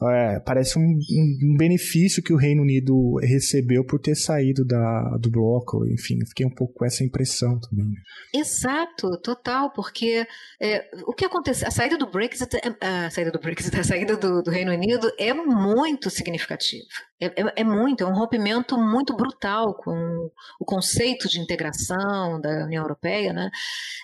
é, 0.09 0.39
parece 0.39 0.79
um, 0.79 0.81
um, 0.81 1.55
benefício 1.57 2.23
que 2.23 2.33
o 2.33 2.37
Reino 2.37 2.61
Unido 2.61 3.17
recebeu 3.21 3.85
por 3.85 3.99
ter 3.99 4.15
saído 4.15 4.65
da, 4.65 5.17
do 5.19 5.29
bloco, 5.29 5.85
enfim, 5.87 6.17
fiquei 6.27 6.45
um 6.45 6.53
pouco 6.53 6.73
com 6.73 6.85
essa 6.85 7.03
impressão 7.03 7.59
também. 7.59 7.93
Exato, 8.33 9.19
total, 9.21 9.71
porque 9.71 10.25
é, 10.59 10.89
o 11.05 11.13
que 11.13 11.25
aconteceu, 11.25 11.67
a 11.67 11.71
saída 11.71 11.97
do 11.97 12.09
Brexit, 12.09 12.55
é, 12.55 13.05
a 13.05 13.09
saída 13.11 13.31
do 13.31 13.39
Brexit, 13.39 13.75
a 13.79 13.83
saída 13.83 14.17
do, 14.17 14.41
do 14.41 14.49
Reino 14.49 14.71
Unido 14.71 15.11
é 15.19 15.33
muito 15.33 16.09
significativa 16.09 16.87
É, 17.21 17.27
é, 17.27 17.53
é, 17.57 17.63
muito, 17.63 18.03
é 18.03 18.07
um 18.07 18.15
rompimento 18.15 18.75
muito 18.75 19.15
brutal 19.15 19.75
com 19.75 20.31
o 20.59 20.65
conceito 20.65 21.29
de 21.29 21.39
integração 21.39 22.41
da 22.41 22.65
União 22.65 22.83
Europeia, 22.83 23.31
né? 23.31 23.51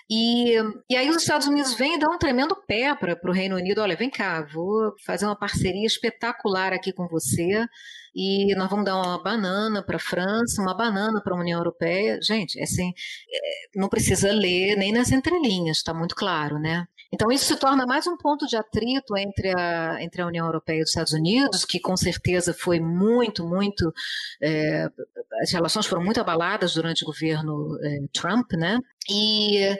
E, 0.08 0.54
e 0.88 0.96
aí 0.96 1.10
os 1.10 1.16
Estados 1.16 1.48
Unidos 1.48 1.74
vêm 1.74 1.96
e 1.96 1.98
dão 1.98 2.14
um 2.14 2.18
tremendo 2.18 2.54
pé 2.54 2.94
para 2.94 3.18
o 3.24 3.32
Reino 3.32 3.56
Unido, 3.56 3.80
olha, 3.80 3.96
vem 3.96 4.08
cá, 4.08 4.42
vou 4.42 4.94
fazer 5.04 5.26
uma 5.26 5.34
parceria 5.34 5.86
espetacular 5.86 6.72
aqui 6.72 6.92
com 6.92 7.08
você 7.08 7.66
e 8.14 8.54
nós 8.54 8.70
vamos 8.70 8.84
dar 8.84 8.96
uma 8.96 9.20
banana 9.20 9.82
para 9.82 9.96
a 9.96 10.00
França, 10.00 10.62
uma 10.62 10.76
banana 10.76 11.20
para 11.20 11.34
a 11.34 11.38
União 11.38 11.58
Europeia. 11.58 12.20
Gente, 12.22 12.60
assim, 12.62 12.92
é, 13.32 13.40
não 13.74 13.88
precisa 13.88 14.30
ler 14.32 14.76
nem 14.76 14.92
nas 14.92 15.10
entrelinhas, 15.10 15.78
está 15.78 15.92
muito 15.92 16.14
claro, 16.14 16.58
né? 16.58 16.86
Então, 17.12 17.32
isso 17.32 17.46
se 17.46 17.56
torna 17.56 17.86
mais 17.86 18.06
um 18.06 18.16
ponto 18.16 18.46
de 18.46 18.56
atrito 18.56 19.16
entre 19.16 19.50
a, 19.56 20.02
entre 20.02 20.20
a 20.20 20.26
União 20.26 20.44
Europeia 20.44 20.80
e 20.80 20.82
os 20.82 20.90
Estados 20.90 21.12
Unidos, 21.12 21.64
que 21.64 21.80
com 21.80 21.96
certeza 21.96 22.52
foi 22.52 22.78
muito, 22.80 23.46
muito. 23.46 23.92
É, 24.42 24.86
as 25.42 25.50
relações 25.50 25.86
foram 25.86 26.04
muito 26.04 26.20
abaladas 26.20 26.74
durante 26.74 27.04
o 27.04 27.06
governo 27.06 27.78
é, 27.82 27.98
Trump, 28.12 28.52
né? 28.52 28.78
E 29.08 29.76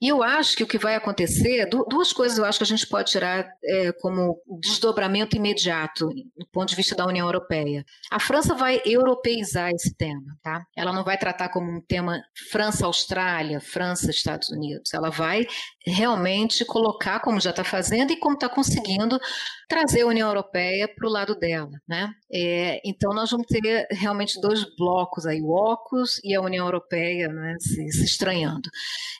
e 0.00 0.08
eu 0.08 0.22
acho 0.22 0.56
que 0.56 0.62
o 0.62 0.66
que 0.66 0.78
vai 0.78 0.94
acontecer, 0.94 1.68
duas 1.88 2.12
coisas 2.12 2.38
eu 2.38 2.44
acho 2.44 2.58
que 2.58 2.64
a 2.64 2.66
gente 2.66 2.86
pode 2.86 3.10
tirar 3.10 3.48
é, 3.64 3.90
como 3.92 4.40
desdobramento 4.60 5.36
imediato, 5.36 6.08
do 6.36 6.46
ponto 6.52 6.68
de 6.68 6.76
vista 6.76 6.94
da 6.94 7.04
União 7.04 7.26
Europeia. 7.26 7.84
A 8.08 8.20
França 8.20 8.54
vai 8.54 8.80
europeizar 8.84 9.70
esse 9.70 9.92
tema, 9.96 10.36
tá? 10.40 10.64
Ela 10.76 10.92
não 10.92 11.02
vai 11.02 11.18
tratar 11.18 11.48
como 11.48 11.68
um 11.68 11.80
tema 11.80 12.22
França-Austrália, 12.50 13.60
França-Estados 13.60 14.50
Unidos. 14.50 14.94
Ela 14.94 15.10
vai 15.10 15.44
realmente 15.84 16.64
colocar, 16.64 17.18
como 17.20 17.40
já 17.40 17.50
está 17.50 17.64
fazendo 17.64 18.12
e 18.12 18.16
como 18.16 18.34
está 18.34 18.48
conseguindo, 18.48 19.18
trazer 19.68 20.02
a 20.02 20.06
União 20.06 20.28
Europeia 20.28 20.86
para 20.86 21.08
o 21.08 21.10
lado 21.10 21.34
dela. 21.34 21.70
Né? 21.88 22.08
É, 22.32 22.80
então, 22.84 23.12
nós 23.12 23.30
vamos 23.30 23.46
ter 23.48 23.88
realmente 23.90 24.40
dois 24.40 24.64
blocos 24.76 25.26
aí, 25.26 25.40
o 25.42 25.50
OCUS 25.50 26.20
e 26.22 26.36
a 26.36 26.40
União 26.40 26.64
Europeia 26.66 27.28
né, 27.28 27.56
se, 27.58 27.90
se 27.90 28.04
estranhando. 28.04 28.67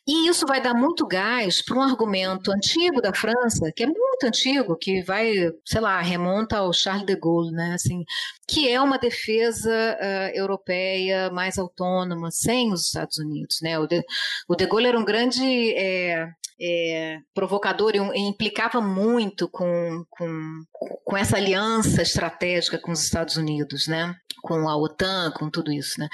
E 0.06 0.28
isso 0.28 0.46
vai 0.46 0.60
dar 0.60 0.74
muito 0.74 1.06
gás 1.06 1.62
para 1.62 1.76
um 1.76 1.82
argumento 1.82 2.50
antigo 2.50 3.00
da 3.00 3.12
França, 3.12 3.70
que 3.74 3.82
é 3.82 3.86
muito 3.86 4.24
antigo, 4.24 4.76
que 4.76 5.02
vai, 5.02 5.32
sei 5.64 5.80
lá, 5.80 6.00
remonta 6.00 6.58
ao 6.58 6.72
Charles 6.72 7.06
de 7.06 7.14
Gaulle, 7.14 7.52
né? 7.52 7.72
assim, 7.74 8.04
que 8.46 8.68
é 8.68 8.80
uma 8.80 8.98
defesa 8.98 9.70
uh, 9.70 10.36
europeia 10.36 11.30
mais 11.30 11.58
autônoma, 11.58 12.30
sem 12.30 12.72
os 12.72 12.86
Estados 12.86 13.18
Unidos. 13.18 13.58
Né? 13.62 13.78
O, 13.78 13.86
de, 13.86 14.02
o 14.48 14.54
de 14.54 14.66
Gaulle 14.66 14.86
era 14.86 14.98
um 14.98 15.04
grande 15.04 15.74
é, 15.76 16.28
é, 16.60 17.18
provocador 17.34 17.94
e, 17.94 18.18
implicava 18.18 18.80
muito 18.80 19.48
com, 19.48 20.04
com, 20.10 20.62
com 21.04 21.16
essa 21.16 21.36
aliança 21.36 22.02
estratégica 22.02 22.78
com 22.78 22.92
os 22.92 23.02
Estados 23.02 23.36
Unidos, 23.36 23.86
né? 23.86 24.14
com 24.42 24.68
a 24.68 24.76
OTAN, 24.76 25.32
com 25.32 25.50
tudo 25.50 25.72
isso. 25.72 26.00
Né? 26.00 26.08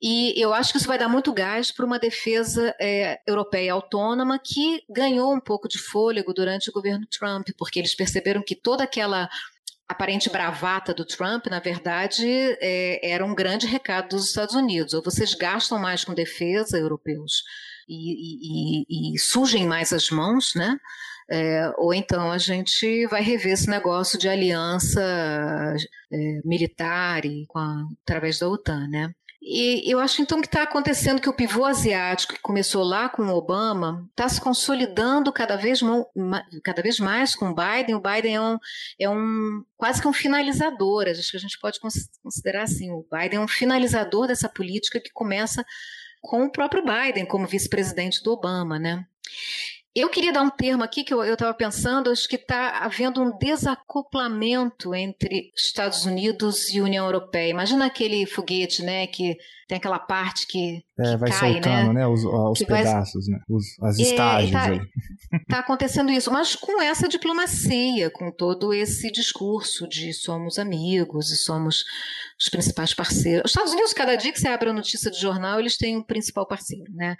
E 0.00 0.40
eu 0.40 0.54
acho 0.54 0.70
que 0.70 0.78
isso 0.78 0.86
vai 0.86 0.98
dar 0.98 1.08
muito 1.08 1.32
gás 1.32 1.72
para 1.72 1.84
uma 1.84 1.98
defesa 1.98 2.74
é, 2.80 3.20
europeia 3.26 3.72
autônoma 3.72 4.38
que 4.38 4.82
ganhou 4.88 5.34
um 5.34 5.40
pouco 5.40 5.68
de 5.68 5.78
fôlego 5.78 6.32
durante 6.32 6.70
o 6.70 6.72
governo 6.72 7.06
Trump, 7.06 7.48
porque 7.58 7.80
eles 7.80 7.96
perceberam 7.96 8.42
que 8.42 8.54
toda 8.54 8.84
aquela 8.84 9.28
aparente 9.88 10.30
bravata 10.30 10.92
do 10.94 11.04
Trump, 11.04 11.46
na 11.46 11.58
verdade, 11.58 12.26
é, 12.60 13.10
era 13.10 13.24
um 13.24 13.34
grande 13.34 13.66
recado 13.66 14.10
dos 14.10 14.28
Estados 14.28 14.54
Unidos. 14.54 14.94
Ou 14.94 15.02
vocês 15.02 15.34
gastam 15.34 15.78
mais 15.78 16.04
com 16.04 16.14
defesa, 16.14 16.78
europeus, 16.78 17.42
e, 17.88 18.84
e, 18.86 19.14
e 19.14 19.18
surgem 19.18 19.66
mais 19.66 19.92
as 19.92 20.10
mãos, 20.10 20.52
né? 20.54 20.76
É, 21.30 21.70
ou 21.76 21.92
então 21.92 22.30
a 22.30 22.38
gente 22.38 23.06
vai 23.08 23.22
rever 23.22 23.52
esse 23.52 23.68
negócio 23.68 24.18
de 24.18 24.28
aliança 24.28 25.02
é, 26.10 26.40
militar 26.44 27.24
e 27.26 27.46
a, 27.54 27.84
através 28.02 28.38
da 28.38 28.48
OTAN, 28.48 28.88
né? 28.88 29.12
E 29.50 29.90
eu 29.90 29.98
acho 29.98 30.20
então 30.20 30.42
que 30.42 30.46
está 30.46 30.62
acontecendo 30.62 31.22
que 31.22 31.28
o 31.28 31.32
pivô 31.32 31.64
asiático, 31.64 32.34
que 32.34 32.40
começou 32.40 32.84
lá 32.84 33.08
com 33.08 33.22
o 33.22 33.34
Obama, 33.34 34.06
está 34.10 34.28
se 34.28 34.38
consolidando 34.38 35.32
cada 35.32 35.56
vez, 35.56 35.80
cada 36.62 36.82
vez 36.82 37.00
mais 37.00 37.34
com 37.34 37.48
o 37.48 37.54
Biden. 37.54 37.94
O 37.94 38.02
Biden 38.02 38.34
é 38.34 38.40
um, 38.42 38.58
é 39.00 39.08
um 39.08 39.64
quase 39.74 40.02
que 40.02 40.06
um 40.06 40.12
finalizador, 40.12 41.08
acho 41.08 41.30
que 41.30 41.38
a 41.38 41.40
gente 41.40 41.58
pode 41.58 41.80
considerar 41.80 42.64
assim. 42.64 42.90
O 42.90 43.06
Biden 43.10 43.38
é 43.38 43.40
um 43.40 43.48
finalizador 43.48 44.26
dessa 44.26 44.50
política 44.50 45.00
que 45.00 45.10
começa 45.14 45.64
com 46.20 46.44
o 46.44 46.52
próprio 46.52 46.84
Biden 46.84 47.24
como 47.24 47.46
vice-presidente 47.46 48.22
do 48.22 48.32
Obama, 48.32 48.78
né? 48.78 49.06
Eu 49.94 50.08
queria 50.08 50.32
dar 50.32 50.42
um 50.42 50.50
termo 50.50 50.84
aqui 50.84 51.02
que 51.02 51.12
eu 51.12 51.24
estava 51.24 51.54
pensando, 51.54 52.10
acho 52.10 52.28
que 52.28 52.36
está 52.36 52.84
havendo 52.84 53.20
um 53.22 53.36
desacoplamento 53.36 54.94
entre 54.94 55.50
Estados 55.56 56.04
Unidos 56.04 56.72
e 56.72 56.80
União 56.80 57.04
Europeia. 57.04 57.50
Imagina 57.50 57.86
aquele 57.86 58.26
foguete, 58.26 58.82
né, 58.82 59.06
que 59.06 59.36
tem 59.68 59.76
aquela 59.76 59.98
parte 59.98 60.46
que, 60.46 60.82
é, 60.98 61.10
que 61.10 61.16
vai 61.18 61.30
cai, 61.30 61.52
soltando, 61.52 61.92
né? 61.92 62.00
né? 62.00 62.06
Os, 62.06 62.24
os 62.24 62.58
pedaços, 62.64 63.26
vai... 63.26 63.36
né? 63.36 63.44
Os, 63.46 63.64
as 63.82 63.98
é, 63.98 64.02
estágios 64.02 64.52
tá, 64.52 64.64
aí. 64.64 64.80
Está 65.42 65.58
acontecendo 65.60 66.10
isso, 66.10 66.32
mas 66.32 66.56
com 66.56 66.80
essa 66.80 67.06
diplomacia, 67.06 68.10
com 68.10 68.32
todo 68.32 68.72
esse 68.72 69.12
discurso 69.12 69.86
de 69.86 70.14
somos 70.14 70.58
amigos 70.58 71.30
e 71.30 71.36
somos 71.36 71.84
os 72.40 72.48
principais 72.48 72.94
parceiros. 72.94 73.42
Os 73.44 73.50
Estados 73.50 73.72
Unidos, 73.72 73.92
cada 73.92 74.16
dia 74.16 74.32
que 74.32 74.40
você 74.40 74.48
abre 74.48 74.70
a 74.70 74.72
notícia 74.72 75.10
de 75.10 75.20
jornal, 75.20 75.60
eles 75.60 75.76
têm 75.76 75.98
um 75.98 76.02
principal 76.02 76.46
parceiro, 76.46 76.90
né? 76.94 77.14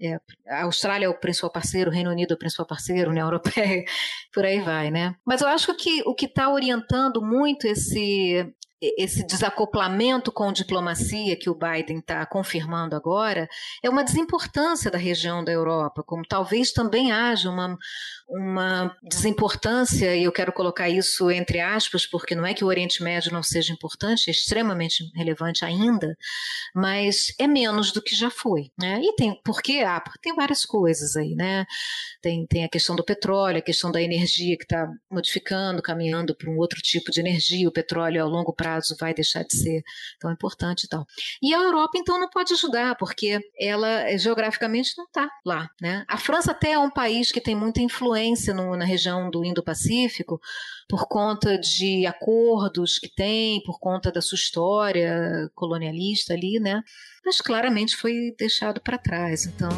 É, 0.00 0.18
a 0.48 0.64
Austrália 0.64 1.06
é 1.06 1.08
o 1.08 1.18
principal 1.18 1.52
parceiro, 1.52 1.88
o 1.88 1.94
Reino 1.94 2.10
Unido 2.10 2.32
é 2.32 2.34
o 2.34 2.38
principal 2.38 2.66
parceiro, 2.66 3.10
a 3.10 3.12
União 3.12 3.26
Europeia, 3.28 3.84
por 4.34 4.44
aí 4.44 4.60
vai, 4.60 4.90
né? 4.90 5.14
Mas 5.24 5.40
eu 5.40 5.46
acho 5.46 5.72
que 5.76 6.02
o 6.04 6.16
que 6.16 6.26
está 6.26 6.52
orientando 6.52 7.22
muito 7.22 7.64
esse 7.68 8.52
esse 8.98 9.24
desacoplamento 9.24 10.32
com 10.32 10.52
diplomacia 10.52 11.38
que 11.38 11.48
o 11.48 11.54
Biden 11.54 11.98
está 11.98 12.26
confirmando 12.26 12.96
agora 12.96 13.48
é 13.80 13.88
uma 13.88 14.02
desimportância 14.02 14.90
da 14.90 14.98
região 14.98 15.44
da 15.44 15.52
Europa, 15.52 16.02
como 16.02 16.26
talvez 16.26 16.72
também 16.72 17.12
haja 17.12 17.48
uma, 17.48 17.78
uma 18.32 18.96
desimportância, 19.02 20.16
e 20.16 20.24
eu 20.24 20.32
quero 20.32 20.52
colocar 20.52 20.88
isso 20.88 21.30
entre 21.30 21.60
aspas, 21.60 22.06
porque 22.06 22.34
não 22.34 22.46
é 22.46 22.54
que 22.54 22.64
o 22.64 22.68
Oriente 22.68 23.02
Médio 23.02 23.32
não 23.32 23.42
seja 23.42 23.72
importante, 23.72 24.28
é 24.28 24.30
extremamente 24.30 25.04
relevante 25.14 25.64
ainda, 25.64 26.16
mas 26.74 27.34
é 27.38 27.46
menos 27.46 27.92
do 27.92 28.00
que 28.00 28.16
já 28.16 28.30
foi. 28.30 28.70
Né? 28.78 29.00
E 29.02 29.14
tem 29.14 29.38
por 29.44 29.60
quê? 29.60 29.84
Ah, 29.86 30.00
porque 30.00 30.18
tem 30.20 30.34
várias 30.34 30.64
coisas 30.64 31.16
aí, 31.16 31.34
né? 31.34 31.66
Tem, 32.20 32.46
tem 32.46 32.64
a 32.64 32.68
questão 32.68 32.96
do 32.96 33.04
petróleo, 33.04 33.58
a 33.58 33.62
questão 33.62 33.92
da 33.92 34.00
energia 34.00 34.56
que 34.56 34.64
está 34.64 34.88
modificando, 35.10 35.82
caminhando 35.82 36.34
para 36.34 36.50
um 36.50 36.56
outro 36.56 36.80
tipo 36.80 37.10
de 37.10 37.20
energia, 37.20 37.68
o 37.68 37.72
petróleo 37.72 38.22
ao 38.22 38.28
longo 38.28 38.54
prazo 38.54 38.96
vai 38.98 39.12
deixar 39.12 39.42
de 39.42 39.56
ser 39.56 39.82
tão 40.18 40.32
importante 40.32 40.84
e 40.84 40.88
tal. 40.88 41.04
E 41.42 41.54
a 41.54 41.58
Europa, 41.58 41.92
então, 41.96 42.18
não 42.18 42.30
pode 42.30 42.54
ajudar, 42.54 42.96
porque 42.96 43.40
ela 43.58 44.16
geograficamente 44.16 44.92
não 44.96 45.04
está 45.04 45.28
lá. 45.44 45.68
Né? 45.80 46.04
A 46.08 46.16
França 46.16 46.52
até 46.52 46.72
é 46.72 46.78
um 46.78 46.90
país 46.90 47.30
que 47.30 47.40
tem 47.40 47.54
muita 47.54 47.80
influência 47.80 48.21
no, 48.54 48.76
na 48.76 48.84
região 48.84 49.30
do 49.30 49.44
Indo-Pacífico, 49.44 50.40
por 50.88 51.06
conta 51.08 51.58
de 51.58 52.06
acordos 52.06 52.98
que 52.98 53.08
tem, 53.08 53.62
por 53.64 53.78
conta 53.80 54.12
da 54.12 54.20
sua 54.20 54.36
história 54.36 55.50
colonialista 55.54 56.34
ali, 56.34 56.60
né? 56.60 56.82
Mas 57.24 57.40
claramente 57.40 57.96
foi 57.96 58.34
deixado 58.38 58.80
para 58.80 58.98
trás. 58.98 59.46
Então. 59.46 59.70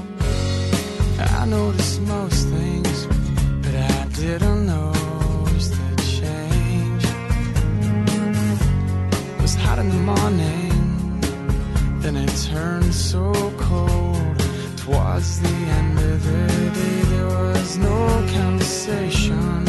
Turned 12.55 12.92
so 12.92 13.32
cold. 13.59 14.38
Towards 14.76 15.40
the 15.40 15.49
end 15.49 15.99
of 15.99 16.24
the 16.24 16.70
day, 16.74 17.04
was 17.35 17.76
no 17.78 17.99
conversation. 18.37 19.68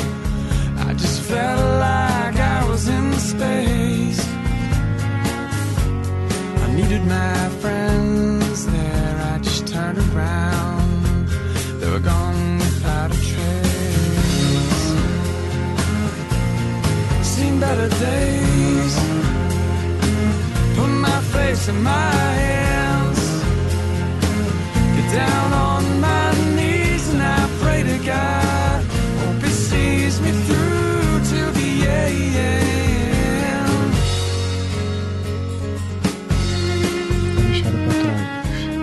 I 0.87 0.93
just 0.93 1.21
felt 1.21 1.65
like 1.87 2.37
I 2.55 2.65
was 2.69 2.87
in 2.87 3.13
space. 3.13 4.21
I 6.63 6.67
needed 6.77 7.03
my 7.05 7.49
friends 7.61 8.65
there, 8.67 9.15
I 9.33 9.39
just 9.39 9.67
turned 9.67 9.99
around. 10.09 11.27
They 11.79 11.89
were 11.89 12.05
gone 12.13 12.57
without 12.59 13.09
a 13.17 13.19
trace. 13.29 14.85
Seen 17.33 17.59
better 17.59 17.89
days 17.89 18.95
Put 20.75 20.87
my 20.87 21.21
face 21.33 21.67
in 21.69 21.81
my 21.81 21.91
hands. 21.91 22.64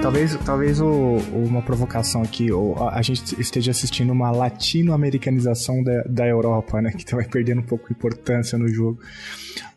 Talvez, 0.02 0.36
talvez 0.44 0.80
o, 0.80 1.16
uma 1.32 1.62
provocação 1.62 2.22
aqui, 2.22 2.48
a 2.90 3.00
gente 3.02 3.40
esteja 3.40 3.70
assistindo 3.70 4.10
uma 4.10 4.32
latino-americanização 4.32 5.82
da, 5.82 6.02
da 6.02 6.26
Europa, 6.26 6.82
né? 6.82 6.90
Que 6.90 7.14
vai 7.14 7.24
perdendo 7.24 7.60
um 7.60 7.64
pouco 7.64 7.86
de 7.86 7.94
importância 7.94 8.58
no 8.58 8.68
jogo. 8.68 8.98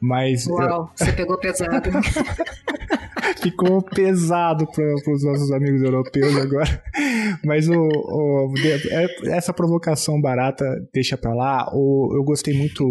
Mas. 0.02 0.48
Uau, 0.48 0.62
eu... 0.62 0.90
você 0.96 1.14
pegou 1.14 1.38
pesado. 1.38 1.90
Ficou 3.42 3.82
pesado 3.82 4.66
para 4.72 5.14
os 5.14 5.24
nossos 5.24 5.52
amigos 5.52 5.82
europeus 5.84 6.36
agora. 6.38 6.84
Mas 7.44 7.68
o, 7.68 7.76
o, 7.76 8.54
é, 8.64 9.36
essa 9.36 9.54
provocação 9.54 10.20
barata 10.20 10.66
deixa 10.92 11.16
para 11.16 11.34
lá. 11.34 11.70
O, 11.72 12.16
eu 12.16 12.24
gostei 12.24 12.58
muito 12.58 12.84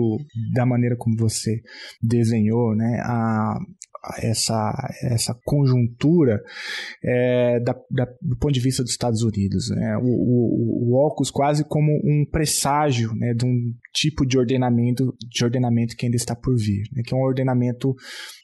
da 0.52 0.64
maneira 0.64 0.96
como 0.96 1.16
você 1.16 1.60
desenhou, 2.00 2.74
né? 2.76 3.00
A, 3.04 3.58
essa, 4.18 4.72
essa 5.02 5.34
conjuntura 5.44 6.40
é, 7.02 7.60
da, 7.60 7.74
da, 7.90 8.06
do 8.20 8.36
ponto 8.36 8.52
de 8.52 8.60
vista 8.60 8.82
dos 8.82 8.92
Estados 8.92 9.22
Unidos. 9.22 9.70
Né? 9.70 9.96
O, 9.98 10.04
o, 10.04 10.92
o 10.92 11.06
Ocus 11.06 11.30
quase 11.30 11.64
como 11.64 11.92
um 12.04 12.24
presságio 12.30 13.14
né, 13.14 13.32
de 13.34 13.44
um 13.44 13.72
tipo 13.92 14.26
de 14.26 14.38
ordenamento, 14.38 15.14
de 15.28 15.44
ordenamento 15.44 15.96
que 15.96 16.06
ainda 16.06 16.16
está 16.16 16.34
por 16.34 16.56
vir, 16.56 16.82
né? 16.92 17.02
que 17.04 17.14
é 17.14 17.16
um 17.16 17.22
ordenamento 17.22 17.94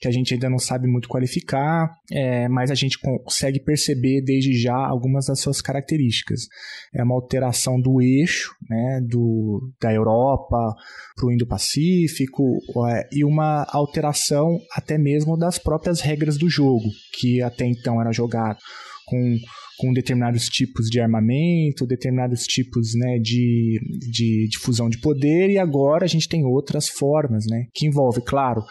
que 0.01 0.09
a 0.09 0.11
gente 0.11 0.35
ainda 0.35 0.49
não 0.49 0.59
sabe 0.59 0.87
muito 0.87 1.09
qualificar, 1.09 1.91
é, 2.13 2.49
mas 2.49 2.71
a 2.71 2.75
gente 2.75 2.99
consegue 2.99 3.61
perceber 3.61 4.23
desde 4.23 4.53
já 4.53 4.77
algumas 4.77 5.27
das 5.27 5.41
suas 5.41 5.61
características. 5.61 6.47
É 6.95 7.03
uma 7.03 7.15
alteração 7.15 7.81
do 7.81 8.01
eixo 8.01 8.55
né, 8.69 9.01
do, 9.07 9.71
da 9.81 9.93
Europa 9.93 10.75
para 11.17 11.27
o 11.27 11.33
Indo-Pacífico 11.33 12.59
é, 12.89 13.09
e 13.13 13.25
uma 13.25 13.67
alteração 13.71 14.59
até 14.73 14.97
mesmo 14.97 15.37
da 15.37 15.50
das 15.51 15.59
próprias 15.59 16.01
regras 16.01 16.39
do 16.39 16.49
jogo, 16.49 16.89
que 17.19 17.43
até 17.43 17.67
então 17.67 18.01
era 18.01 18.13
jogado 18.13 18.59
com, 19.05 19.37
com 19.79 19.93
determinados 19.93 20.45
tipos 20.49 20.87
de 20.87 21.01
armamento, 21.01 21.85
determinados 21.85 22.45
tipos 22.45 22.95
né, 22.95 23.19
de, 23.19 23.81
de, 24.09 24.47
de, 24.49 24.59
fusão 24.61 24.89
de 24.89 25.01
poder, 25.01 25.51
e 25.51 25.59
agora 25.59 26.05
a 26.05 26.09
gente 26.09 26.29
tem 26.29 26.45
outras 26.45 26.89
formas, 26.89 27.47
né, 27.51 27.67
que 27.75 27.85
envolve, 27.85 28.21
claro, 28.21 28.63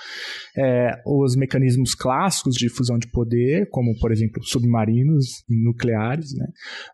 é, 0.58 0.92
os 1.06 1.36
mecanismos 1.36 1.94
clássicos 1.94 2.56
de 2.56 2.70
fusão 2.70 2.98
de 2.98 3.12
poder, 3.12 3.68
como, 3.70 3.94
por 4.00 4.14
exemplo, 4.14 4.42
submarinos 4.42 5.44
nucleares, 5.50 6.34
né, 6.34 6.48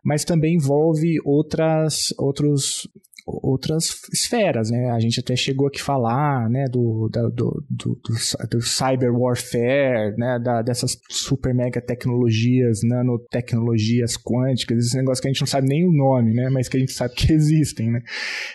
mas 0.04 0.24
também 0.24 0.56
envolve 0.56 1.20
outras, 1.24 2.08
outros 2.18 2.88
outras 3.26 4.02
esferas, 4.12 4.70
né? 4.70 4.90
A 4.90 5.00
gente 5.00 5.18
até 5.18 5.34
chegou 5.34 5.66
aqui 5.66 5.82
falar, 5.82 6.48
né, 6.48 6.66
do, 6.70 7.08
da, 7.08 7.22
do, 7.28 7.64
do, 7.68 8.00
do, 8.48 8.62
cyber 8.62 9.12
warfare, 9.12 10.16
né, 10.16 10.38
da, 10.38 10.62
dessas 10.62 10.96
super 11.10 11.52
mega 11.52 11.80
tecnologias, 11.80 12.80
nanotecnologias 12.84 14.16
quânticas, 14.16 14.86
esse 14.86 14.96
negócio 14.96 15.20
que 15.20 15.28
a 15.28 15.32
gente 15.32 15.40
não 15.40 15.46
sabe 15.46 15.66
nem 15.66 15.84
o 15.84 15.92
nome, 15.92 16.32
né, 16.32 16.48
mas 16.50 16.68
que 16.68 16.76
a 16.76 16.80
gente 16.80 16.92
sabe 16.92 17.14
que 17.14 17.32
existem, 17.34 17.90
né? 17.90 18.00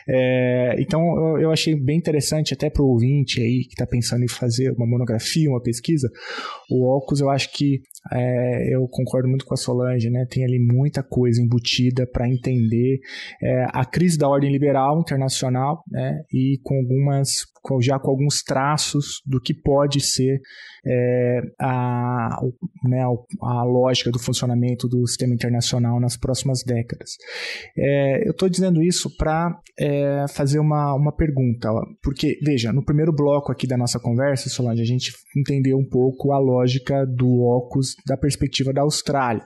É, 0.07 0.75
então 0.79 1.01
eu, 1.17 1.41
eu, 1.41 1.51
achei 1.51 1.75
bem 1.75 1.97
interessante 1.97 2.53
até 2.53 2.69
para 2.69 2.81
o 2.81 2.87
ouvinte 2.87 3.41
aí 3.41 3.65
que 3.65 3.73
está 3.73 3.85
pensando 3.85 4.23
em 4.23 4.29
fazer 4.29 4.71
uma 4.71 4.87
monografia, 4.87 5.49
uma 5.49 5.61
pesquisa, 5.61 6.09
o 6.69 6.95
Ocus 6.95 7.19
eu 7.19 7.29
acho 7.29 7.51
que 7.51 7.81
é, 8.11 8.73
eu 8.75 8.87
concordo 8.87 9.27
muito 9.27 9.45
com 9.45 9.53
a 9.53 9.57
Solange, 9.57 10.09
né? 10.09 10.25
Tem 10.29 10.43
ali 10.43 10.59
muita 10.59 11.03
coisa 11.03 11.41
embutida 11.41 12.07
para 12.07 12.27
entender 12.27 12.99
é, 13.41 13.65
a 13.71 13.85
crise 13.85 14.17
da 14.17 14.27
ordem 14.27 14.51
liberal 14.51 14.99
internacional, 14.99 15.83
né? 15.89 16.23
E 16.33 16.59
com 16.63 16.75
algumas, 16.75 17.45
já 17.81 17.99
com 17.99 18.09
alguns 18.09 18.41
traços 18.41 19.21
do 19.25 19.39
que 19.39 19.53
pode 19.53 19.99
ser 20.01 20.39
é, 20.85 21.41
a, 21.59 22.39
né, 22.83 23.03
a 23.41 23.63
lógica 23.63 24.11
do 24.11 24.19
funcionamento 24.19 24.87
do 24.87 25.05
sistema 25.07 25.33
internacional 25.33 25.99
nas 25.99 26.17
próximas 26.17 26.63
décadas. 26.63 27.11
É, 27.77 28.27
eu 28.27 28.31
estou 28.31 28.49
dizendo 28.49 28.81
isso 28.81 29.15
para 29.15 29.55
é, 29.79 30.25
fazer 30.29 30.59
uma, 30.59 30.93
uma 30.95 31.15
pergunta, 31.15 31.69
porque, 32.01 32.37
veja, 32.43 32.73
no 32.73 32.83
primeiro 32.83 33.13
bloco 33.13 33.51
aqui 33.51 33.67
da 33.67 33.77
nossa 33.77 33.99
conversa, 33.99 34.49
Solange, 34.49 34.81
a 34.81 34.85
gente 34.85 35.13
entendeu 35.35 35.77
um 35.77 35.87
pouco 35.87 36.31
a 36.31 36.39
lógica 36.39 37.05
do 37.05 37.41
OCUS 37.41 37.95
da 38.07 38.17
perspectiva 38.17 38.73
da 38.73 38.81
Austrália. 38.81 39.45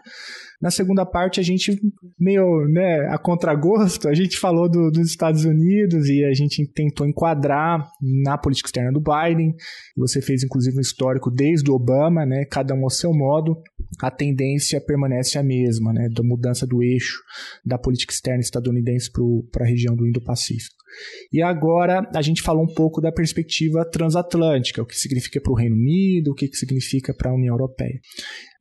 Na 0.66 0.72
segunda 0.72 1.06
parte, 1.06 1.40
a 1.40 1.44
gente, 1.44 1.80
meio 2.20 2.68
né, 2.68 3.08
a 3.12 3.20
contragosto, 3.20 4.10
a 4.10 4.16
gente 4.16 4.36
falou 4.40 4.68
do, 4.68 4.90
dos 4.90 5.08
Estados 5.08 5.46
Unidos 5.46 6.10
e 6.10 6.26
a 6.26 6.34
gente 6.34 6.66
tentou 6.74 7.06
enquadrar 7.06 7.88
na 8.02 8.36
política 8.36 8.70
externa 8.70 8.92
do 8.92 9.00
Biden. 9.00 9.54
Você 9.96 10.24
fez, 10.24 10.44
inclusive, 10.44 10.76
um 10.76 10.82
histórico 10.82 11.30
desde 11.30 11.70
o 11.70 11.76
Obama, 11.76 12.26
né, 12.26 12.46
cada 12.46 12.74
um 12.74 12.84
ao 12.84 12.90
seu 12.90 13.14
modo. 13.14 13.62
A 14.02 14.10
tendência 14.10 14.82
permanece 14.82 15.38
a 15.38 15.44
mesma, 15.44 15.94
né, 15.94 16.10
da 16.10 16.24
mudança 16.24 16.66
do 16.66 16.82
eixo 16.82 17.22
da 17.64 17.78
política 17.78 18.12
externa 18.12 18.42
estadunidense 18.42 19.12
para 19.52 19.66
a 19.66 19.70
região 19.70 19.96
do 19.96 20.08
Indo-Pacífico. 20.08 20.84
E 21.32 21.42
agora 21.42 22.02
a 22.16 22.22
gente 22.22 22.42
falou 22.42 22.64
um 22.64 22.74
pouco 22.74 23.02
da 23.02 23.12
perspectiva 23.12 23.86
transatlântica, 23.90 24.82
o 24.82 24.86
que 24.86 24.96
significa 24.96 25.42
para 25.42 25.52
o 25.52 25.56
Reino 25.56 25.76
Unido, 25.76 26.32
o 26.32 26.36
que, 26.36 26.48
que 26.48 26.58
significa 26.58 27.14
para 27.14 27.32
a 27.32 27.34
União 27.34 27.54
Europeia. 27.54 28.00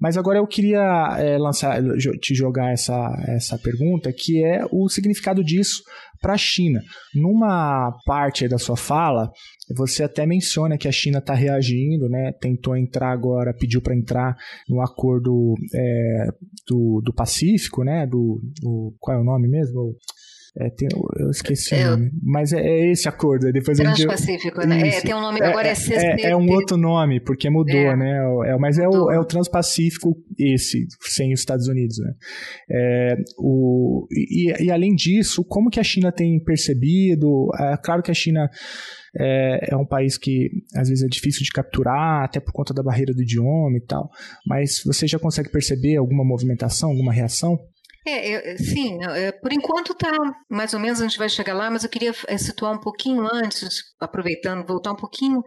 Mas 0.01 0.17
agora 0.17 0.39
eu 0.39 0.47
queria 0.47 1.17
é, 1.19 1.39
lançar, 1.39 1.81
te 2.21 2.35
jogar 2.35 2.73
essa, 2.73 3.11
essa 3.29 3.59
pergunta, 3.59 4.13
que 4.13 4.45
é 4.45 4.65
o 4.71 4.89
significado 4.89 5.43
disso 5.43 5.83
para 6.21 6.35
a 6.35 6.39
China. 6.39 6.81
Numa 7.15 7.93
parte 8.07 8.49
da 8.49 8.59
sua 8.59 8.77
fala, 8.77 9.31
você 9.77 10.05
até 10.05 10.27
menciona 10.27 10.79
que 10.79 10.89
a 10.89 10.93
China 10.93 11.19
está 11.19 11.35
reagindo, 11.35 12.09
né? 12.09 12.33
tentou 12.41 12.77
entrar 12.77 13.13
agora, 13.13 13.55
pediu 13.55 13.81
para 13.81 13.97
entrar 13.97 14.37
no 14.69 14.81
acordo 14.81 15.55
é, 15.75 16.27
do, 16.67 17.03
do 17.05 17.13
Pacífico, 17.15 17.85
né? 17.85 18.07
Do, 18.07 18.41
do, 18.61 18.95
qual 18.99 19.19
é 19.19 19.21
o 19.21 19.25
nome 19.25 19.49
mesmo? 19.49 19.95
É, 20.57 20.71
tem, 20.71 20.89
eu 21.19 21.31
esqueci 21.31 21.75
é, 21.75 21.89
o 21.89 21.91
nome. 21.91 22.11
Mas 22.23 22.53
é, 22.53 22.61
é, 22.61 22.93
esse 22.93 23.09
acordo. 23.09 23.51
Depois 23.53 23.77
Transpacífico, 23.77 24.61
gente... 24.61 24.69
né? 24.69 24.89
É, 24.89 25.01
tem 25.01 25.13
um 25.13 25.21
nome 25.21 25.43
agora, 25.43 25.67
é, 25.67 25.73
é 25.73 25.75
CCP. 25.75 26.23
É, 26.23 26.31
é, 26.31 26.37
um 26.37 26.49
outro 26.49 26.77
nome, 26.77 27.21
porque 27.21 27.51
mudou, 27.51 27.75
é. 27.75 27.97
né? 27.97 28.21
É, 28.47 28.57
mas 28.57 28.79
é 28.79 28.87
o, 28.87 29.11
é 29.11 29.19
o 29.19 29.25
Transpacífico 29.25 30.17
esse, 30.39 30.87
sem 31.01 31.33
os 31.33 31.41
Estados 31.41 31.67
Unidos, 31.67 31.99
né? 31.99 32.13
É, 32.71 33.17
o, 33.37 34.07
e, 34.13 34.67
e 34.67 34.71
além 34.71 34.95
disso, 34.95 35.45
como 35.45 35.71
que 35.71 35.81
a 35.81 35.85
China 35.85 36.13
tem 36.13 36.39
percebido? 36.39 37.49
É 37.59 37.77
claro 37.77 38.01
que 38.01 38.13
a 38.13 38.15
China 38.15 38.49
é, 39.19 39.73
é, 39.73 39.77
um 39.77 39.87
país 39.87 40.17
que 40.17 40.51
às 40.77 40.89
vezes 40.89 41.03
é 41.03 41.09
difícil 41.09 41.43
de 41.43 41.51
capturar, 41.51 42.25
até 42.25 42.39
por 42.39 42.53
conta 42.53 42.73
da 42.73 42.83
barreira 42.83 43.13
do 43.13 43.23
idioma 43.23 43.77
e 43.77 43.85
tal. 43.85 44.09
Mas 44.47 44.83
você 44.87 45.09
já 45.09 45.19
consegue 45.19 45.51
perceber 45.51 45.97
alguma 45.97 46.25
movimentação, 46.25 46.91
alguma 46.91 47.13
reação? 47.13 47.59
É, 48.07 48.53
eu, 48.53 48.59
sim, 48.59 48.99
é, 49.03 49.33
por 49.33 49.51
enquanto 49.51 49.93
está 49.93 50.13
mais 50.47 50.75
ou 50.75 50.81
menos, 50.81 51.01
a 51.01 51.05
gente 51.05 51.19
vai 51.19 51.29
chegar 51.29 51.55
lá, 51.55 51.71
mas 51.71 51.85
eu 51.85 51.89
queria 51.89 52.15
é, 52.29 52.37
situar 52.37 52.73
um 52.73 52.79
pouquinho 52.79 53.27
antes, 53.33 53.83
aproveitando, 53.99 54.67
voltar 54.67 54.93
um 54.93 54.97
pouquinho 54.97 55.43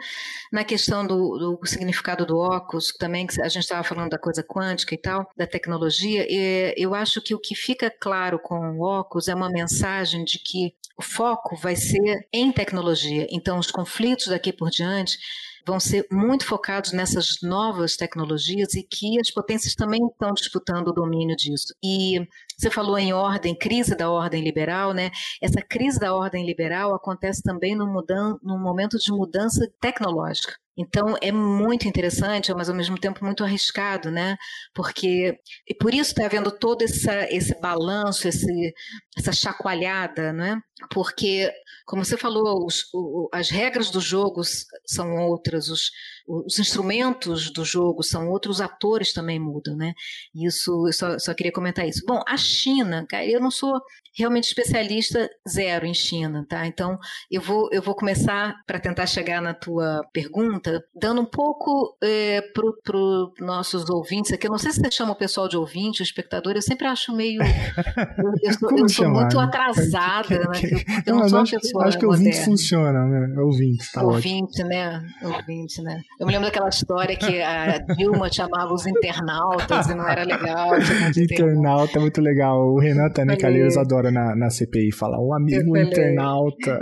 na 0.51 0.63
questão 0.63 1.05
do, 1.05 1.37
do 1.37 1.67
significado 1.67 2.25
do 2.25 2.35
óculos, 2.35 2.91
também 2.97 3.27
que 3.27 3.39
a 3.39 3.47
gente 3.47 3.61
estava 3.61 3.83
falando 3.83 4.09
da 4.09 4.17
coisa 4.17 4.43
quântica 4.43 4.95
e 4.95 4.97
tal, 4.97 5.29
da 5.37 5.45
tecnologia. 5.45 6.25
E 6.27 6.73
eu 6.75 6.95
acho 6.95 7.21
que 7.21 7.35
o 7.35 7.39
que 7.39 7.53
fica 7.53 7.91
claro 7.91 8.39
com 8.39 8.55
o 8.71 8.81
óculos 8.81 9.27
é 9.27 9.35
uma 9.35 9.51
mensagem 9.51 10.23
de 10.23 10.39
que 10.39 10.73
o 10.97 11.03
foco 11.03 11.55
vai 11.55 11.75
ser 11.75 12.27
em 12.33 12.51
tecnologia. 12.51 13.27
Então, 13.29 13.59
os 13.59 13.69
conflitos 13.69 14.27
daqui 14.27 14.51
por 14.51 14.71
diante 14.71 15.19
vão 15.67 15.81
ser 15.81 16.07
muito 16.09 16.45
focados 16.45 16.93
nessas 16.93 17.41
novas 17.43 17.97
tecnologias 17.97 18.73
e 18.73 18.81
que 18.81 19.19
as 19.19 19.29
potências 19.29 19.75
também 19.75 19.99
estão 20.07 20.33
disputando 20.33 20.87
o 20.87 20.93
domínio 20.93 21.35
disso. 21.35 21.75
E 21.83 22.25
você 22.57 22.71
falou 22.71 22.97
em 22.97 23.11
ordem, 23.11 23.53
crise 23.53 23.93
da 23.93 24.09
ordem 24.09 24.41
liberal, 24.41 24.93
né? 24.93 25.11
Essa 25.41 25.61
crise 25.61 25.99
da 25.99 26.15
ordem 26.15 26.45
liberal 26.45 26.95
acontece 26.95 27.43
também 27.43 27.75
no, 27.75 27.85
mudan 27.85 28.37
no 28.41 28.57
momento 28.57 28.97
de 28.97 29.11
mudança 29.11 29.69
tecnológica. 29.81 30.53
Então 30.77 31.15
é 31.21 31.31
muito 31.31 31.87
interessante, 31.87 32.53
mas 32.53 32.69
ao 32.69 32.75
mesmo 32.75 32.97
tempo 32.97 33.25
muito 33.25 33.43
arriscado, 33.43 34.09
né? 34.09 34.37
Porque 34.73 35.37
e 35.67 35.73
por 35.75 35.93
isso 35.93 36.11
está 36.11 36.25
havendo 36.25 36.51
todo 36.51 36.83
essa, 36.83 37.27
esse 37.33 37.59
balanço, 37.59 38.27
esse, 38.27 38.73
essa 39.17 39.33
chacoalhada, 39.33 40.31
né? 40.31 40.61
Porque, 40.91 41.51
como 41.87 42.03
você 42.03 42.17
falou, 42.17 42.65
os, 42.65 42.89
o, 42.93 43.29
as 43.33 43.49
regras 43.49 43.89
do 43.89 44.01
jogo 44.01 44.41
são 44.85 45.15
outras, 45.25 45.69
os, 45.69 45.89
os 46.27 46.59
instrumentos 46.59 47.49
do 47.51 47.63
jogo 47.63 48.03
são 48.03 48.29
outros, 48.29 48.57
os 48.57 48.61
atores 48.61 49.13
também 49.13 49.39
mudam, 49.39 49.75
né? 49.77 49.93
Isso, 50.35 50.85
eu 50.85 50.93
só, 50.93 51.17
só 51.17 51.33
queria 51.33 51.51
comentar 51.51 51.87
isso. 51.87 52.03
Bom, 52.05 52.21
a 52.27 52.35
China, 52.35 53.05
cara, 53.07 53.25
eu 53.25 53.39
não 53.39 53.49
sou 53.49 53.79
realmente 54.17 54.45
especialista 54.45 55.29
zero 55.47 55.85
em 55.85 55.93
China, 55.93 56.45
tá? 56.49 56.65
Então 56.65 56.97
eu 57.29 57.39
vou 57.39 57.69
eu 57.71 57.81
vou 57.81 57.93
começar 57.93 58.55
para 58.65 58.79
tentar 58.79 59.05
chegar 59.05 59.41
na 59.41 59.53
tua 59.53 60.01
pergunta, 60.11 60.83
dando 60.95 61.21
um 61.21 61.25
pouco 61.25 61.95
é, 62.03 62.41
para 62.41 62.97
os 62.97 63.31
nossos 63.39 63.89
ouvintes 63.89 64.33
aqui. 64.33 64.47
Eu 64.47 64.51
não 64.51 64.57
sei 64.57 64.71
se 64.71 64.81
você 64.81 64.91
chama 64.91 65.11
o 65.11 65.17
pessoal 65.17 65.47
de 65.47 65.55
ouvinte, 65.55 66.01
o 66.01 66.03
espectador. 66.03 66.53
Eu 66.55 66.61
sempre 66.61 66.87
acho 66.87 67.15
meio 67.15 67.41
eu, 67.41 68.33
eu 68.43 68.53
sou, 68.53 68.77
eu 68.77 68.89
sou 68.89 69.09
muito 69.09 69.39
atrasada, 69.39 70.39
né? 70.39 70.61
eu 71.05 71.15
não, 71.15 71.29
sou 71.29 71.37
uma 71.37 71.43
acho, 71.43 71.59
pessoa 71.59 71.85
Acho 71.85 71.99
que 71.99 72.05
o 72.05 72.09
ouvinte 72.09 72.43
funciona, 72.43 73.05
né? 73.05 73.41
Ouvinte, 73.41 73.91
tá 73.91 74.03
Ouvinte, 74.03 74.61
ótimo. 74.61 74.69
né? 74.69 75.07
Ouvinte, 75.23 75.81
né? 75.81 76.01
Eu 76.19 76.25
me 76.25 76.33
lembro 76.33 76.47
daquela 76.47 76.69
história 76.69 77.15
que 77.15 77.41
a 77.41 77.77
Dilma 77.95 78.31
chamava 78.31 78.73
os 78.73 78.87
internautas 78.87 79.87
e 79.87 79.93
não 79.93 80.07
era 80.07 80.23
legal. 80.23 80.71
Internauta 81.15 81.97
é 81.97 82.01
muito 82.01 82.21
legal. 82.21 82.57
O 82.73 82.79
Renan 82.79 83.09
também, 83.09 83.37
Calheiros, 83.37 83.77
adora 83.77 84.09
na, 84.09 84.35
na 84.35 84.49
CPI 84.49 84.91
falar, 84.91 85.19
um 85.19 85.33
amigo 85.33 85.77
internauta. 85.77 86.79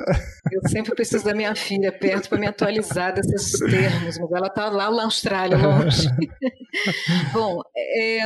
Eu 0.52 0.70
sempre 0.70 0.96
preciso 0.96 1.26
da 1.26 1.34
minha 1.34 1.54
filha 1.54 1.92
perto 1.92 2.30
para 2.30 2.40
me 2.40 2.48
atualizar 2.48 3.14
desses 3.14 3.60
termos, 3.60 4.18
mas 4.18 4.32
ela 4.32 4.48
está 4.48 4.70
lá 4.70 4.90
na 4.90 5.04
Austrália, 5.04 5.58
longe. 5.58 6.08
Bom, 7.34 7.60
é, 7.76 8.22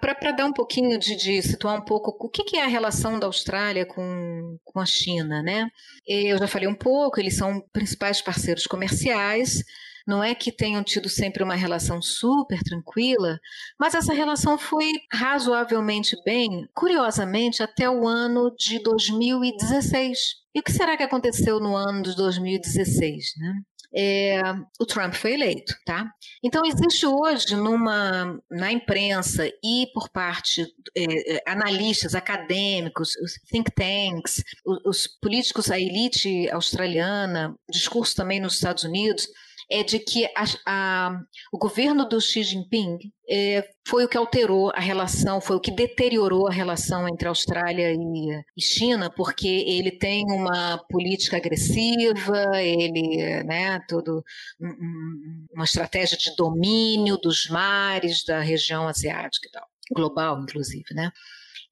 para 0.00 0.32
dar 0.32 0.46
um 0.46 0.52
pouquinho 0.52 0.98
de, 0.98 1.16
de, 1.16 1.42
situar 1.42 1.76
um 1.76 1.84
pouco 1.84 2.16
o 2.18 2.28
que, 2.28 2.44
que, 2.44 2.56
é 2.56 2.64
a 2.64 2.68
relação 2.68 3.18
da 3.18 3.26
Austrália 3.26 3.86
com, 3.86 4.58
com 4.64 4.80
a 4.80 4.86
China, 4.86 5.42
né? 5.42 5.68
Eu 6.06 6.38
já 6.38 6.46
falei 6.46 6.68
um 6.68 6.74
pouco, 6.74 7.20
eles 7.20 7.36
são 7.36 7.60
principais 7.72 8.20
parceiros 8.20 8.66
comerciais. 8.66 9.62
Não 10.06 10.22
é 10.22 10.34
que 10.34 10.52
tenham 10.52 10.84
tido 10.84 11.08
sempre 11.08 11.42
uma 11.42 11.54
relação 11.54 12.02
super 12.02 12.62
tranquila, 12.62 13.38
mas 13.80 13.94
essa 13.94 14.12
relação 14.12 14.58
foi 14.58 14.92
razoavelmente 15.10 16.14
bem, 16.24 16.68
curiosamente, 16.74 17.62
até 17.62 17.88
o 17.88 18.06
ano 18.06 18.54
de 18.54 18.82
2016. 18.82 20.18
E 20.54 20.60
o 20.60 20.62
que 20.62 20.72
será 20.72 20.96
que 20.96 21.02
aconteceu 21.02 21.58
no 21.58 21.74
ano 21.74 22.02
de 22.02 22.14
2016, 22.14 23.24
né? 23.38 23.54
É, 23.96 24.40
o 24.80 24.86
Trump 24.86 25.14
foi 25.14 25.34
eleito, 25.34 25.74
tá? 25.84 26.10
Então 26.42 26.62
existe 26.66 27.06
hoje 27.06 27.54
numa 27.54 28.38
na 28.50 28.72
imprensa 28.72 29.46
e 29.62 29.86
por 29.94 30.08
parte 30.08 30.66
é, 30.96 31.36
é 31.36 31.42
analistas 31.46 32.14
acadêmicos, 32.14 33.16
os 33.16 33.34
think 33.50 33.70
tanks, 33.70 34.42
os, 34.64 34.78
os 34.84 35.06
políticos, 35.06 35.70
a 35.70 35.78
elite 35.78 36.50
australiana, 36.50 37.54
discurso 37.70 38.16
também 38.16 38.40
nos 38.40 38.54
Estados 38.54 38.84
Unidos 38.84 39.28
é 39.70 39.82
de 39.82 39.98
que 39.98 40.26
a, 40.26 40.44
a, 40.66 41.20
o 41.52 41.58
governo 41.58 42.08
do 42.08 42.20
Xi 42.20 42.42
Jinping 42.42 42.98
é, 43.28 43.66
foi 43.86 44.04
o 44.04 44.08
que 44.08 44.16
alterou 44.16 44.70
a 44.74 44.80
relação, 44.80 45.40
foi 45.40 45.56
o 45.56 45.60
que 45.60 45.70
deteriorou 45.70 46.48
a 46.48 46.52
relação 46.52 47.08
entre 47.08 47.28
Austrália 47.28 47.92
e, 47.92 48.42
e 48.56 48.62
China, 48.62 49.10
porque 49.10 49.48
ele 49.48 49.90
tem 49.90 50.24
uma 50.28 50.78
política 50.88 51.36
agressiva, 51.36 52.60
ele, 52.60 53.42
né, 53.44 53.80
todo 53.88 54.22
um, 54.60 55.46
uma 55.54 55.64
estratégia 55.64 56.16
de 56.16 56.34
domínio 56.36 57.16
dos 57.16 57.48
mares 57.48 58.24
da 58.24 58.40
região 58.40 58.86
asiática 58.88 59.48
e 59.48 59.50
tal, 59.50 59.66
global, 59.94 60.40
inclusive, 60.42 60.94
né? 60.94 61.10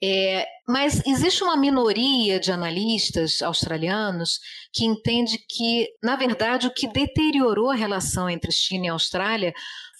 É, 0.02 0.44
mas 0.66 1.00
existe 1.06 1.44
uma 1.44 1.56
minoria 1.56 2.40
de 2.40 2.50
analistas 2.50 3.40
australianos 3.40 4.40
que 4.72 4.84
entende 4.84 5.38
que, 5.48 5.88
na 6.02 6.16
verdade, 6.16 6.66
o 6.66 6.74
que 6.74 6.88
deteriorou 6.88 7.70
a 7.70 7.74
relação 7.74 8.28
entre 8.28 8.50
China 8.50 8.86
e 8.86 8.88
Austrália 8.88 9.54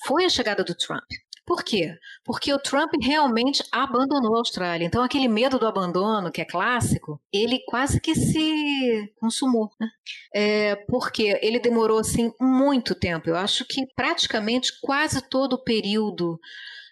foi 0.04 0.24
a 0.24 0.28
chegada 0.28 0.64
do 0.64 0.74
Trump. 0.74 1.04
Por 1.44 1.64
quê? 1.64 1.96
Porque 2.24 2.52
o 2.52 2.58
Trump 2.58 2.92
realmente 3.00 3.64
abandonou 3.72 4.36
a 4.36 4.38
Austrália. 4.38 4.86
Então, 4.86 5.02
aquele 5.02 5.26
medo 5.28 5.58
do 5.58 5.66
abandono, 5.66 6.30
que 6.30 6.40
é 6.40 6.44
clássico, 6.44 7.20
ele 7.32 7.60
quase 7.66 8.00
que 8.00 8.14
se 8.14 9.12
consumou. 9.20 9.70
Né? 9.78 9.88
É, 10.34 10.76
porque 10.88 11.38
ele 11.42 11.58
demorou 11.58 11.98
assim 11.98 12.32
muito 12.40 12.94
tempo. 12.94 13.28
Eu 13.28 13.36
acho 13.36 13.64
que 13.66 13.86
praticamente 13.94 14.72
quase 14.80 15.20
todo 15.28 15.54
o 15.54 15.62
período 15.62 16.40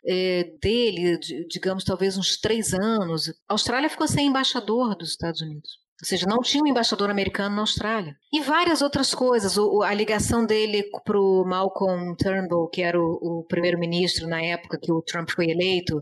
é, 0.06 0.44
dele, 0.60 1.18
digamos, 1.48 1.84
talvez 1.84 2.16
uns 2.16 2.38
três 2.38 2.72
anos, 2.74 3.28
a 3.48 3.54
Austrália 3.54 3.90
ficou 3.90 4.08
sem 4.08 4.28
embaixador 4.28 4.96
dos 4.96 5.10
Estados 5.10 5.40
Unidos. 5.40 5.80
Ou 6.02 6.06
seja, 6.06 6.26
não 6.26 6.38
tinha 6.38 6.64
um 6.64 6.66
embaixador 6.66 7.10
americano 7.10 7.56
na 7.56 7.60
Austrália. 7.60 8.16
E 8.32 8.40
várias 8.40 8.80
outras 8.80 9.14
coisas. 9.14 9.58
O, 9.58 9.82
a 9.82 9.92
ligação 9.92 10.46
dele 10.46 10.82
para 11.04 11.20
o 11.20 11.44
Malcolm 11.44 12.16
Turnbull, 12.16 12.70
que 12.70 12.80
era 12.80 12.98
o, 12.98 13.18
o 13.20 13.44
primeiro-ministro 13.44 14.26
na 14.26 14.42
época 14.42 14.78
que 14.80 14.90
o 14.90 15.02
Trump 15.02 15.28
foi 15.28 15.50
eleito, 15.50 16.00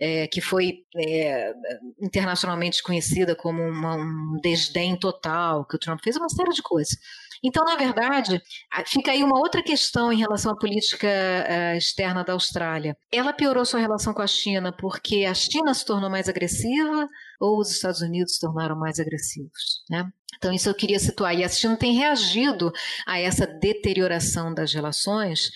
é, 0.00 0.26
que 0.28 0.40
foi 0.40 0.78
é, 0.96 1.52
internacionalmente 2.00 2.82
conhecida 2.82 3.36
como 3.36 3.62
uma, 3.62 3.96
um 3.96 4.40
desdém 4.42 4.96
total, 4.96 5.66
que 5.66 5.76
o 5.76 5.78
Trump 5.78 6.00
fez 6.02 6.16
uma 6.16 6.30
série 6.30 6.52
de 6.52 6.62
coisas. 6.62 6.96
Então, 7.44 7.62
na 7.62 7.76
verdade, 7.76 8.40
fica 8.86 9.12
aí 9.12 9.22
uma 9.22 9.38
outra 9.38 9.62
questão 9.62 10.10
em 10.10 10.18
relação 10.18 10.52
à 10.52 10.56
política 10.56 11.06
uh, 11.06 11.76
externa 11.76 12.24
da 12.24 12.32
Austrália. 12.32 12.96
Ela 13.12 13.34
piorou 13.34 13.66
sua 13.66 13.80
relação 13.80 14.14
com 14.14 14.22
a 14.22 14.26
China 14.26 14.72
porque 14.72 15.26
a 15.26 15.34
China 15.34 15.74
se 15.74 15.84
tornou 15.84 16.08
mais 16.08 16.26
agressiva 16.26 17.06
ou 17.38 17.60
os 17.60 17.70
Estados 17.70 18.00
Unidos 18.00 18.36
se 18.36 18.40
tornaram 18.40 18.76
mais 18.76 18.98
agressivos, 18.98 19.84
né? 19.90 20.10
Então, 20.38 20.52
isso 20.52 20.68
eu 20.68 20.74
queria 20.74 20.98
situar. 20.98 21.34
E 21.34 21.44
a 21.44 21.48
China 21.48 21.76
tem 21.76 21.94
reagido 21.94 22.72
a 23.06 23.20
essa 23.20 23.46
deterioração 23.46 24.52
das 24.52 24.72
relações 24.72 25.50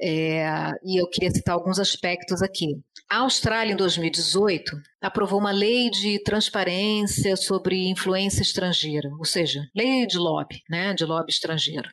é, 0.00 0.72
e 0.84 1.00
eu 1.00 1.08
queria 1.08 1.30
citar 1.30 1.54
alguns 1.54 1.78
aspectos 1.78 2.42
aqui. 2.42 2.76
A 3.10 3.18
Austrália, 3.18 3.72
em 3.72 3.76
2018, 3.76 4.76
aprovou 5.00 5.38
uma 5.38 5.52
lei 5.52 5.90
de 5.90 6.20
transparência 6.22 7.36
sobre 7.36 7.88
influência 7.88 8.42
estrangeira, 8.42 9.08
ou 9.16 9.24
seja, 9.24 9.68
lei 9.74 10.06
de 10.06 10.18
lobby, 10.18 10.62
né, 10.68 10.92
de 10.92 11.04
lobby 11.04 11.30
estrangeiro, 11.30 11.88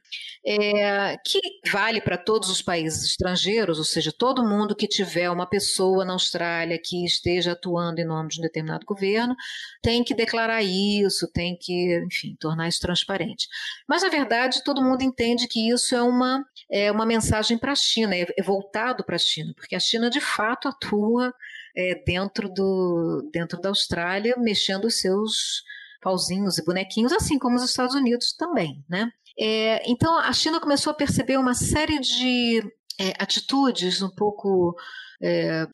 é, 0.45 1.15
que 1.17 1.39
vale 1.69 2.01
para 2.01 2.17
todos 2.17 2.49
os 2.49 2.61
países 2.61 3.11
estrangeiros, 3.11 3.77
ou 3.77 3.83
seja, 3.83 4.11
todo 4.11 4.47
mundo 4.47 4.75
que 4.75 4.87
tiver 4.87 5.29
uma 5.29 5.45
pessoa 5.45 6.03
na 6.03 6.13
Austrália 6.13 6.79
que 6.83 7.05
esteja 7.05 7.51
atuando 7.51 8.01
em 8.01 8.05
nome 8.05 8.29
de 8.29 8.39
um 8.39 8.43
determinado 8.43 8.85
governo 8.85 9.35
tem 9.81 10.03
que 10.03 10.15
declarar 10.15 10.63
isso, 10.63 11.31
tem 11.31 11.55
que, 11.59 12.03
enfim, 12.07 12.35
tornar 12.39 12.67
isso 12.67 12.79
transparente. 12.79 13.47
Mas, 13.87 14.01
na 14.01 14.09
verdade, 14.09 14.63
todo 14.63 14.83
mundo 14.83 15.03
entende 15.03 15.47
que 15.47 15.69
isso 15.69 15.95
é 15.95 16.01
uma, 16.01 16.43
é 16.71 16.91
uma 16.91 17.05
mensagem 17.05 17.57
para 17.57 17.73
a 17.73 17.75
China, 17.75 18.15
é, 18.15 18.25
é 18.35 18.43
voltado 18.43 19.03
para 19.03 19.15
a 19.15 19.19
China, 19.19 19.53
porque 19.55 19.75
a 19.75 19.79
China, 19.79 20.09
de 20.09 20.19
fato, 20.19 20.67
atua 20.67 21.31
é, 21.75 22.03
dentro, 22.05 22.49
do, 22.49 23.29
dentro 23.31 23.59
da 23.59 23.69
Austrália, 23.69 24.35
mexendo 24.37 24.85
os 24.85 24.99
seus 24.99 25.63
pauzinhos 26.01 26.57
e 26.57 26.63
bonequinhos, 26.63 27.11
assim 27.11 27.39
como 27.39 27.55
os 27.55 27.63
Estados 27.63 27.95
Unidos 27.95 28.33
também, 28.33 28.83
né? 28.87 29.09
É, 29.37 29.89
então 29.89 30.17
a 30.17 30.31
China 30.31 30.61
começou 30.61 30.91
a 30.91 30.95
perceber 30.95 31.37
uma 31.37 31.53
série 31.53 31.99
de 31.99 32.63
é, 32.99 33.13
atitudes 33.19 34.01
um 34.01 34.09
pouco 34.09 34.75
é, 35.21 35.65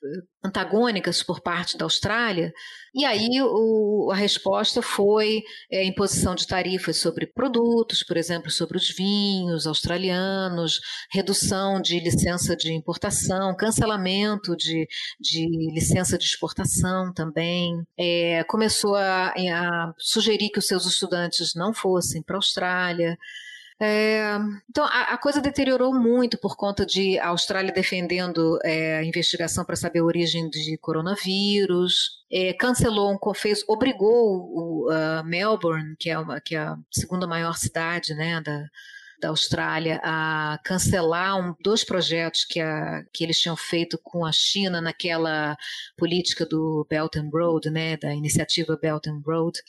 antagônicas 0.44 1.24
por 1.24 1.42
parte 1.42 1.78
da 1.78 1.86
Austrália, 1.86 2.52
e 2.94 3.06
aí 3.06 3.30
o, 3.42 4.10
a 4.12 4.16
resposta 4.16 4.82
foi 4.82 5.44
é, 5.72 5.84
imposição 5.84 6.36
de 6.36 6.48
tarifas 6.48 6.98
sobre 6.98 7.28
produtos, 7.28 8.04
por 8.04 8.18
exemplo, 8.18 8.50
sobre 8.50 8.78
os 8.78 8.90
vinhos 8.90 9.66
australianos, 9.66 10.80
redução 11.12 11.82
de 11.82 12.00
licença 12.00 12.56
de 12.56 12.74
importação, 12.74 13.56
cancelamento 13.56 14.56
de, 14.56 14.88
de 15.20 15.48
licença 15.74 16.18
de 16.18 16.26
exportação 16.26 17.14
também. 17.14 17.74
É, 17.98 18.44
começou 18.46 18.96
a, 18.96 19.30
a 19.30 19.94
sugerir 19.98 20.50
que 20.50 20.60
os 20.60 20.68
seus 20.68 20.86
estudantes 20.86 21.54
não 21.56 21.74
fossem 21.74 22.22
para 22.22 22.36
a 22.36 22.40
Austrália. 22.40 23.18
É, 23.84 24.38
então, 24.70 24.86
a, 24.86 25.14
a, 25.14 25.18
coisa 25.18 25.42
deteriorou 25.42 25.92
muito 25.92 26.38
por 26.38 26.56
conta 26.56 26.86
de 26.86 27.18
a 27.18 27.30
Austrália 27.30 27.74
defendendo 27.74 28.60
é, 28.64 28.98
a 28.98 29.04
investigação 29.04 29.66
para 29.66 29.76
saber 29.76 30.00
a 30.00 30.04
origem 30.04 30.48
de 30.52 30.78
coronavírus, 30.78 32.22
é, 32.32 32.54
cancelou 32.54 33.12
um 33.12 33.34
fez, 33.34 33.64
obrigou 33.68 34.86
o, 34.86 34.88
Melbourne, 35.26 35.96
que 35.98 36.12
é, 36.12 36.20
uma, 36.20 36.40
que 36.40 36.56
é 36.56 36.60
a 36.60 36.78
segunda 36.92 37.26
maior 37.26 37.58
cidade 37.58 38.14
né, 38.14 38.40
da, 38.42 38.70
da 39.20 39.30
Austrália 39.30 40.00
a 40.04 40.60
cancelar 40.64 41.40
um, 41.40 41.56
dois 41.60 41.84
projetos 41.84 42.46
que, 42.46 42.60
a, 42.60 43.04
que 43.12 43.24
eles 43.24 43.40
tinham 43.40 43.58
feito 43.58 43.98
com 44.04 44.24
a 44.24 44.32
China 44.32 44.80
naquela 44.80 45.58
política 45.98 46.46
do 46.46 46.86
Belt 46.88 47.16
and 47.16 47.30
Road, 47.34 47.68
né, 47.72 47.98
da 47.98 48.14
iniciativa 48.14 48.78
Belt 48.80 49.08
and 49.08 49.24
Road, 49.26 49.60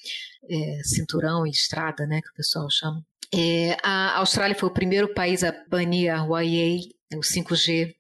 é, 0.51 0.83
cinturão 0.85 1.47
e 1.47 1.51
estrada, 1.51 2.07
né, 2.07 2.21
que 2.21 2.29
o 2.29 2.35
pessoal 2.35 2.69
chama. 2.71 3.03
É, 3.35 3.77
a 3.83 4.19
Austrália 4.19 4.55
foi 4.55 4.69
o 4.69 4.73
primeiro 4.73 5.15
país 5.15 5.43
a 5.43 5.55
banir 5.69 6.13
a 6.13 6.23
Huawei, 6.23 6.81
o 7.15 7.21
5G. 7.21 7.95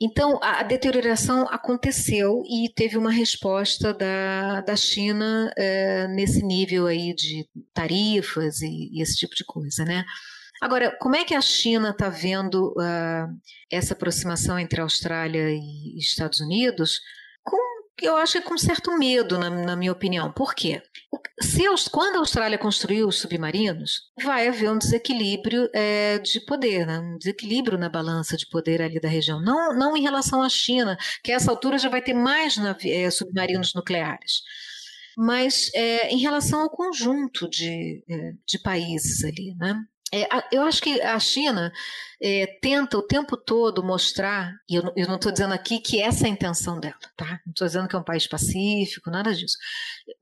Então, 0.00 0.38
a, 0.42 0.60
a 0.60 0.62
deterioração 0.62 1.48
aconteceu 1.48 2.42
e 2.46 2.68
teve 2.74 2.98
uma 2.98 3.10
resposta 3.10 3.94
da, 3.94 4.60
da 4.60 4.76
China 4.76 5.50
é, 5.56 6.06
nesse 6.08 6.42
nível 6.44 6.86
aí 6.86 7.14
de 7.14 7.48
tarifas 7.72 8.60
e, 8.60 8.90
e, 8.92 9.02
esse 9.02 9.16
tipo 9.16 9.34
de 9.34 9.44
coisa, 9.44 9.84
né? 9.84 10.04
Agora, 10.60 10.94
como 11.00 11.16
é 11.16 11.24
que 11.24 11.34
a 11.34 11.40
China 11.40 11.90
está 11.90 12.08
vendo 12.08 12.72
uh, 12.72 13.28
essa 13.70 13.94
aproximação 13.94 14.58
entre 14.58 14.80
Austrália 14.80 15.50
e 15.50 15.98
Estados 15.98 16.40
Unidos? 16.40 17.00
Eu 18.00 18.16
acho 18.16 18.34
que 18.34 18.48
com 18.48 18.58
certo 18.58 18.96
medo, 18.98 19.38
na, 19.38 19.48
na 19.48 19.76
minha 19.76 19.92
opinião. 19.92 20.30
Por 20.32 20.54
quê? 20.54 20.82
Se, 21.40 21.62
quando 21.90 22.16
a 22.16 22.18
Austrália 22.18 22.58
construiu 22.58 23.08
os 23.08 23.18
submarinos, 23.18 24.02
vai 24.22 24.48
haver 24.48 24.70
um 24.70 24.78
desequilíbrio 24.78 25.68
é, 25.72 26.18
de 26.18 26.40
poder, 26.40 26.86
né? 26.86 26.98
um 26.98 27.18
desequilíbrio 27.18 27.78
na 27.78 27.88
balança 27.88 28.36
de 28.36 28.46
poder 28.48 28.82
ali 28.82 29.00
da 29.00 29.08
região. 29.08 29.40
Não, 29.40 29.74
não 29.74 29.96
em 29.96 30.02
relação 30.02 30.42
à 30.42 30.48
China, 30.48 30.96
que 31.22 31.32
a 31.32 31.36
essa 31.36 31.50
altura 31.50 31.78
já 31.78 31.88
vai 31.88 32.02
ter 32.02 32.14
mais 32.14 32.56
é, 32.84 33.10
submarinos 33.10 33.74
nucleares. 33.74 34.42
mas 35.16 35.70
é, 35.74 36.10
em 36.10 36.18
relação 36.18 36.60
ao 36.62 36.70
conjunto 36.70 37.48
de, 37.48 38.04
é, 38.08 38.32
de 38.46 38.58
países 38.58 39.24
ali, 39.24 39.54
né? 39.56 39.74
É, 40.12 40.28
eu 40.52 40.62
acho 40.62 40.80
que 40.80 41.00
a 41.02 41.18
China 41.18 41.72
é, 42.20 42.46
tenta 42.60 42.96
o 42.96 43.02
tempo 43.02 43.36
todo 43.36 43.82
mostrar, 43.82 44.54
e 44.68 44.76
eu, 44.76 44.92
eu 44.96 45.06
não 45.06 45.16
estou 45.16 45.30
dizendo 45.30 45.52
aqui 45.52 45.78
que 45.78 46.00
essa 46.00 46.24
é 46.24 46.30
a 46.30 46.32
intenção 46.32 46.80
dela, 46.80 46.94
tá? 47.16 47.40
Não 47.44 47.52
estou 47.52 47.66
dizendo 47.66 47.88
que 47.88 47.96
é 47.96 47.98
um 47.98 48.04
país 48.04 48.26
pacífico, 48.26 49.10
nada 49.10 49.34
disso. 49.34 49.56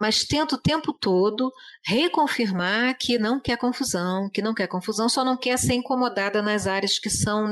Mas 0.00 0.24
tenta 0.24 0.56
o 0.56 0.60
tempo 0.60 0.92
todo 0.92 1.52
reconfirmar 1.84 2.96
que 2.98 3.18
não 3.18 3.40
quer 3.40 3.56
confusão, 3.56 4.28
que 4.30 4.42
não 4.42 4.54
quer 4.54 4.66
confusão, 4.66 5.08
só 5.08 5.24
não 5.24 5.36
quer 5.36 5.58
ser 5.58 5.74
incomodada 5.74 6.42
nas 6.42 6.66
áreas 6.66 6.98
que 6.98 7.10
são 7.10 7.48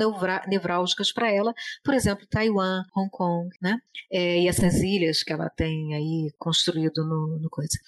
nevrálgicas 0.49 1.13
para 1.13 1.31
ela, 1.31 1.55
por 1.85 1.95
exemplo, 1.95 2.27
Taiwan, 2.27 2.85
Hong 2.97 3.11
Kong, 3.11 3.49
né? 3.61 3.79
É, 4.11 4.41
e 4.41 4.49
essas 4.49 4.75
ilhas 4.77 5.23
que 5.23 5.33
ela 5.33 5.49
tem 5.49 5.95
aí 5.95 6.33
construído 6.39 7.05
no, 7.05 7.39
no 7.39 7.49
coisa, 7.49 7.79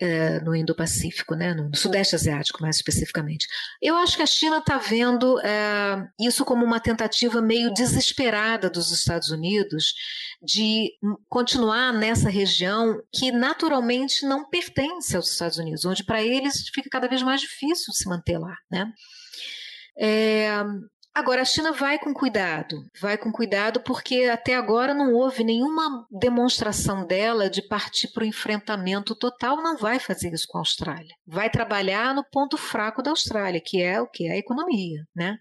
é, 0.00 0.40
no 0.40 0.54
Indo-Pacífico, 0.54 1.34
né? 1.34 1.54
No, 1.54 1.68
no, 1.68 1.76
Sudeste 1.76 2.14
Asiático, 2.14 2.60
mais 2.60 2.76
especificamente. 2.76 3.46
Eu 3.80 3.96
acho 3.96 4.16
que 4.16 4.22
a 4.22 4.26
China 4.26 4.58
está 4.58 4.78
vendo 4.78 5.38
é, 5.40 5.89
isso 6.18 6.44
como 6.44 6.64
uma 6.64 6.80
tentativa 6.80 7.40
meio 7.40 7.72
desesperada 7.72 8.68
dos 8.68 8.90
Estados 8.90 9.30
Unidos 9.30 9.94
de 10.42 10.92
continuar 11.28 11.92
nessa 11.92 12.28
região 12.28 13.00
que 13.12 13.30
naturalmente 13.30 14.26
não 14.26 14.48
pertence 14.48 15.16
aos 15.16 15.30
Estados 15.30 15.58
Unidos, 15.58 15.84
onde 15.84 16.04
para 16.04 16.22
eles 16.22 16.68
fica 16.74 16.88
cada 16.90 17.08
vez 17.08 17.22
mais 17.22 17.40
difícil 17.40 17.92
se 17.92 18.08
manter 18.08 18.38
lá, 18.38 18.54
né? 18.70 18.92
É, 19.98 20.64
Agora, 21.12 21.42
a 21.42 21.44
China 21.44 21.72
vai 21.72 21.98
com 21.98 22.14
cuidado, 22.14 22.84
vai 23.00 23.18
com 23.18 23.32
cuidado 23.32 23.80
porque 23.80 24.24
até 24.32 24.54
agora 24.54 24.94
não 24.94 25.12
houve 25.12 25.42
nenhuma 25.42 26.06
demonstração 26.08 27.04
dela 27.04 27.50
de 27.50 27.62
partir 27.62 28.08
para 28.12 28.22
o 28.22 28.26
enfrentamento 28.26 29.16
total, 29.16 29.56
não 29.56 29.76
vai 29.76 29.98
fazer 29.98 30.32
isso 30.32 30.46
com 30.48 30.58
a 30.58 30.60
Austrália. 30.60 31.14
Vai 31.26 31.50
trabalhar 31.50 32.14
no 32.14 32.24
ponto 32.24 32.56
fraco 32.56 33.02
da 33.02 33.10
Austrália, 33.10 33.60
que 33.60 33.82
é 33.82 34.00
o 34.00 34.06
que 34.06 34.28
é 34.28 34.32
a 34.32 34.38
economia, 34.38 35.04
né? 35.14 35.36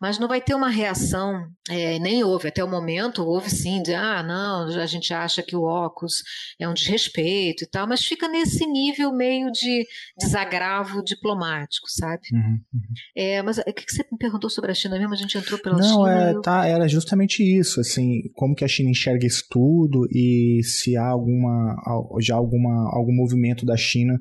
Mas 0.00 0.18
não 0.18 0.28
vai 0.28 0.40
ter 0.40 0.54
uma 0.54 0.68
reação, 0.68 1.46
é, 1.68 1.98
nem 1.98 2.24
houve 2.24 2.48
até 2.48 2.64
o 2.64 2.70
momento, 2.70 3.22
houve 3.22 3.50
sim, 3.50 3.82
de 3.82 3.94
ah, 3.94 4.22
não, 4.22 4.66
a 4.66 4.86
gente 4.86 5.12
acha 5.12 5.42
que 5.42 5.54
o 5.54 5.62
óculos 5.62 6.22
é 6.58 6.68
um 6.68 6.74
desrespeito 6.74 7.64
e 7.64 7.66
tal, 7.66 7.86
mas 7.86 8.04
fica 8.04 8.28
nesse 8.28 8.66
nível 8.66 9.12
meio 9.12 9.50
de 9.50 9.86
desagravo 10.18 11.02
diplomático, 11.02 11.86
sabe? 11.88 12.22
Uhum, 12.32 12.60
uhum. 12.72 12.80
É, 13.16 13.42
mas 13.42 13.58
o 13.58 13.64
que 13.72 13.84
você 13.86 14.04
me 14.10 14.18
perguntou 14.18 14.48
sobre 14.48 14.70
a 14.70 14.74
China 14.74 14.98
mesmo? 14.98 15.12
A 15.12 15.16
gente 15.16 15.36
entrou 15.36 15.60
pela 15.60 15.76
não, 15.76 15.82
China. 15.82 15.98
Não, 15.98 16.08
é, 16.08 16.32
eu... 16.32 16.40
tá, 16.40 16.66
era 16.66 16.88
justamente 16.88 17.42
isso, 17.42 17.80
assim, 17.80 18.22
como 18.34 18.54
que 18.54 18.64
a 18.64 18.68
China 18.68 18.90
enxerga 18.90 19.26
isso 19.26 19.44
tudo 19.50 20.06
e 20.10 20.60
se 20.64 20.96
há 20.96 21.06
alguma, 21.06 21.76
já 22.20 22.36
alguma, 22.36 22.90
algum 22.94 23.14
movimento 23.14 23.66
da 23.66 23.76
China 23.76 24.18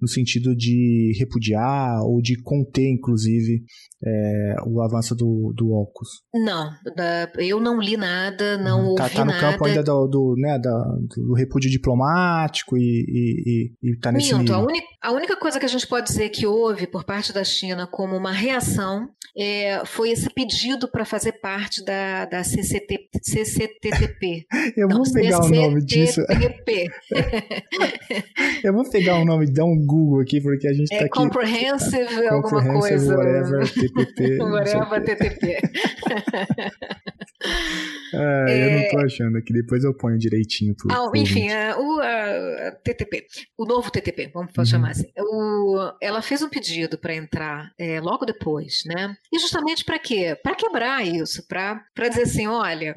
no 0.00 0.08
sentido 0.08 0.56
de 0.56 1.12
repudiar 1.18 2.00
ou 2.02 2.20
de 2.20 2.40
conter, 2.42 2.88
inclusive, 2.88 3.62
é, 4.04 4.56
o 4.66 4.80
avanço 4.82 5.14
do, 5.20 5.52
do 5.54 5.72
Ocus? 5.72 6.08
Não, 6.34 6.70
eu 7.38 7.60
não 7.60 7.78
li 7.78 7.96
nada, 7.96 8.56
não 8.58 8.88
uhum. 8.88 8.94
tá, 8.94 9.04
ouvi 9.04 9.14
tá 9.14 9.24
no 9.24 9.32
nada. 9.32 9.52
campo 9.52 9.66
ainda 9.66 9.82
do, 9.82 10.06
do, 10.06 10.34
né, 10.38 10.58
do, 10.58 11.26
do 11.26 11.34
repúdio 11.34 11.70
diplomático 11.70 12.76
e, 12.76 12.80
e, 12.80 13.72
e, 13.82 13.90
e 13.90 13.98
tá 13.98 14.10
nesse 14.10 14.34
Minto. 14.34 14.54
A, 14.54 14.66
a 15.02 15.12
única 15.12 15.36
coisa 15.36 15.58
que 15.58 15.66
a 15.66 15.68
gente 15.68 15.86
pode 15.86 16.06
dizer 16.06 16.30
que 16.30 16.46
houve 16.46 16.86
por 16.86 17.04
parte 17.04 17.32
da 17.32 17.44
China 17.44 17.86
como 17.86 18.16
uma 18.16 18.32
reação 18.32 19.08
é, 19.36 19.84
foi 19.84 20.10
esse 20.10 20.28
pedido 20.30 20.90
para 20.90 21.04
fazer 21.04 21.32
parte 21.32 21.84
da, 21.84 22.24
da 22.26 22.42
CCT, 22.42 23.08
CCTTP. 23.22 24.46
eu 24.76 24.88
não, 24.88 24.98
vou 24.98 25.12
pegar 25.12 25.42
CCTP. 25.42 25.58
o 25.58 25.62
nome 25.62 25.84
disso. 25.84 26.20
eu 28.64 28.72
vou 28.72 28.88
pegar 28.90 29.18
o 29.18 29.24
nome, 29.24 29.52
dar 29.52 29.64
um 29.64 29.76
Google 29.84 30.20
aqui, 30.20 30.40
porque 30.40 30.66
a 30.66 30.72
gente 30.72 30.92
é 30.92 30.98
tá 30.98 31.04
aqui. 31.04 31.16
Comprehensive, 31.16 32.26
alguma 32.28 32.80
coisa. 32.80 33.16
Whatever, 33.16 33.72
TTP. 33.72 34.38
Whatever, 34.42 34.88
TTP. 35.16 35.58
é... 38.14 38.70
Eu 38.70 38.70
não 38.80 38.88
tô 38.90 38.98
achando 38.98 39.38
aqui, 39.38 39.52
depois 39.52 39.84
eu 39.84 39.94
ponho 39.94 40.18
direitinho 40.18 40.74
tudo. 40.74 40.92
Ah, 40.92 41.10
enfim, 41.14 41.48
a, 41.50 41.78
o 41.78 42.00
a, 42.00 42.72
TTP, 42.82 43.24
o 43.56 43.64
novo 43.64 43.90
TTP, 43.90 44.30
vamos 44.34 44.52
uhum. 44.56 44.64
chamar 44.64 44.90
assim. 44.90 45.10
O, 45.16 45.92
ela 46.00 46.20
fez 46.20 46.42
um 46.42 46.48
pedido 46.48 46.98
para 46.98 47.14
entrar 47.14 47.72
é, 47.78 48.00
logo 48.00 48.26
depois, 48.26 48.82
né? 48.86 49.16
E 49.32 49.38
justamente 49.38 49.84
para 49.84 49.98
quê? 49.98 50.36
Para 50.42 50.54
quebrar 50.54 51.06
isso, 51.06 51.46
para 51.46 52.08
dizer 52.08 52.22
assim, 52.22 52.46
olha, 52.46 52.96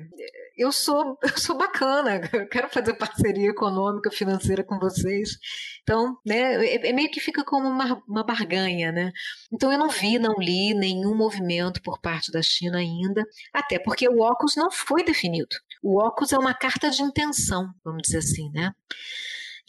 eu 0.57 0.71
sou, 0.71 1.17
eu 1.23 1.37
sou 1.37 1.57
bacana, 1.57 2.21
eu 2.33 2.47
quero 2.47 2.69
fazer 2.69 2.93
parceria 2.95 3.49
econômica, 3.49 4.11
financeira 4.11 4.63
com 4.63 4.79
vocês. 4.79 5.37
Então, 5.81 6.17
né, 6.25 6.65
é, 6.65 6.89
é 6.89 6.93
meio 6.93 7.09
que 7.09 7.19
fica 7.19 7.43
como 7.43 7.67
uma, 7.67 8.01
uma 8.07 8.23
barganha, 8.23 8.91
né? 8.91 9.11
Então 9.51 9.71
eu 9.71 9.77
não 9.77 9.89
vi, 9.89 10.17
não 10.19 10.35
li 10.39 10.73
nenhum 10.73 11.15
movimento 11.15 11.81
por 11.81 11.99
parte 11.99 12.31
da 12.31 12.41
China 12.41 12.77
ainda, 12.77 13.25
até 13.53 13.79
porque 13.79 14.07
o 14.07 14.19
óculos 14.19 14.55
não 14.55 14.71
foi 14.71 15.03
definido. 15.03 15.55
O 15.81 15.99
óculos 16.01 16.31
é 16.31 16.37
uma 16.37 16.53
carta 16.53 16.89
de 16.89 17.01
intenção, 17.01 17.69
vamos 17.83 18.03
dizer 18.03 18.19
assim, 18.19 18.49
né? 18.51 18.71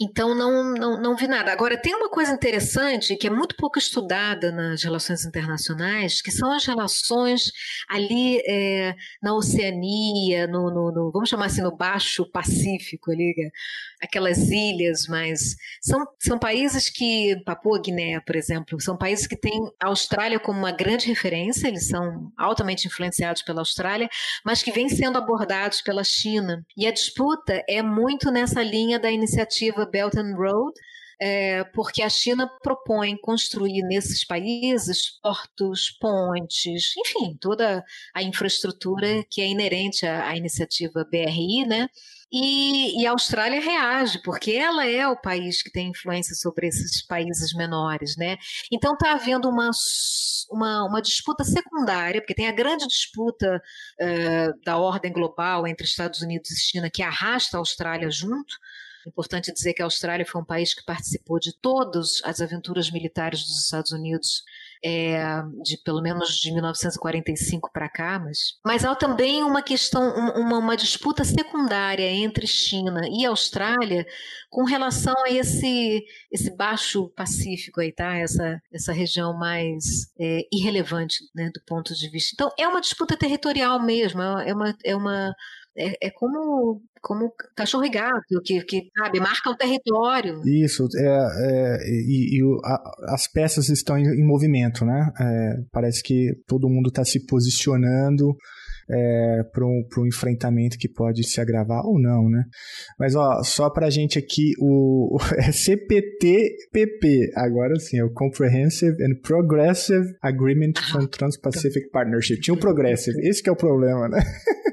Então 0.00 0.34
não, 0.34 0.74
não, 0.74 1.00
não 1.00 1.16
vi 1.16 1.28
nada. 1.28 1.52
Agora, 1.52 1.76
tem 1.76 1.94
uma 1.94 2.10
coisa 2.10 2.32
interessante 2.32 3.14
que 3.14 3.28
é 3.28 3.30
muito 3.30 3.54
pouco 3.54 3.78
estudada 3.78 4.50
nas 4.50 4.82
relações 4.82 5.24
internacionais, 5.24 6.20
que 6.20 6.32
são 6.32 6.50
as 6.52 6.64
relações 6.66 7.52
ali 7.88 8.42
é, 8.44 8.96
na 9.22 9.34
Oceania, 9.34 10.48
no, 10.48 10.68
no, 10.68 10.90
no, 10.90 11.12
vamos 11.12 11.28
chamar 11.28 11.46
assim, 11.46 11.62
no 11.62 11.76
Baixo 11.76 12.28
Pacífico, 12.32 13.12
ali, 13.12 13.32
aquelas 14.02 14.50
ilhas, 14.50 15.06
mas 15.06 15.54
são, 15.80 16.04
são 16.20 16.38
países 16.40 16.90
que, 16.90 17.36
Papua 17.44 17.80
Guiné, 17.80 18.18
por 18.18 18.34
exemplo, 18.34 18.80
são 18.80 18.96
países 18.96 19.28
que 19.28 19.36
têm 19.36 19.60
a 19.80 19.88
Austrália 19.88 20.40
como 20.40 20.58
uma 20.58 20.72
grande 20.72 21.06
referência, 21.06 21.68
eles 21.68 21.86
são 21.86 22.32
altamente 22.36 22.88
influenciados 22.88 23.42
pela 23.42 23.60
Austrália, 23.60 24.08
mas 24.44 24.60
que 24.60 24.72
vêm 24.72 24.88
sendo 24.88 25.18
abordados 25.18 25.80
pela 25.80 26.02
China. 26.02 26.64
E 26.76 26.84
a 26.84 26.92
disputa 26.92 27.62
é 27.68 27.80
muito 27.80 28.32
nessa 28.32 28.60
linha 28.60 28.98
da 28.98 29.10
iniciativa 29.10 29.83
Belt 29.86 30.16
and 30.16 30.34
Road, 30.36 30.72
é, 31.20 31.64
porque 31.64 32.02
a 32.02 32.08
China 32.08 32.48
propõe 32.62 33.16
construir 33.16 33.82
nesses 33.82 34.24
países 34.24 35.18
portos, 35.22 35.90
pontes, 36.00 36.92
enfim, 36.98 37.36
toda 37.40 37.84
a 38.12 38.22
infraestrutura 38.22 39.24
que 39.30 39.40
é 39.40 39.46
inerente 39.46 40.06
à, 40.06 40.28
à 40.28 40.36
iniciativa 40.36 41.06
BRI, 41.10 41.66
né? 41.66 41.88
E, 42.36 43.00
e, 43.00 43.06
a 43.06 43.12
Austrália 43.12 43.60
reage, 43.60 44.20
porque 44.24 44.52
ela 44.52 44.84
é 44.84 45.06
o 45.06 45.16
país 45.16 45.62
que 45.62 45.70
tem 45.70 45.90
influência 45.90 46.34
sobre 46.34 46.66
esses 46.66 47.00
países 47.06 47.54
menores, 47.54 48.16
né? 48.16 48.36
Então 48.72 48.94
está 48.94 49.12
havendo 49.12 49.48
uma, 49.48 49.70
uma, 50.50 50.84
uma, 50.84 51.00
disputa 51.00 51.44
secundária, 51.44 52.20
porque 52.20 52.34
tem 52.34 52.48
a 52.48 52.52
grande 52.52 52.88
disputa 52.88 53.62
uh, 54.00 54.64
da 54.64 54.76
ordem 54.76 55.12
global 55.12 55.64
entre 55.64 55.86
Estados 55.86 56.22
Unidos 56.22 56.50
e 56.50 56.60
China 56.60 56.90
que 56.90 57.02
arrasta 57.04 57.56
a 57.56 57.60
Austrália 57.60 58.10
junto, 58.10 58.56
Importante 59.06 59.52
dizer 59.52 59.74
que 59.74 59.82
a 59.82 59.84
Austrália 59.84 60.26
foi 60.26 60.40
um 60.40 60.44
país 60.44 60.74
que 60.74 60.84
participou 60.84 61.38
de 61.38 61.52
todas 61.60 62.20
as 62.24 62.40
aventuras 62.40 62.90
militares 62.90 63.40
dos 63.40 63.64
Estados 63.64 63.92
Unidos, 63.92 64.42
é, 64.84 65.42
de 65.62 65.78
pelo 65.78 66.02
menos 66.02 66.36
de 66.36 66.52
1945 66.52 67.70
para 67.72 67.88
cá, 67.88 68.18
mas, 68.18 68.58
mas 68.64 68.84
há 68.84 68.94
também 68.94 69.42
uma 69.42 69.62
questão, 69.62 70.14
uma, 70.36 70.58
uma 70.58 70.76
disputa 70.76 71.24
secundária 71.24 72.08
entre 72.10 72.46
China 72.46 73.00
e 73.10 73.24
Austrália 73.24 74.06
com 74.50 74.64
relação 74.64 75.14
a 75.24 75.30
esse, 75.30 76.04
esse 76.30 76.54
baixo 76.54 77.08
Pacífico 77.16 77.80
aí, 77.80 77.92
tá? 77.92 78.16
Essa, 78.16 78.60
essa 78.72 78.92
região 78.92 79.36
mais 79.36 80.12
é, 80.18 80.42
irrelevante 80.52 81.16
né, 81.34 81.50
do 81.52 81.60
ponto 81.66 81.94
de 81.94 82.08
vista. 82.10 82.30
Então, 82.34 82.50
é 82.58 82.66
uma 82.68 82.80
disputa 82.80 83.16
territorial 83.16 83.80
mesmo, 83.80 84.22
é 84.22 84.52
uma, 84.52 84.76
é 84.84 84.96
uma 84.96 85.34
é, 85.76 86.06
é 86.06 86.10
como, 86.10 86.80
como 87.02 87.32
cachorro 87.56 87.84
e 87.84 87.90
gato, 87.90 88.40
que, 88.44 88.62
que 88.64 88.88
sabe, 88.96 89.20
marca 89.20 89.50
o 89.50 89.56
território. 89.56 90.40
Isso, 90.46 90.86
é, 90.96 91.06
é 91.06 91.78
e, 91.88 92.38
e 92.38 92.60
a, 92.64 93.14
as 93.14 93.26
peças 93.26 93.68
estão 93.68 93.98
em, 93.98 94.04
em 94.04 94.26
movimento, 94.26 94.84
né? 94.84 95.12
É, 95.20 95.56
parece 95.72 96.02
que 96.02 96.32
todo 96.46 96.68
mundo 96.68 96.88
está 96.88 97.04
se 97.04 97.24
posicionando 97.26 98.36
é, 98.90 99.42
para 99.52 99.64
um, 99.64 99.82
um 99.98 100.06
enfrentamento 100.06 100.76
que 100.78 100.88
pode 100.88 101.24
se 101.24 101.40
agravar 101.40 101.84
ou 101.84 102.00
não, 102.00 102.28
né? 102.28 102.44
Mas 102.98 103.14
ó, 103.14 103.42
só 103.42 103.70
para 103.70 103.90
gente 103.90 104.18
aqui, 104.18 104.52
o, 104.58 105.16
o 105.16 105.18
é 105.38 105.52
CPTPP, 105.52 107.32
agora 107.34 107.78
sim, 107.78 107.98
é 107.98 108.04
o 108.04 108.12
Comprehensive 108.12 108.96
and 109.02 109.20
Progressive 109.22 110.14
Agreement 110.22 110.74
for 110.90 111.08
Trans-Pacific 111.08 111.90
Partnership. 111.90 112.40
Tinha 112.40 112.54
o 112.54 112.56
um 112.56 112.60
Progressive, 112.60 113.16
esse 113.28 113.42
que 113.42 113.48
é 113.48 113.52
o 113.52 113.56
problema, 113.56 114.08
né? 114.08 114.22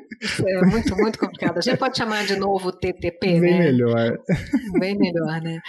é 0.47 0.65
muito, 0.65 0.95
muito 0.95 1.17
complicado. 1.19 1.57
A 1.57 1.61
gente 1.61 1.78
pode 1.78 1.97
chamar 1.97 2.26
de 2.26 2.36
novo 2.38 2.72
TTP, 2.72 3.39
Bem 3.39 3.39
né? 3.41 3.59
melhor. 3.59 4.17
Bem 4.80 4.97
melhor, 4.97 5.41
né? 5.41 5.59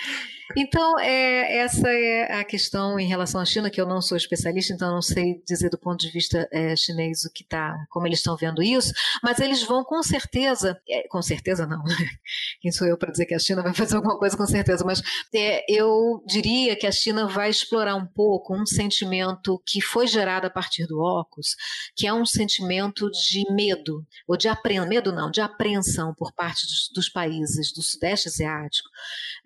Então, 0.57 0.99
é, 0.99 1.59
essa 1.59 1.89
é 1.89 2.41
a 2.41 2.45
questão 2.45 2.99
em 2.99 3.07
relação 3.07 3.41
à 3.41 3.45
China, 3.45 3.71
que 3.71 3.81
eu 3.81 3.87
não 3.87 4.01
sou 4.03 4.17
especialista, 4.17 4.73
então 4.73 4.91
não 4.93 5.03
sei 5.03 5.43
dizer 5.47 5.71
do 5.71 5.79
ponto 5.79 6.01
de 6.01 6.11
vista 6.11 6.49
é, 6.53 6.77
chinês 6.77 7.25
o 7.25 7.33
que 7.33 7.43
está, 7.43 7.75
como 7.91 8.07
eles 8.07 8.19
estão 8.19 8.37
vendo 8.37 8.63
isso, 8.63 8.93
mas 9.23 9.41
eles 9.41 9.63
vão 9.63 9.85
com 9.85 10.03
certeza, 10.03 10.81
é, 10.89 11.07
com 11.09 11.23
certeza 11.23 11.67
não, 11.67 11.83
quem 12.61 12.71
sou 12.71 12.87
eu 12.87 12.97
para 12.97 13.11
dizer 13.11 13.27
que 13.27 13.35
a 13.35 13.39
China 13.39 13.63
vai 13.63 13.75
fazer 13.75 13.97
alguma 13.97 14.19
coisa 14.19 14.37
com 14.37 14.47
certeza, 14.47 14.85
mas 14.85 15.03
é, 15.35 15.65
eu 15.69 16.23
diria 16.27 16.77
que 16.77 16.87
a 16.87 16.93
China 16.93 17.27
vai 17.27 17.51
explorar 17.51 17.95
um 17.95 18.07
pouco 18.07 18.55
um 18.55 18.67
sentimento 18.67 19.61
que 19.67 19.81
foi 19.81 20.07
gerado 20.07 20.47
a 20.47 20.51
partir 20.51 20.87
do 20.87 21.01
óculos, 21.01 21.57
que 21.97 22.07
é 22.07 22.13
um 22.13 22.27
sentimento 22.27 23.11
de 23.11 23.45
medo, 23.53 24.07
ou 24.27 24.37
de 24.37 24.49
apreensão, 24.49 24.89
medo 24.89 25.13
não, 25.13 25.31
de 25.31 25.41
apreensão 25.41 26.15
por 26.15 26.33
parte 26.33 26.67
dos, 26.67 26.91
dos 26.95 27.09
países 27.09 27.73
do 27.73 27.83
Sudeste 27.83 28.29
Asiático, 28.29 28.89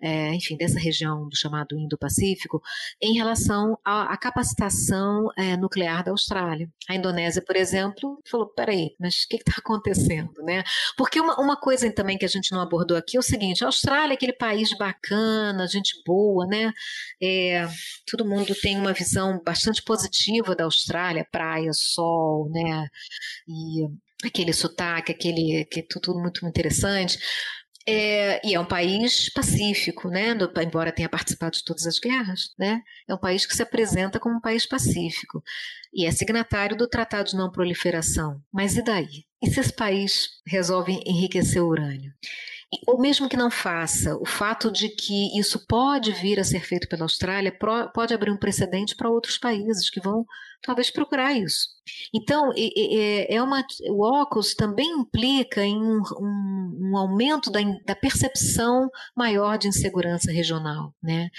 é, 0.01 0.33
enfim, 0.33 0.57
dessa 0.57 0.79
região 0.79 0.96
do 1.05 1.35
chamado 1.35 1.77
Indo-Pacífico, 1.77 2.61
em 3.01 3.13
relação 3.13 3.77
à, 3.83 4.13
à 4.13 4.17
capacitação 4.17 5.29
é, 5.37 5.55
nuclear 5.57 6.03
da 6.03 6.11
Austrália. 6.11 6.69
A 6.89 6.95
Indonésia, 6.95 7.41
por 7.41 7.55
exemplo, 7.55 8.21
falou: 8.29 8.47
peraí, 8.47 8.95
mas 8.99 9.23
o 9.23 9.27
que 9.29 9.37
está 9.37 9.53
acontecendo? 9.57 10.33
Né? 10.43 10.63
Porque 10.97 11.19
uma, 11.19 11.39
uma 11.39 11.55
coisa 11.55 11.91
também 11.91 12.17
que 12.17 12.25
a 12.25 12.29
gente 12.29 12.51
não 12.51 12.61
abordou 12.61 12.97
aqui 12.97 13.17
é 13.17 13.19
o 13.19 13.23
seguinte: 13.23 13.63
a 13.63 13.67
Austrália 13.67 14.13
é 14.13 14.15
aquele 14.15 14.33
país 14.33 14.75
bacana, 14.77 15.67
gente 15.67 16.01
boa, 16.05 16.45
né? 16.45 16.71
É, 17.21 17.67
todo 18.09 18.25
mundo 18.25 18.53
tem 18.55 18.77
uma 18.77 18.93
visão 18.93 19.41
bastante 19.43 19.81
positiva 19.83 20.55
da 20.55 20.63
Austrália, 20.63 21.27
praia, 21.31 21.71
sol, 21.73 22.49
né? 22.49 22.87
E 23.47 23.87
aquele 24.25 24.51
sotaque, 24.53 25.11
aquele 25.11 25.65
que 25.65 25.81
é 25.81 25.85
tudo 25.87 26.19
muito 26.19 26.45
interessante. 26.45 27.19
É, 27.89 28.45
e 28.45 28.53
é 28.53 28.59
um 28.59 28.65
país 28.65 29.31
pacífico, 29.31 30.09
né? 30.09 30.35
embora 30.61 30.91
tenha 30.91 31.07
participado 31.07 31.55
de 31.55 31.63
todas 31.63 31.87
as 31.87 31.97
guerras, 31.97 32.53
né? 32.59 32.81
É 33.07 33.15
um 33.15 33.17
país 33.17 33.45
que 33.45 33.55
se 33.55 33.63
apresenta 33.63 34.19
como 34.19 34.35
um 34.35 34.41
país 34.41 34.65
pacífico 34.65 35.41
e 35.93 36.05
é 36.05 36.11
signatário 36.11 36.75
do 36.75 36.87
Tratado 36.87 37.29
de 37.29 37.37
Não 37.37 37.49
Proliferação. 37.49 38.41
Mas 38.53 38.75
e 38.75 38.81
daí? 38.81 39.25
E 39.41 39.49
se 39.49 39.61
esse 39.61 39.71
país 39.71 40.27
resolve 40.45 40.99
enriquecer 41.05 41.63
o 41.63 41.67
urânio? 41.67 42.11
Ou 42.85 42.99
mesmo 42.99 43.29
que 43.29 43.37
não 43.37 43.49
faça, 43.49 44.17
o 44.17 44.25
fato 44.25 44.69
de 44.69 44.89
que 44.89 45.39
isso 45.39 45.65
pode 45.65 46.11
vir 46.11 46.37
a 46.41 46.43
ser 46.43 46.65
feito 46.65 46.89
pela 46.89 47.03
Austrália 47.03 47.57
pode 47.93 48.13
abrir 48.13 48.31
um 48.31 48.37
precedente 48.37 48.93
para 48.97 49.09
outros 49.09 49.37
países 49.37 49.89
que 49.89 50.01
vão 50.01 50.25
talvez 50.67 50.91
procurar 50.91 51.31
isso. 51.31 51.69
Então, 52.13 52.51
é 53.29 53.41
uma, 53.41 53.63
o 53.89 54.03
óculos 54.03 54.53
também 54.53 54.89
implica 54.99 55.63
em 55.63 55.77
um, 55.77 56.01
um, 56.19 56.89
um 56.91 56.97
aumento 56.97 57.49
da, 57.49 57.59
da, 57.85 57.95
percepção 57.95 58.89
maior 59.15 59.57
de 59.57 59.69
insegurança 59.69 60.29
regional, 60.29 60.93
né? 61.01 61.29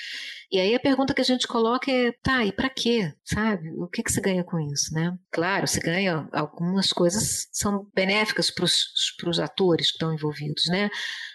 E 0.50 0.58
aí 0.58 0.74
a 0.74 0.80
pergunta 0.80 1.12
que 1.12 1.20
a 1.20 1.24
gente 1.24 1.46
coloca 1.46 1.90
é, 1.92 2.10
tá, 2.22 2.42
e 2.46 2.52
para 2.52 2.70
quê? 2.70 3.12
Sabe? 3.22 3.68
O 3.76 3.86
que, 3.86 4.02
que 4.02 4.10
se 4.10 4.20
ganha 4.22 4.42
com 4.42 4.58
isso, 4.58 4.94
né? 4.94 5.14
Claro, 5.30 5.66
se 5.66 5.78
ganha, 5.78 6.26
algumas 6.32 6.90
coisas 6.90 7.48
são 7.52 7.86
benéficas 7.94 8.50
para 8.50 8.64
os 8.64 9.38
atores 9.38 9.88
que 9.88 9.96
estão 9.96 10.14
envolvidos, 10.14 10.66
né? 10.68 10.88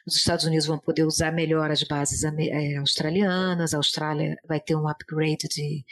Os 0.05 0.15
Estados 0.15 0.45
Unidos 0.45 0.65
vão 0.65 0.77
poder 0.77 1.03
usar 1.03 1.31
melhor 1.31 1.71
as 1.71 1.83
bases 1.83 2.23
é, 2.23 2.77
australianas, 2.77 3.73
a 3.73 3.77
Austrália 3.77 4.37
vai 4.47 4.59
ter 4.59 4.75
um 4.75 4.87
upgrade 4.87 5.47
de 5.49 5.85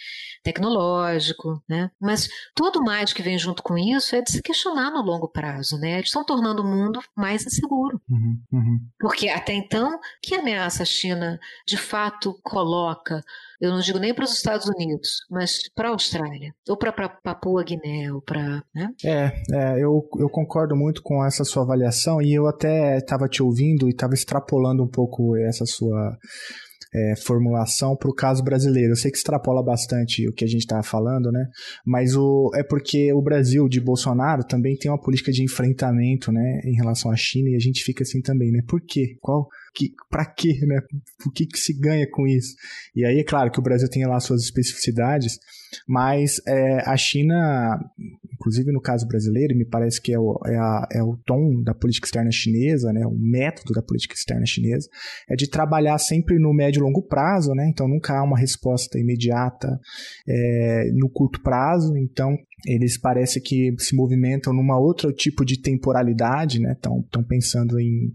tecnológico, 0.43 1.64
né? 1.68 1.89
Mas 1.99 2.28
tudo 2.55 2.84
mais 2.84 3.14
que 3.14 3.22
vem 3.22 3.38
junto 3.38 3.64
com 3.64 3.78
isso 3.78 4.16
é 4.16 4.22
de 4.22 4.32
se 4.32 4.41
questionar 4.41 4.91
no 4.91 5.01
longo 5.01 5.28
prazo, 5.28 5.78
né? 5.78 5.93
Eles 5.93 6.07
estão 6.07 6.26
tornando 6.26 6.62
o 6.62 6.68
mundo 6.68 6.99
mais 7.16 7.45
inseguro. 7.45 8.01
Uhum, 8.09 8.41
uhum. 8.51 8.80
Porque 8.99 9.30
até 9.30 9.53
então, 9.53 9.99
que 10.22 10.36
ameaça 10.36 10.84
a 10.84 10.86
China 10.86 11.39
de 11.66 11.78
fato 11.78 12.38
coloca 12.43 13.24
eu 13.62 13.72
não 13.72 13.80
digo 13.80 13.99
nem 13.99 14.14
para 14.14 14.26
os 14.26 14.34
Estados 14.34 14.68
Unidos, 14.68 15.07
mas 15.30 15.70
para 15.76 15.89
a 15.89 15.91
Austrália, 15.91 16.51
ou 16.68 16.76
para 16.76 16.91
Papua 17.24 17.64
Guiné, 17.64 18.12
ou 18.12 18.22
para. 18.22 18.64
Né? 18.74 18.89
É, 19.05 19.32
é 19.53 19.76
eu, 19.76 20.01
eu 20.20 20.30
concordo 20.30 20.76
muito 20.76 21.01
com 21.03 21.24
essa 21.24 21.43
sua 21.43 21.64
avaliação 21.64 22.22
e 22.22 22.34
eu 22.34 22.47
até 22.47 22.97
estava 22.97 23.28
te 23.28 23.43
ouvindo 23.43 23.88
e 23.88 23.91
estava 23.91 24.16
extrapolando 24.16 24.84
um 24.84 24.89
pouco 24.89 25.38
essa 25.38 25.66
sua 25.66 26.18
é, 26.93 27.16
formulação 27.16 27.95
para 27.95 28.09
o 28.09 28.16
caso 28.16 28.43
brasileiro. 28.43 28.91
Eu 28.91 28.95
sei 28.95 29.12
que 29.12 29.18
extrapola 29.18 29.64
bastante 29.64 30.28
o 30.28 30.34
que 30.34 30.43
a 30.43 30.47
gente 30.47 30.62
estava 30.62 30.84
falando, 30.84 31.32
né? 31.32 31.45
Mas 31.86 32.16
o, 32.16 32.51
é 32.55 32.64
porque 32.64 33.14
o 33.14 33.22
Brasil 33.22 33.68
de 33.70 33.80
Bolsonaro 33.80 34.43
também 34.43 34.76
tem 34.76 34.91
uma 34.91 34.99
política 34.99 35.32
de 35.32 35.43
enfrentamento, 35.43 36.32
né, 36.32 36.62
em 36.66 36.76
relação 36.76 37.12
à 37.12 37.16
China 37.16 37.49
e 37.49 37.55
a 37.55 37.59
gente 37.59 37.84
fica 37.84 38.03
assim 38.03 38.22
também, 38.22 38.51
né? 38.51 38.62
Por 38.68 38.82
quê? 38.82 39.16
Qual? 39.22 39.47
Que, 39.74 39.94
para 40.10 40.26
quê, 40.26 40.60
né? 40.66 40.82
O 41.26 41.32
que, 41.32 41.46
que 41.46 41.58
se 41.58 41.74
ganha 41.80 42.06
com 42.10 42.28
isso? 42.28 42.56
E 42.96 43.06
aí, 43.06 43.20
é 43.20 43.24
claro 43.24 43.50
que 43.52 43.60
o 43.60 43.64
Brasil 43.64 43.90
tem 43.90 44.06
lá 44.06 44.20
suas 44.20 44.44
especificidades, 44.44 45.40
mas 45.88 46.42
é, 46.48 46.90
a 46.90 46.98
China, 46.98 47.80
inclusive 48.34 48.72
no 48.72 48.82
caso 48.82 49.08
brasileiro, 49.08 49.56
me 49.56 49.66
parece 49.66 50.02
que 50.02 50.14
é 50.14 50.20
o, 50.20 50.40
é, 50.46 50.58
a, 50.58 50.88
é 50.94 51.04
o 51.04 51.18
tom 51.26 51.62
da 51.64 51.74
política 51.74 52.06
externa 52.06 52.32
chinesa, 52.32 52.92
né, 52.92 53.06
o 53.06 53.18
método 53.18 53.74
da 53.74 53.82
política 53.82 54.14
externa 54.14 54.46
chinesa, 54.46 54.90
é 55.30 55.36
de 55.36 55.50
trabalhar 55.50 55.98
sempre 55.98 56.38
no 56.38 56.54
médio 56.54 56.80
e 56.80 56.84
longo 56.84 57.02
prazo, 57.04 57.54
né, 57.54 57.68
então 57.70 57.88
nunca 57.88 58.18
há 58.18 58.24
uma 58.24 58.38
resposta 58.38 59.00
imediata 59.00 59.80
é, 60.28 60.92
no 60.94 61.10
curto 61.10 61.42
prazo, 61.42 61.96
então 61.98 62.38
eles 62.66 62.97
parece 62.97 63.41
que 63.41 63.74
se 63.78 63.95
movimentam 63.95 64.53
numa 64.53 64.80
outro 64.80 65.12
tipo 65.12 65.43
de 65.43 65.59
temporalidade, 65.59 66.59
né? 66.59 66.74
Estão 66.74 67.24
pensando 67.28 67.80
em 67.80 68.14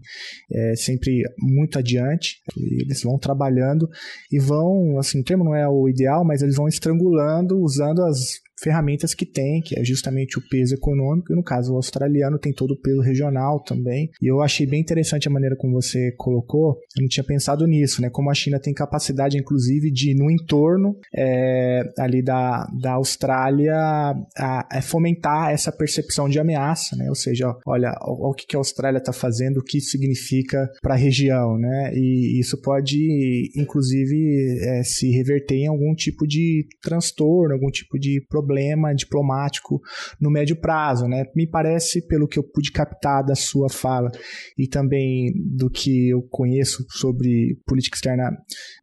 é, 0.51 0.75
sempre 0.75 1.21
muito 1.39 1.77
adiante. 1.77 2.41
eles 2.55 3.01
vão 3.03 3.17
trabalhando 3.17 3.89
e 4.31 4.39
vão, 4.39 4.97
assim, 4.99 5.19
o 5.19 5.23
termo 5.23 5.43
não 5.43 5.55
é 5.55 5.67
o 5.67 5.89
ideal, 5.89 6.23
mas 6.25 6.41
eles 6.41 6.55
vão 6.55 6.67
estrangulando 6.67 7.59
usando 7.59 8.03
as 8.03 8.46
ferramentas 8.59 9.13
que 9.13 9.25
tem, 9.25 9.61
que 9.61 9.79
é 9.79 9.83
justamente 9.83 10.37
o 10.37 10.41
peso 10.41 10.73
econômico, 10.73 11.31
e 11.31 11.35
no 11.35 11.43
caso 11.43 11.73
o 11.73 11.75
australiano 11.75 12.39
tem 12.39 12.51
todo 12.51 12.71
o 12.71 12.81
peso 12.81 13.01
regional 13.01 13.63
também. 13.63 14.09
E 14.21 14.27
eu 14.27 14.41
achei 14.41 14.65
bem 14.65 14.81
interessante 14.81 15.27
a 15.27 15.31
maneira 15.31 15.55
como 15.55 15.73
você 15.73 16.11
colocou, 16.17 16.79
eu 16.97 17.01
não 17.01 17.07
tinha 17.07 17.23
pensado 17.23 17.65
nisso, 17.67 18.01
né? 18.01 18.09
Como 18.09 18.31
a 18.31 18.33
China 18.33 18.59
tem 18.59 18.73
capacidade, 18.73 19.37
inclusive, 19.37 19.91
de, 19.91 20.15
no 20.15 20.31
entorno 20.31 20.95
é, 21.15 21.81
ali 21.97 22.21
da, 22.23 22.67
da 22.81 22.93
Austrália, 22.93 23.75
a, 23.75 24.77
a 24.77 24.81
fomentar 24.81 25.51
essa 25.51 25.71
percepção 25.71 26.27
de 26.27 26.39
ameaça, 26.39 26.95
né? 26.95 27.09
Ou 27.09 27.15
seja, 27.15 27.55
olha, 27.65 27.93
olha 28.01 28.31
o 28.31 28.33
que 28.33 28.55
a 28.55 28.59
Austrália 28.59 28.97
está 28.97 29.13
fazendo, 29.13 29.57
o 29.57 29.63
que 29.63 29.77
isso 29.77 29.91
significa 29.91 30.69
para 30.81 30.95
a 30.95 30.97
região, 30.97 31.57
né? 31.57 31.91
E 31.93 32.39
isso 32.39 32.59
pode, 32.61 33.51
inclusive, 33.55 34.59
é, 34.61 34.83
se 34.83 35.09
reverter 35.11 35.55
em 35.55 35.67
algum 35.67 35.93
tipo 35.93 36.25
de 36.25 36.65
transtorno, 36.81 37.53
algum 37.53 37.69
tipo 37.69 37.99
de 37.99 38.23
problema 38.27 38.46
problema 38.47 38.93
diplomático 38.93 39.81
no 40.19 40.31
médio 40.31 40.55
prazo, 40.55 41.07
né? 41.07 41.25
Me 41.35 41.45
parece, 41.45 42.01
pelo 42.07 42.27
que 42.27 42.39
eu 42.39 42.43
pude 42.43 42.71
captar 42.71 43.23
da 43.23 43.35
sua 43.35 43.69
fala 43.69 44.09
e 44.57 44.67
também 44.67 45.33
do 45.35 45.69
que 45.69 46.09
eu 46.09 46.21
conheço 46.29 46.85
sobre 46.89 47.59
política 47.65 47.97
externa 47.97 48.31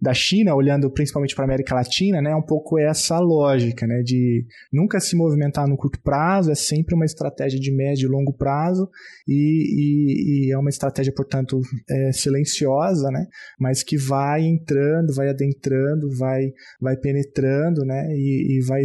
da 0.01 0.13
China, 0.13 0.55
olhando 0.55 0.91
principalmente 0.91 1.35
para 1.35 1.45
a 1.45 1.49
América 1.49 1.75
Latina, 1.75 2.21
né? 2.21 2.35
Um 2.35 2.43
pouco 2.43 2.79
essa 2.79 3.19
lógica, 3.19 3.87
né? 3.87 4.03
De 4.03 4.45
nunca 4.73 5.01
se 5.01 5.17
movimentar 5.17 5.67
no 5.67 5.77
curto 5.77 6.01
prazo, 6.03 6.51
é 6.51 6.55
sempre 6.55 6.95
uma 6.95 7.05
estratégia 7.05 7.59
de 7.59 7.75
médio 7.75 8.07
e 8.07 8.11
longo 8.11 8.37
prazo 8.37 8.89
e, 9.27 9.33
e, 9.35 10.49
e 10.49 10.53
é 10.53 10.59
uma 10.59 10.71
estratégia, 10.71 11.13
portanto, 11.13 11.61
é, 11.89 12.13
silenciosa, 12.13 13.09
né? 13.11 13.27
Mas 13.59 13.83
que 13.83 13.97
vai 13.97 14.43
entrando, 14.43 15.15
vai 15.15 15.31
adentrando, 15.31 16.11
vai, 16.17 16.53
vai 16.81 16.97
penetrando, 16.97 17.85
né? 17.85 18.09
E, 18.11 18.59
e 18.59 18.67
vai 18.67 18.85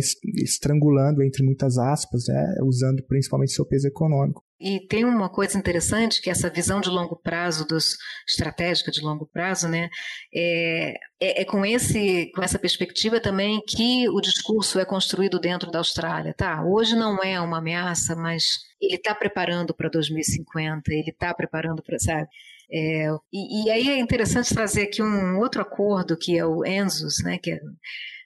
estrangulando, 0.69 1.23
entre 1.23 1.43
muitas 1.43 1.77
aspas, 1.77 2.25
né, 2.27 2.55
usando 2.63 3.03
principalmente 3.03 3.51
seu 3.51 3.65
peso 3.65 3.87
econômico. 3.87 4.43
E 4.61 4.85
tem 4.87 5.05
uma 5.05 5.29
coisa 5.29 5.57
interessante 5.57 6.21
que 6.21 6.29
essa 6.29 6.49
visão 6.49 6.81
de 6.81 6.89
longo 6.89 7.15
prazo, 7.15 7.65
dos 7.65 7.95
estratégica 8.27 8.91
de 8.91 9.01
longo 9.01 9.25
prazo, 9.25 9.69
né, 9.69 9.89
é, 10.33 10.93
é, 11.19 11.41
é, 11.41 11.45
com 11.45 11.65
esse 11.65 12.29
com 12.35 12.43
essa 12.43 12.59
perspectiva 12.59 13.21
também 13.21 13.61
que 13.65 14.09
o 14.09 14.19
discurso 14.19 14.77
é 14.79 14.85
construído 14.85 15.39
dentro 15.39 15.71
da 15.71 15.79
Austrália, 15.79 16.33
tá? 16.33 16.61
Hoje 16.65 16.95
não 16.95 17.23
é 17.23 17.39
uma 17.39 17.59
ameaça, 17.59 18.15
mas 18.15 18.43
ele 18.81 18.95
está 18.95 19.15
preparando 19.15 19.73
para 19.73 19.89
2050, 19.89 20.91
ele 20.91 21.09
está 21.09 21.33
preparando 21.33 21.81
para, 21.81 21.97
sabe? 21.97 22.27
É, 22.71 23.07
e, 23.33 23.65
e, 23.65 23.71
aí 23.71 23.89
é 23.89 23.97
interessante 23.97 24.53
trazer 24.53 24.83
aqui 24.83 25.01
um 25.01 25.39
outro 25.39 25.61
acordo 25.61 26.15
que 26.15 26.37
é 26.37 26.45
o 26.45 26.63
ENSOS, 26.63 27.23
né, 27.23 27.39
que 27.39 27.51
é 27.51 27.59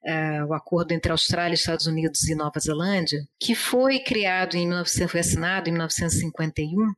uh, 0.05 0.45
o 0.47 0.53
acordo 0.53 0.91
entre 0.91 1.11
Austrália, 1.11 1.55
Estados 1.55 1.87
Unidos 1.87 2.27
e 2.27 2.35
Nova 2.35 2.59
Zelândia, 2.59 3.19
que 3.39 3.55
foi 3.55 3.99
criado 3.99 4.55
em 4.55 4.67
1900, 4.67 5.11
foi 5.11 5.19
assinado 5.19 5.69
em 5.69 5.71
1951. 5.71 6.93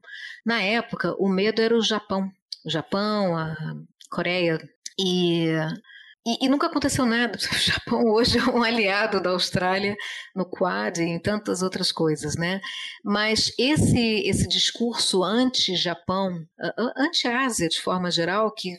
Na 0.46 0.62
época, 0.62 1.16
o 1.18 1.30
medo 1.30 1.62
era 1.62 1.76
o 1.76 1.82
Japão, 1.82 2.30
o 2.66 2.70
Japão, 2.70 3.38
a 3.38 3.56
Coreia 4.10 4.60
e 5.00 5.48
e, 6.26 6.46
e, 6.46 6.50
nunca 6.50 6.68
aconteceu 6.68 7.06
nada. 7.06 7.38
O 7.56 7.58
Japão 7.58 8.04
hoje 8.06 8.38
é 8.38 8.44
um 8.44 8.64
aliado 8.64 9.22
da 9.22 9.30
Austrália 9.30 9.96
no 10.36 10.46
Quad 10.46 10.98
e 11.00 11.04
em 11.04 11.20
tantas 11.20 11.62
outras 11.62 11.92
coisas, 11.92 12.36
né? 12.36 12.62
Mas 13.04 13.52
esse 13.58 14.22
esse 14.26 14.48
discurso 14.48 15.24
anti-Japão, 15.24 16.46
anti-Ásia 16.98 17.68
de 17.70 17.80
forma 17.80 18.10
geral, 18.10 18.52
que 18.52 18.76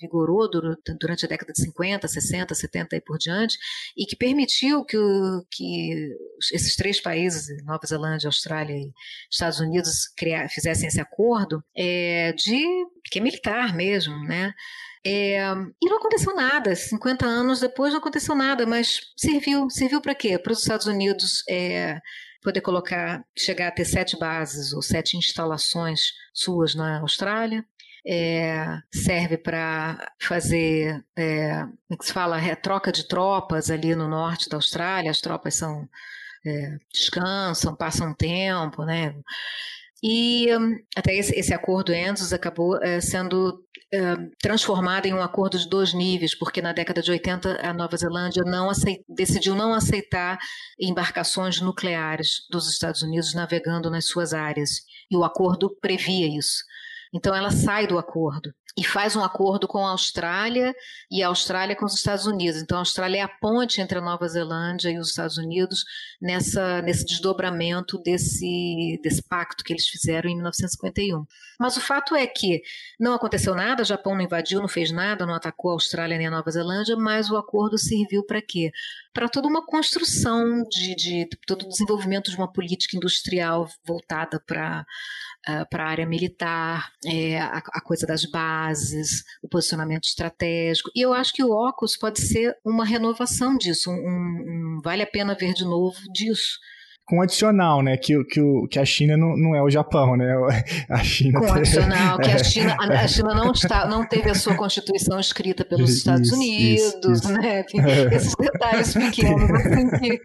vigorou 0.00 0.48
durante 0.50 1.26
a 1.26 1.28
década 1.28 1.52
de 1.52 1.62
50, 1.62 2.08
60, 2.08 2.54
70 2.54 2.96
e 2.96 3.00
por 3.00 3.18
diante, 3.18 3.58
e 3.96 4.06
que 4.06 4.16
permitiu 4.16 4.84
que, 4.84 4.96
que 5.50 6.16
esses 6.52 6.74
três 6.76 7.00
países, 7.00 7.62
Nova 7.64 7.86
Zelândia, 7.86 8.28
Austrália 8.28 8.76
e 8.76 8.92
Estados 9.30 9.60
Unidos, 9.60 10.08
criar, 10.16 10.48
fizessem 10.48 10.88
esse 10.88 11.00
acordo 11.00 11.62
é, 11.76 12.32
de 12.32 12.64
que 13.10 13.18
é 13.18 13.22
militar 13.22 13.74
mesmo, 13.74 14.16
né? 14.24 14.54
É, 15.04 15.40
e 15.82 15.88
não 15.88 15.96
aconteceu 15.96 16.34
nada. 16.34 16.74
50 16.74 17.24
anos 17.26 17.60
depois 17.60 17.92
não 17.92 18.00
aconteceu 18.00 18.34
nada, 18.34 18.66
mas 18.66 19.00
serviu. 19.16 19.68
Serviu 19.70 20.00
para 20.00 20.14
quê? 20.14 20.38
Para 20.38 20.52
os 20.52 20.60
Estados 20.60 20.86
Unidos 20.86 21.42
é, 21.48 22.00
poder 22.42 22.60
colocar, 22.60 23.24
chegar 23.36 23.68
a 23.68 23.72
ter 23.72 23.84
sete 23.84 24.18
bases 24.18 24.72
ou 24.72 24.82
sete 24.82 25.16
instalações 25.16 26.12
suas 26.34 26.74
na 26.74 27.00
Austrália. 27.00 27.64
É, 28.06 28.78
serve 28.92 29.36
para 29.36 30.12
fazer, 30.18 31.04
é, 31.16 31.66
é 31.90 31.96
que 31.98 32.06
se 32.06 32.12
fala, 32.12 32.40
é, 32.40 32.54
troca 32.54 32.90
de 32.90 33.06
tropas 33.06 33.70
ali 33.70 33.94
no 33.94 34.08
norte 34.08 34.48
da 34.48 34.56
Austrália. 34.56 35.10
As 35.10 35.20
tropas 35.20 35.54
são 35.54 35.88
é, 36.44 36.78
descansam, 36.92 37.74
passam 37.76 38.14
tempo, 38.14 38.84
né? 38.84 39.14
E 40.02 40.46
hum, 40.56 40.76
até 40.96 41.14
esse, 41.14 41.38
esse 41.38 41.52
acordo 41.52 41.92
ENSOS 41.92 42.32
acabou 42.32 42.76
é, 42.82 43.00
sendo 43.00 43.62
é, 43.92 44.16
transformado 44.40 45.06
em 45.06 45.12
um 45.12 45.20
acordo 45.20 45.58
de 45.58 45.68
dois 45.68 45.92
níveis, 45.92 46.34
porque 46.34 46.62
na 46.62 46.72
década 46.72 47.02
de 47.02 47.10
80 47.10 47.60
a 47.60 47.74
Nova 47.74 47.96
Zelândia 47.96 48.42
não 48.44 48.70
aceit, 48.70 49.04
decidiu 49.08 49.54
não 49.54 49.74
aceitar 49.74 50.38
embarcações 50.80 51.60
nucleares 51.60 52.46
dos 52.50 52.70
Estados 52.70 53.02
Unidos 53.02 53.34
navegando 53.34 53.90
nas 53.90 54.06
suas 54.06 54.32
áreas. 54.32 54.82
E 55.10 55.16
o 55.16 55.24
acordo 55.24 55.76
previa 55.80 56.26
isso. 56.38 56.62
Então 57.12 57.34
ela 57.34 57.50
sai 57.50 57.86
do 57.86 57.98
acordo 57.98 58.54
e 58.76 58.84
faz 58.84 59.16
um 59.16 59.22
acordo 59.22 59.66
com 59.66 59.84
a 59.84 59.90
Austrália 59.90 60.74
e 61.10 61.22
a 61.22 61.28
Austrália 61.28 61.74
com 61.74 61.84
os 61.84 61.94
Estados 61.94 62.24
Unidos. 62.26 62.62
Então 62.62 62.78
a 62.78 62.80
Austrália 62.80 63.18
é 63.18 63.22
a 63.22 63.28
ponte 63.28 63.80
entre 63.80 63.98
a 63.98 64.00
Nova 64.00 64.28
Zelândia 64.28 64.90
e 64.90 64.98
os 64.98 65.08
Estados 65.08 65.36
Unidos 65.36 65.84
nessa, 66.20 66.80
nesse 66.82 67.04
desdobramento 67.04 67.98
desse, 67.98 68.98
desse 69.02 69.22
pacto 69.22 69.64
que 69.64 69.72
eles 69.72 69.88
fizeram 69.88 70.30
em 70.30 70.34
1951. 70.34 71.24
Mas 71.58 71.76
o 71.76 71.80
fato 71.80 72.14
é 72.14 72.26
que 72.26 72.62
não 72.98 73.12
aconteceu 73.12 73.54
nada, 73.54 73.82
o 73.82 73.86
Japão 73.86 74.14
não 74.14 74.22
invadiu, 74.22 74.60
não 74.60 74.68
fez 74.68 74.92
nada, 74.92 75.26
não 75.26 75.34
atacou 75.34 75.72
a 75.72 75.74
Austrália 75.74 76.16
nem 76.16 76.28
a 76.28 76.30
Nova 76.30 76.50
Zelândia, 76.50 76.96
mas 76.96 77.28
o 77.28 77.36
acordo 77.36 77.76
serviu 77.76 78.24
para 78.24 78.40
quê? 78.40 78.70
Para 79.12 79.28
toda 79.28 79.48
uma 79.48 79.66
construção 79.66 80.62
de, 80.70 80.94
de 80.94 81.28
todo 81.46 81.64
o 81.64 81.68
desenvolvimento 81.68 82.30
de 82.30 82.36
uma 82.36 82.50
política 82.50 82.96
industrial 82.96 83.68
voltada 83.84 84.40
para 84.46 84.86
uh, 85.48 85.68
para 85.70 85.84
a 85.84 85.88
área 85.88 86.06
militar, 86.06 86.90
é, 87.04 87.38
a, 87.38 87.58
a, 87.58 87.80
coisa 87.80 88.06
das 88.06 88.24
bases, 88.24 89.24
o 89.42 89.48
posicionamento 89.48 90.04
estratégico. 90.04 90.90
E 90.94 91.00
eu 91.00 91.12
acho 91.12 91.32
que 91.32 91.44
o 91.44 91.50
óculos 91.50 91.96
pode 91.96 92.20
ser 92.20 92.56
uma 92.64 92.84
renovação 92.84 93.56
disso, 93.56 93.90
um, 93.90 93.94
um 93.94 94.80
vale 94.82 95.02
a 95.02 95.06
pena 95.06 95.34
ver 95.34 95.54
de 95.54 95.64
novo 95.64 95.98
disso 96.12 96.58
com 97.10 97.20
adicional, 97.20 97.82
né? 97.82 97.96
Que, 97.96 98.22
que, 98.24 98.40
que 98.70 98.78
a 98.78 98.84
China 98.84 99.16
não, 99.16 99.36
não 99.36 99.56
é 99.56 99.60
o 99.60 99.68
Japão, 99.68 100.16
né? 100.16 100.32
A 100.88 101.02
China 101.02 101.40
com 101.40 101.52
adicional, 101.52 102.18
que 102.18 102.30
a 102.30 102.34
é. 102.38 102.44
China, 102.44 102.76
a 102.78 103.08
China 103.08 103.34
não, 103.34 103.50
está, 103.50 103.86
não 103.86 104.06
teve 104.06 104.30
a 104.30 104.34
sua 104.34 104.54
constituição 104.54 105.18
escrita 105.18 105.64
pelos 105.64 105.90
Estados 105.90 106.28
isso, 106.28 106.36
Unidos, 106.36 107.18
isso, 107.18 107.32
né? 107.32 107.64
Esses 108.12 108.34
detalhes 108.36 108.94
pequenos, 108.94 109.50
assim, 109.50 110.18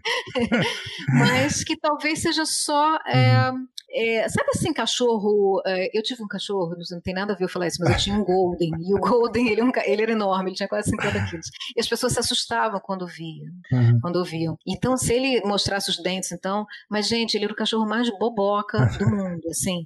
mas 1.08 1.64
que 1.64 1.76
talvez 1.76 2.20
seja 2.20 2.44
só 2.46 2.98
é, 3.06 3.50
uhum. 3.50 3.66
É, 3.96 4.28
sabe 4.28 4.50
assim, 4.54 4.72
cachorro? 4.72 5.62
É, 5.66 5.96
eu 5.96 6.02
tive 6.02 6.22
um 6.22 6.28
cachorro, 6.28 6.76
não 6.90 7.00
tem 7.00 7.14
nada 7.14 7.32
a 7.32 7.36
ver 7.36 7.44
eu 7.44 7.48
falar 7.48 7.66
isso, 7.66 7.78
mas 7.80 7.90
eu 7.90 7.96
tinha 7.96 8.16
um 8.16 8.24
Golden. 8.24 8.70
E 8.80 8.94
o 8.94 8.98
Golden, 9.00 9.48
ele, 9.48 9.62
é 9.62 9.90
ele 9.90 10.02
era 10.02 10.12
enorme, 10.12 10.50
ele 10.50 10.56
tinha 10.56 10.68
quase 10.68 10.90
50 10.90 11.24
quilos. 11.30 11.46
E 11.74 11.80
as 11.80 11.88
pessoas 11.88 12.12
se 12.12 12.20
assustavam 12.20 12.78
quando 12.80 13.06
viam, 13.06 13.50
uhum. 13.72 13.98
quando 14.02 14.22
viam. 14.24 14.58
Então, 14.66 14.96
se 14.96 15.14
ele 15.14 15.40
mostrasse 15.46 15.88
os 15.88 16.02
dentes, 16.02 16.30
então. 16.32 16.66
Mas, 16.90 17.08
gente, 17.08 17.34
ele 17.34 17.44
era 17.44 17.52
o 17.52 17.56
cachorro 17.56 17.88
mais 17.88 18.10
boboca 18.18 18.78
do 18.98 19.08
mundo, 19.08 19.48
assim. 19.48 19.84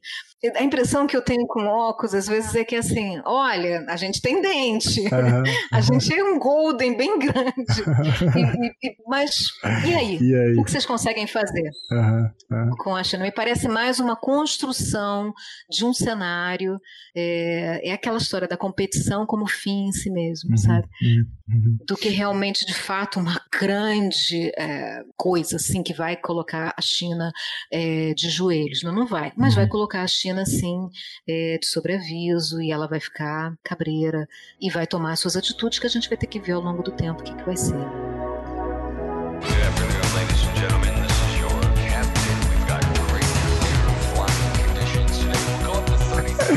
A 0.56 0.62
impressão 0.62 1.06
que 1.06 1.14
eu 1.14 1.20
tenho 1.20 1.46
com 1.46 1.66
óculos, 1.66 2.14
às 2.14 2.26
vezes, 2.26 2.54
é 2.54 2.64
que 2.64 2.74
assim, 2.74 3.20
olha, 3.26 3.84
a 3.86 3.96
gente 3.96 4.22
tem 4.22 4.40
dente, 4.40 5.00
uhum. 5.00 5.42
a 5.70 5.80
gente 5.82 6.14
é 6.14 6.24
um 6.24 6.38
Golden 6.38 6.96
bem 6.96 7.18
grande. 7.18 7.40
E, 8.30 8.88
e, 8.88 8.96
mas, 9.06 9.48
e 9.86 9.94
aí? 9.94 10.18
E 10.20 10.34
aí? 10.34 10.54
O 10.56 10.64
que 10.64 10.70
vocês 10.70 10.86
conseguem 10.86 11.26
fazer 11.26 11.70
uhum. 11.90 12.70
com 12.78 12.94
a 12.94 13.02
China? 13.02 13.24
Me 13.24 13.32
parece 13.32 13.68
mais 13.68 13.98
uma 13.98 14.16
construção 14.16 15.32
de 15.68 15.84
um 15.84 15.92
cenário. 15.92 16.78
É, 17.14 17.90
é 17.90 17.92
aquela 17.92 18.18
história 18.18 18.46
da 18.46 18.56
competição 18.56 19.26
como 19.26 19.46
fim 19.46 19.88
em 19.88 19.92
si 19.92 20.10
mesmo, 20.10 20.50
uhum, 20.50 20.56
sabe? 20.56 20.88
Uhum, 21.02 21.26
uhum. 21.48 21.78
Do 21.86 21.96
que 21.96 22.08
realmente, 22.08 22.64
de 22.64 22.74
fato, 22.74 23.18
uma 23.18 23.40
grande 23.52 24.52
é, 24.56 25.02
coisa 25.16 25.56
assim 25.56 25.82
que 25.82 25.92
vai 25.92 26.16
colocar 26.16 26.72
a 26.76 26.80
China 26.80 27.32
é, 27.72 28.14
de 28.14 28.30
joelhos. 28.30 28.82
Não, 28.82 28.94
não 28.94 29.06
vai, 29.06 29.32
mas 29.36 29.54
vai 29.54 29.64
uhum. 29.64 29.70
colocar 29.70 30.02
a 30.02 30.06
China 30.06 30.29
assim 30.38 30.88
é, 31.28 31.58
de 31.58 31.66
sobreaviso 31.66 32.60
e 32.60 32.70
ela 32.70 32.86
vai 32.86 33.00
ficar 33.00 33.56
cabreira 33.62 34.28
e 34.60 34.70
vai 34.70 34.86
tomar 34.86 35.16
suas 35.16 35.36
atitudes 35.36 35.78
que 35.78 35.86
a 35.86 35.90
gente 35.90 36.08
vai 36.08 36.18
ter 36.18 36.26
que 36.26 36.40
ver 36.40 36.52
ao 36.52 36.62
longo 36.62 36.82
do 36.82 36.92
tempo 36.92 37.20
o 37.20 37.24
que, 37.24 37.34
que 37.34 37.44
vai 37.44 37.56
ser. 37.56 38.09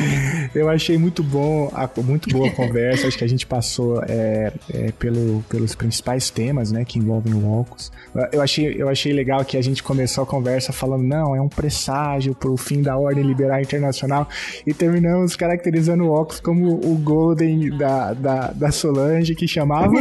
Eu 0.53 0.69
achei 0.69 0.97
muito 0.97 1.23
bom, 1.23 1.71
muito 2.03 2.29
boa 2.29 2.47
a 2.47 2.51
conversa. 2.51 3.07
Acho 3.07 3.17
que 3.17 3.23
a 3.23 3.29
gente 3.29 3.45
passou 3.45 4.01
é, 4.03 4.51
é, 4.71 4.91
pelo, 4.91 5.43
pelos 5.49 5.75
principais 5.75 6.29
temas, 6.29 6.71
né, 6.71 6.85
que 6.85 6.99
envolvem 6.99 7.33
o 7.33 7.59
Ocus. 7.59 7.91
Eu 8.31 8.41
achei, 8.41 8.75
eu 8.79 8.89
achei 8.89 9.11
legal 9.13 9.43
que 9.43 9.57
a 9.57 9.61
gente 9.61 9.81
começou 9.81 10.23
a 10.23 10.27
conversa 10.27 10.71
falando, 10.71 11.03
não, 11.03 11.35
é 11.35 11.41
um 11.41 11.49
presságio 11.49 12.35
para 12.35 12.49
o 12.49 12.57
fim 12.57 12.81
da 12.81 12.97
ordem 12.97 13.23
liberal 13.23 13.59
internacional 13.59 14.27
e 14.65 14.73
terminamos 14.73 15.35
caracterizando 15.35 16.03
o 16.03 16.13
Ocus 16.13 16.39
como 16.39 16.73
o 16.73 16.95
Golden 16.97 17.75
da, 17.77 18.13
da, 18.13 18.51
da 18.51 18.71
Solange, 18.71 19.35
que 19.35 19.47
chamava... 19.47 19.93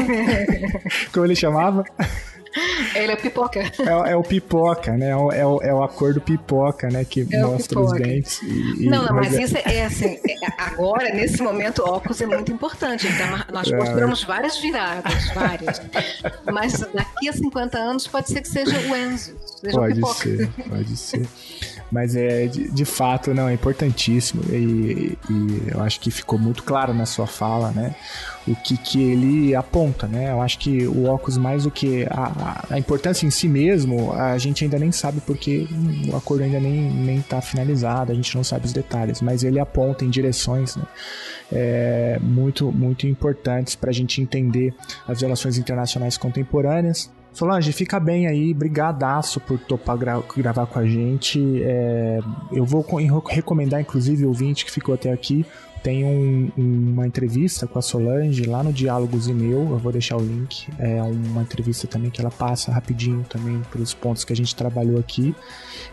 como 1.12 1.26
ele 1.26 1.36
chamava? 1.36 1.84
Ele 2.94 3.12
é 3.12 3.16
pipoca. 3.16 3.60
É, 3.60 4.12
é 4.12 4.16
o 4.16 4.22
pipoca, 4.22 4.96
né? 4.96 5.10
É 5.10 5.16
o, 5.16 5.32
é 5.32 5.46
o, 5.46 5.62
é 5.62 5.74
o 5.74 5.82
acordo 5.82 6.20
pipoca, 6.20 6.88
né? 6.88 7.04
Que 7.04 7.26
é 7.30 7.42
mostra 7.42 7.80
os 7.80 7.92
dentes. 7.92 8.42
E, 8.42 8.84
e, 8.84 8.90
não, 8.90 9.04
não, 9.04 9.14
mas, 9.14 9.30
mas 9.30 9.34
é... 9.34 9.42
isso 9.42 9.56
é, 9.56 9.84
assim. 9.84 10.18
É, 10.28 10.36
agora, 10.58 11.12
nesse 11.14 11.42
momento, 11.42 11.82
óculos 11.82 12.20
é 12.20 12.26
muito 12.26 12.52
importante. 12.52 13.06
Então, 13.06 13.26
nós 13.52 13.70
é. 13.70 13.76
mostramos 13.76 14.24
várias 14.24 14.58
viradas, 14.58 15.30
várias. 15.34 15.82
Mas 16.52 16.78
daqui 16.94 17.28
a 17.28 17.32
50 17.32 17.78
anos 17.78 18.06
pode 18.06 18.28
ser 18.28 18.42
que 18.42 18.48
seja 18.48 18.78
o 18.78 18.96
Enzo. 18.96 19.34
Seja 19.60 19.78
pode 19.78 19.94
pipoca. 19.94 20.14
ser, 20.14 20.50
pode 20.68 20.96
ser. 20.96 21.26
Mas 21.90 22.16
é 22.16 22.46
de, 22.46 22.70
de 22.70 22.84
fato, 22.84 23.34
não, 23.34 23.48
é 23.48 23.54
importantíssimo. 23.54 24.42
E, 24.50 25.18
e, 25.30 25.62
eu 25.72 25.82
acho 25.82 26.00
que 26.00 26.10
ficou 26.10 26.38
muito 26.38 26.62
claro 26.62 26.94
na 26.94 27.06
sua 27.06 27.26
fala, 27.26 27.70
né? 27.70 27.94
O 28.46 28.56
que, 28.56 28.76
que 28.76 29.00
ele 29.00 29.54
aponta, 29.54 30.06
né? 30.08 30.30
Eu 30.32 30.42
acho 30.42 30.58
que 30.58 30.86
o 30.86 31.04
óculos, 31.04 31.38
mais 31.38 31.64
do 31.64 31.70
que 31.70 32.04
a, 32.10 32.64
a 32.70 32.78
importância 32.78 33.24
em 33.24 33.30
si 33.30 33.48
mesmo, 33.48 34.12
a 34.12 34.36
gente 34.38 34.64
ainda 34.64 34.78
nem 34.78 34.90
sabe 34.90 35.20
porque 35.20 35.66
o 36.12 36.16
acordo 36.16 36.42
ainda 36.42 36.58
nem, 36.58 36.90
nem 36.90 37.20
tá 37.20 37.40
finalizado, 37.40 38.10
a 38.10 38.14
gente 38.14 38.34
não 38.34 38.42
sabe 38.42 38.66
os 38.66 38.72
detalhes, 38.72 39.20
mas 39.20 39.44
ele 39.44 39.60
aponta 39.60 40.04
em 40.04 40.10
direções 40.10 40.74
né? 40.76 40.82
é, 41.52 42.18
muito, 42.20 42.72
muito 42.72 43.06
importantes 43.06 43.76
para 43.76 43.90
a 43.90 43.92
gente 43.92 44.20
entender 44.20 44.74
as 45.06 45.20
relações 45.20 45.56
internacionais 45.56 46.16
contemporâneas 46.16 47.10
Solange, 47.32 47.72
fica 47.72 47.98
bem 47.98 48.26
aí, 48.26 48.52
brigadaço 48.52 49.40
por 49.40 49.58
topar 49.58 49.96
gra 49.96 50.22
gravar 50.36 50.66
com 50.66 50.78
a 50.78 50.84
gente. 50.84 51.62
É, 51.62 52.18
eu 52.52 52.64
vou 52.64 52.84
recomendar, 53.26 53.80
inclusive, 53.80 54.24
o 54.26 54.28
ouvinte 54.28 54.66
que 54.66 54.70
ficou 54.70 54.94
até 54.94 55.10
aqui, 55.10 55.46
tem 55.82 56.04
um, 56.04 56.50
uma 56.56 57.06
entrevista 57.06 57.66
com 57.66 57.78
a 57.78 57.82
Solange 57.82 58.44
lá 58.44 58.62
no 58.62 58.72
Diálogos 58.72 59.26
e 59.28 59.34
Meu, 59.34 59.70
eu 59.70 59.78
vou 59.78 59.90
deixar 59.90 60.16
o 60.16 60.20
link. 60.20 60.68
É 60.78 61.02
uma 61.02 61.42
entrevista 61.42 61.86
também 61.86 62.10
que 62.10 62.20
ela 62.20 62.30
passa 62.30 62.70
rapidinho 62.70 63.24
também 63.28 63.60
pelos 63.72 63.92
pontos 63.92 64.24
que 64.24 64.32
a 64.32 64.36
gente 64.36 64.54
trabalhou 64.54 64.98
aqui. 64.98 65.34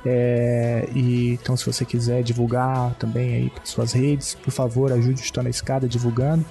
É, 0.06 0.88
e 0.94 1.32
então, 1.32 1.58
se 1.58 1.66
você 1.66 1.84
quiser 1.84 2.22
divulgar 2.22 2.94
também 2.96 3.34
aí 3.34 3.50
para 3.50 3.66
suas 3.66 3.92
redes, 3.92 4.36
por 4.36 4.52
favor, 4.52 4.92
ajude 4.92 5.22
o 5.22 5.24
Estou 5.24 5.44
na 5.44 5.50
Escada 5.50 5.88
divulgando. 5.88 6.46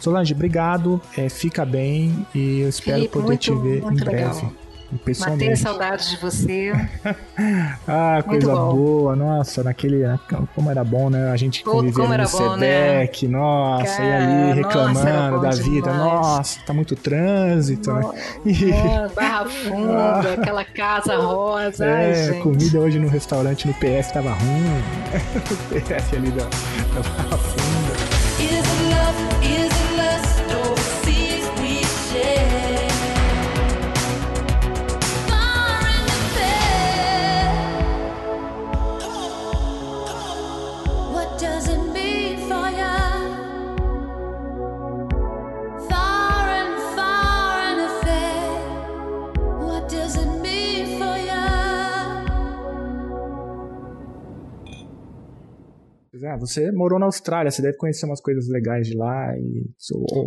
Solange, 0.00 0.32
obrigado, 0.34 1.00
é, 1.16 1.28
fica 1.28 1.64
bem 1.64 2.26
e 2.34 2.60
eu 2.60 2.68
espero 2.68 2.98
Felipe, 2.98 3.12
poder 3.12 3.26
muito, 3.26 3.40
te 3.40 3.50
ver 3.50 3.82
em 3.82 3.96
breve. 3.96 4.36
Legal. 4.36 4.65
Pessoalmente. 5.04 5.44
Matei 5.44 5.56
saudades 5.56 6.10
de 6.10 6.16
você. 6.18 6.72
ah, 7.86 8.22
coisa 8.22 8.54
boa. 8.54 9.16
Nossa, 9.16 9.62
naquele. 9.62 10.02
Como 10.54 10.70
era 10.70 10.84
bom, 10.84 11.10
né? 11.10 11.30
A 11.30 11.36
gente 11.36 11.62
convivia 11.64 12.18
no 12.18 12.26
Sedec, 12.26 13.26
né? 13.26 13.38
nossa, 13.38 13.96
Cara, 13.96 14.08
e 14.08 14.12
ali 14.12 14.52
reclamando 14.54 15.36
nossa, 15.36 15.38
da 15.40 15.50
vida. 15.50 15.90
Demais. 15.90 15.98
Nossa, 15.98 16.60
tá 16.66 16.72
muito 16.72 16.94
trânsito, 16.94 17.92
né? 17.92 18.00
nossa, 18.00 18.18
né? 18.44 19.10
Barra 19.14 19.44
Funda, 19.46 20.32
aquela 20.34 20.64
casa 20.64 21.16
rosa. 21.16 21.86
É, 21.86 22.30
Ai, 22.30 22.40
comida 22.40 22.78
hoje 22.78 22.98
no 22.98 23.08
restaurante 23.08 23.66
no 23.66 23.74
PS 23.74 24.12
tava 24.12 24.30
ruim. 24.30 24.82
o 25.70 25.80
PS 25.80 26.14
ali 26.14 26.30
da, 26.30 26.44
da 26.44 27.00
Barra 27.00 27.38
Funda. 27.38 28.05
Ah, 56.24 56.36
você 56.38 56.70
morou 56.72 56.98
na 56.98 57.06
Austrália, 57.06 57.50
você 57.50 57.62
deve 57.62 57.76
conhecer 57.76 58.06
umas 58.06 58.20
coisas 58.20 58.48
legais 58.48 58.86
de 58.86 58.96
lá. 58.96 59.34
E... 59.38 59.66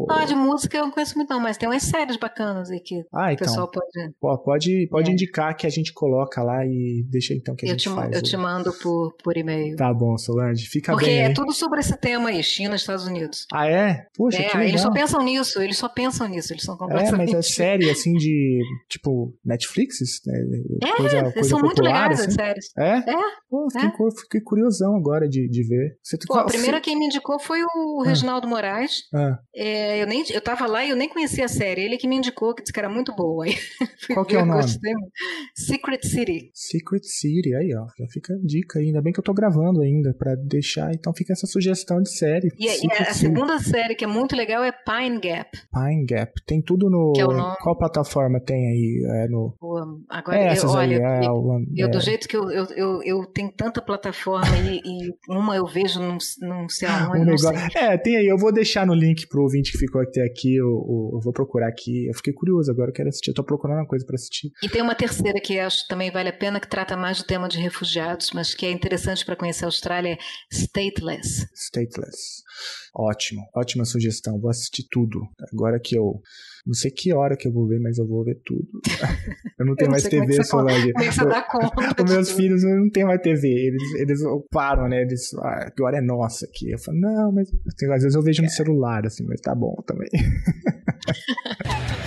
Ah, 0.10 0.26
de 0.26 0.36
música 0.36 0.78
eu 0.78 0.84
não 0.84 0.92
conheço 0.92 1.16
muito 1.16 1.30
não, 1.30 1.40
mas 1.40 1.58
tem 1.58 1.68
umas 1.68 1.84
séries 1.84 2.18
bacanas 2.18 2.70
aí 2.70 2.80
que 2.80 3.04
ah, 3.14 3.34
então, 3.34 3.48
o 3.48 3.50
pessoal 3.50 3.72
pode... 3.72 4.14
Pode, 4.20 4.88
pode 4.90 5.10
é. 5.10 5.14
indicar 5.14 5.56
que 5.56 5.66
a 5.66 5.70
gente 5.70 5.94
coloca 5.94 6.42
lá 6.44 6.66
e 6.66 7.04
deixa 7.10 7.34
então 7.34 7.56
que 7.56 7.66
a 7.66 7.70
eu 7.70 7.72
gente 7.74 7.84
te, 7.84 7.90
faz. 7.90 8.12
Eu 8.14 8.20
o... 8.20 8.24
te 8.24 8.38
mando 8.38 8.74
por, 8.82 9.14
por 9.24 9.38
e-mail. 9.38 9.76
Tá 9.76 9.94
bom, 9.94 10.18
Solange, 10.18 10.66
fica 10.68 10.92
Porque 10.92 11.06
bem 11.06 11.24
Porque 11.24 11.32
é 11.32 11.34
tudo 11.34 11.54
sobre 11.54 11.80
esse 11.80 11.98
tema 11.98 12.30
aí, 12.30 12.44
China, 12.44 12.76
Estados 12.76 13.06
Unidos. 13.06 13.46
Ah, 13.54 13.68
é? 13.68 14.06
Poxa, 14.16 14.42
é, 14.42 14.68
eles 14.68 14.82
só 14.82 14.92
pensam 14.92 15.24
nisso, 15.24 15.62
eles 15.62 15.78
só 15.78 15.90
pensam 15.90 16.28
nisso, 16.28 16.54
eles 16.54 16.64
são 16.64 16.78
completamente... 16.78 17.32
É, 17.32 17.34
mas 17.34 17.34
é 17.34 17.42
série, 17.54 17.90
assim, 17.90 18.14
de, 18.14 18.62
tipo, 18.90 19.34
Netflix? 19.46 20.00
Né? 20.26 20.40
É, 20.84 20.98
coisa, 20.98 21.32
coisa 21.32 21.50
são 21.50 21.60
popular, 21.60 21.66
muito 21.66 21.82
legais 21.82 22.20
assim? 22.20 22.30
as 22.30 22.34
séries. 22.34 22.66
É? 22.78 23.12
É. 23.12 23.18
Pô, 23.50 23.68
fiquei, 23.72 23.88
é. 23.88 24.12
fiquei 24.22 24.42
curiosão 24.42 24.96
agora 24.96 25.28
de, 25.28 25.48
de 25.50 25.64
ver. 25.68 25.79
Você, 26.02 26.18
Pô, 26.28 26.36
a 26.36 26.46
primeira 26.46 26.82
quem 26.82 26.98
me 26.98 27.06
indicou 27.06 27.40
foi 27.40 27.64
o 27.64 28.02
ah. 28.02 28.08
Reginaldo 28.08 28.48
Moraes. 28.48 29.04
Ah. 29.14 29.38
É, 29.56 30.02
eu, 30.02 30.08
nem, 30.08 30.24
eu 30.30 30.42
tava 30.42 30.66
lá 30.68 30.84
e 30.86 30.90
eu 30.90 30.96
nem 30.96 31.10
conhecia 31.10 31.46
a 31.46 31.50
série. 31.50 31.82
Ele 31.82 31.98
que 31.98 32.08
me 32.08 32.16
indicou, 32.16 32.54
que 32.54 32.62
disse 32.62 32.74
que 32.74 32.80
era 32.80 32.90
muito 32.90 33.16
boa. 33.16 33.46
Aí, 33.46 33.56
Qual 34.14 34.26
que 34.26 34.36
é 34.36 34.42
o 34.42 34.46
nome? 34.46 34.64
Secret 35.56 36.04
City. 36.04 36.52
Secret 36.54 37.04
City, 37.04 37.56
aí 37.56 37.74
ó, 37.76 37.86
já 37.98 38.08
fica 38.12 38.34
a 38.34 38.38
dica 38.44 38.80
aí. 38.80 38.88
Ainda 38.88 39.02
bem 39.02 39.14
que 39.14 39.20
eu 39.20 39.24
tô 39.24 39.34
gravando 39.34 39.82
ainda, 39.82 40.14
para 40.14 40.36
deixar, 40.36 40.92
então 40.94 41.14
fica 41.14 41.34
essa 41.34 41.48
sugestão 41.48 42.02
de 42.02 42.10
série. 42.10 42.50
E, 42.58 42.66
e 42.66 42.92
a, 42.92 43.10
a 43.10 43.14
segunda 43.14 43.60
série 43.60 43.96
que 43.96 44.04
é 44.04 44.08
muito 44.08 44.36
legal 44.36 44.64
é 44.64 44.72
Pine 44.72 45.20
Gap. 45.20 45.50
Pine 45.72 46.06
Gap. 46.06 46.32
Tem 46.46 46.62
tudo 46.62 46.90
no... 46.90 47.14
É 47.18 47.24
nome... 47.24 47.56
Qual 47.62 47.78
plataforma 47.78 48.40
tem 48.40 48.58
aí? 48.58 49.24
É 49.24 49.28
no... 49.28 49.56
agora, 50.10 50.38
é 50.38 50.48
essas 50.48 50.72
eu, 50.72 50.78
olha, 50.78 50.98
aí, 50.98 51.26
é, 51.26 51.28
eu, 51.28 51.66
eu, 51.76 51.92
do 51.92 51.98
é. 51.98 52.02
jeito 52.02 52.28
que 52.28 52.36
eu, 52.36 52.50
eu, 52.50 52.66
eu, 52.76 53.04
eu 53.04 53.26
tenho 53.26 53.52
tanta 53.52 53.82
plataforma 53.82 54.58
e, 54.58 54.82
e 54.84 55.14
uma 55.30 55.56
eu 55.56 55.66
vejo 55.70 56.00
num, 56.00 56.18
num 56.42 56.68
sei 56.68 56.88
aonde, 56.88 57.22
um 57.22 57.26
negócio... 57.26 57.50
É, 57.78 57.98
tem 57.98 58.18
aí, 58.18 58.28
eu 58.28 58.38
vou 58.38 58.52
deixar 58.52 58.86
no 58.86 58.94
link 58.94 59.28
pro 59.28 59.44
ouvinte 59.44 59.72
que 59.72 59.78
ficou 59.78 60.02
até 60.02 60.22
aqui, 60.24 60.56
eu, 60.56 60.68
eu, 60.68 61.12
eu, 61.14 61.20
vou 61.22 61.32
procurar 61.32 61.68
aqui. 61.68 62.08
Eu 62.08 62.14
fiquei 62.14 62.34
curioso 62.34 62.72
agora, 62.72 62.90
eu 62.90 62.94
quero 62.94 63.10
assistir, 63.10 63.30
eu 63.30 63.36
tô 63.36 63.44
procurando 63.44 63.78
uma 63.78 63.88
coisa 63.88 64.06
para 64.06 64.16
assistir. 64.16 64.52
E 64.62 64.70
tem 64.70 64.82
uma 64.82 64.96
terceira 64.96 65.40
que 65.40 65.60
acho 65.60 65.88
também 65.88 66.12
vale 66.12 66.30
a 66.30 66.34
pena, 66.34 66.60
que 66.60 66.68
trata 66.68 66.98
mais 66.98 67.20
do 67.20 67.24
tema 67.24 67.48
de 67.48 67.60
refugiados, 67.60 68.32
mas 68.34 68.54
que 68.54 68.66
é 68.66 68.72
interessante 68.72 69.26
para 69.26 69.36
conhecer 69.36 69.66
a 69.66 69.68
Austrália, 69.68 70.14
é 70.14 70.18
Stateless. 70.52 71.48
Stateless. 71.54 72.44
Ótimo, 72.96 73.42
ótima 73.56 73.86
sugestão. 73.86 74.40
Vou 74.40 74.50
assistir 74.50 74.84
tudo. 74.90 75.22
Agora 75.54 75.80
que 75.80 75.98
eu. 75.98 76.22
Não 76.66 76.74
sei 76.74 76.92
que 76.92 77.14
hora 77.14 77.38
que 77.38 77.48
eu 77.48 77.54
vou 77.54 77.68
ver, 77.68 77.80
mas 77.80 77.98
eu 77.98 78.08
vou 78.08 78.24
ver 78.24 78.40
tudo. 78.46 78.68
Eu 79.58 79.66
não 79.66 79.76
tenho 79.76 79.88
eu 79.88 79.88
não 79.88 79.92
mais 79.92 80.04
TV, 80.04 80.44
Solange. 80.44 80.94
Como 80.94 81.04
é 81.04 81.08
que 81.08 81.14
você 81.14 81.26
dá 81.26 81.42
conta? 81.44 82.04
Os 82.04 82.12
meus 82.12 82.32
filhos 82.32 82.64
não 82.64 82.90
têm 82.90 83.06
mais 83.06 83.22
TV. 83.22 83.48
Eles, 83.48 83.84
eles 83.96 84.20
param, 84.52 84.88
né? 84.88 85.02
Eles, 85.02 85.34
ah, 85.36 85.68
agora 85.68 85.98
é 85.98 86.02
nossa 86.02 86.46
aqui. 86.46 86.72
Eu 86.72 86.80
falo, 86.80 87.00
não, 87.00 87.32
mas 87.32 87.50
assim, 87.50 87.92
às 87.92 88.04
vezes 88.04 88.16
eu 88.16 88.22
vejo 88.22 88.42
no 88.42 88.50
celular, 88.50 89.06
assim, 89.06 89.26
mas 89.28 89.42
tá 89.42 89.56
bom 89.56 89.76
também. 89.86 90.10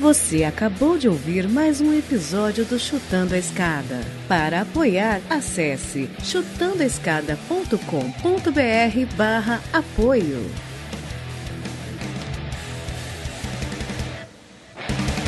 Você 0.00 0.44
acabou 0.44 0.96
de 0.96 1.08
ouvir 1.08 1.46
mais 1.46 1.82
um 1.82 1.92
episódio 1.92 2.64
do 2.64 2.78
Chutando 2.78 3.34
a 3.34 3.38
Escada. 3.38 4.00
Para 4.26 4.62
apoiar, 4.62 5.20
acesse 5.28 6.08
chutandoaescada.com.br 6.22 9.14
barra 9.14 9.60
apoio. 9.74 10.69
Bye. 14.98 15.19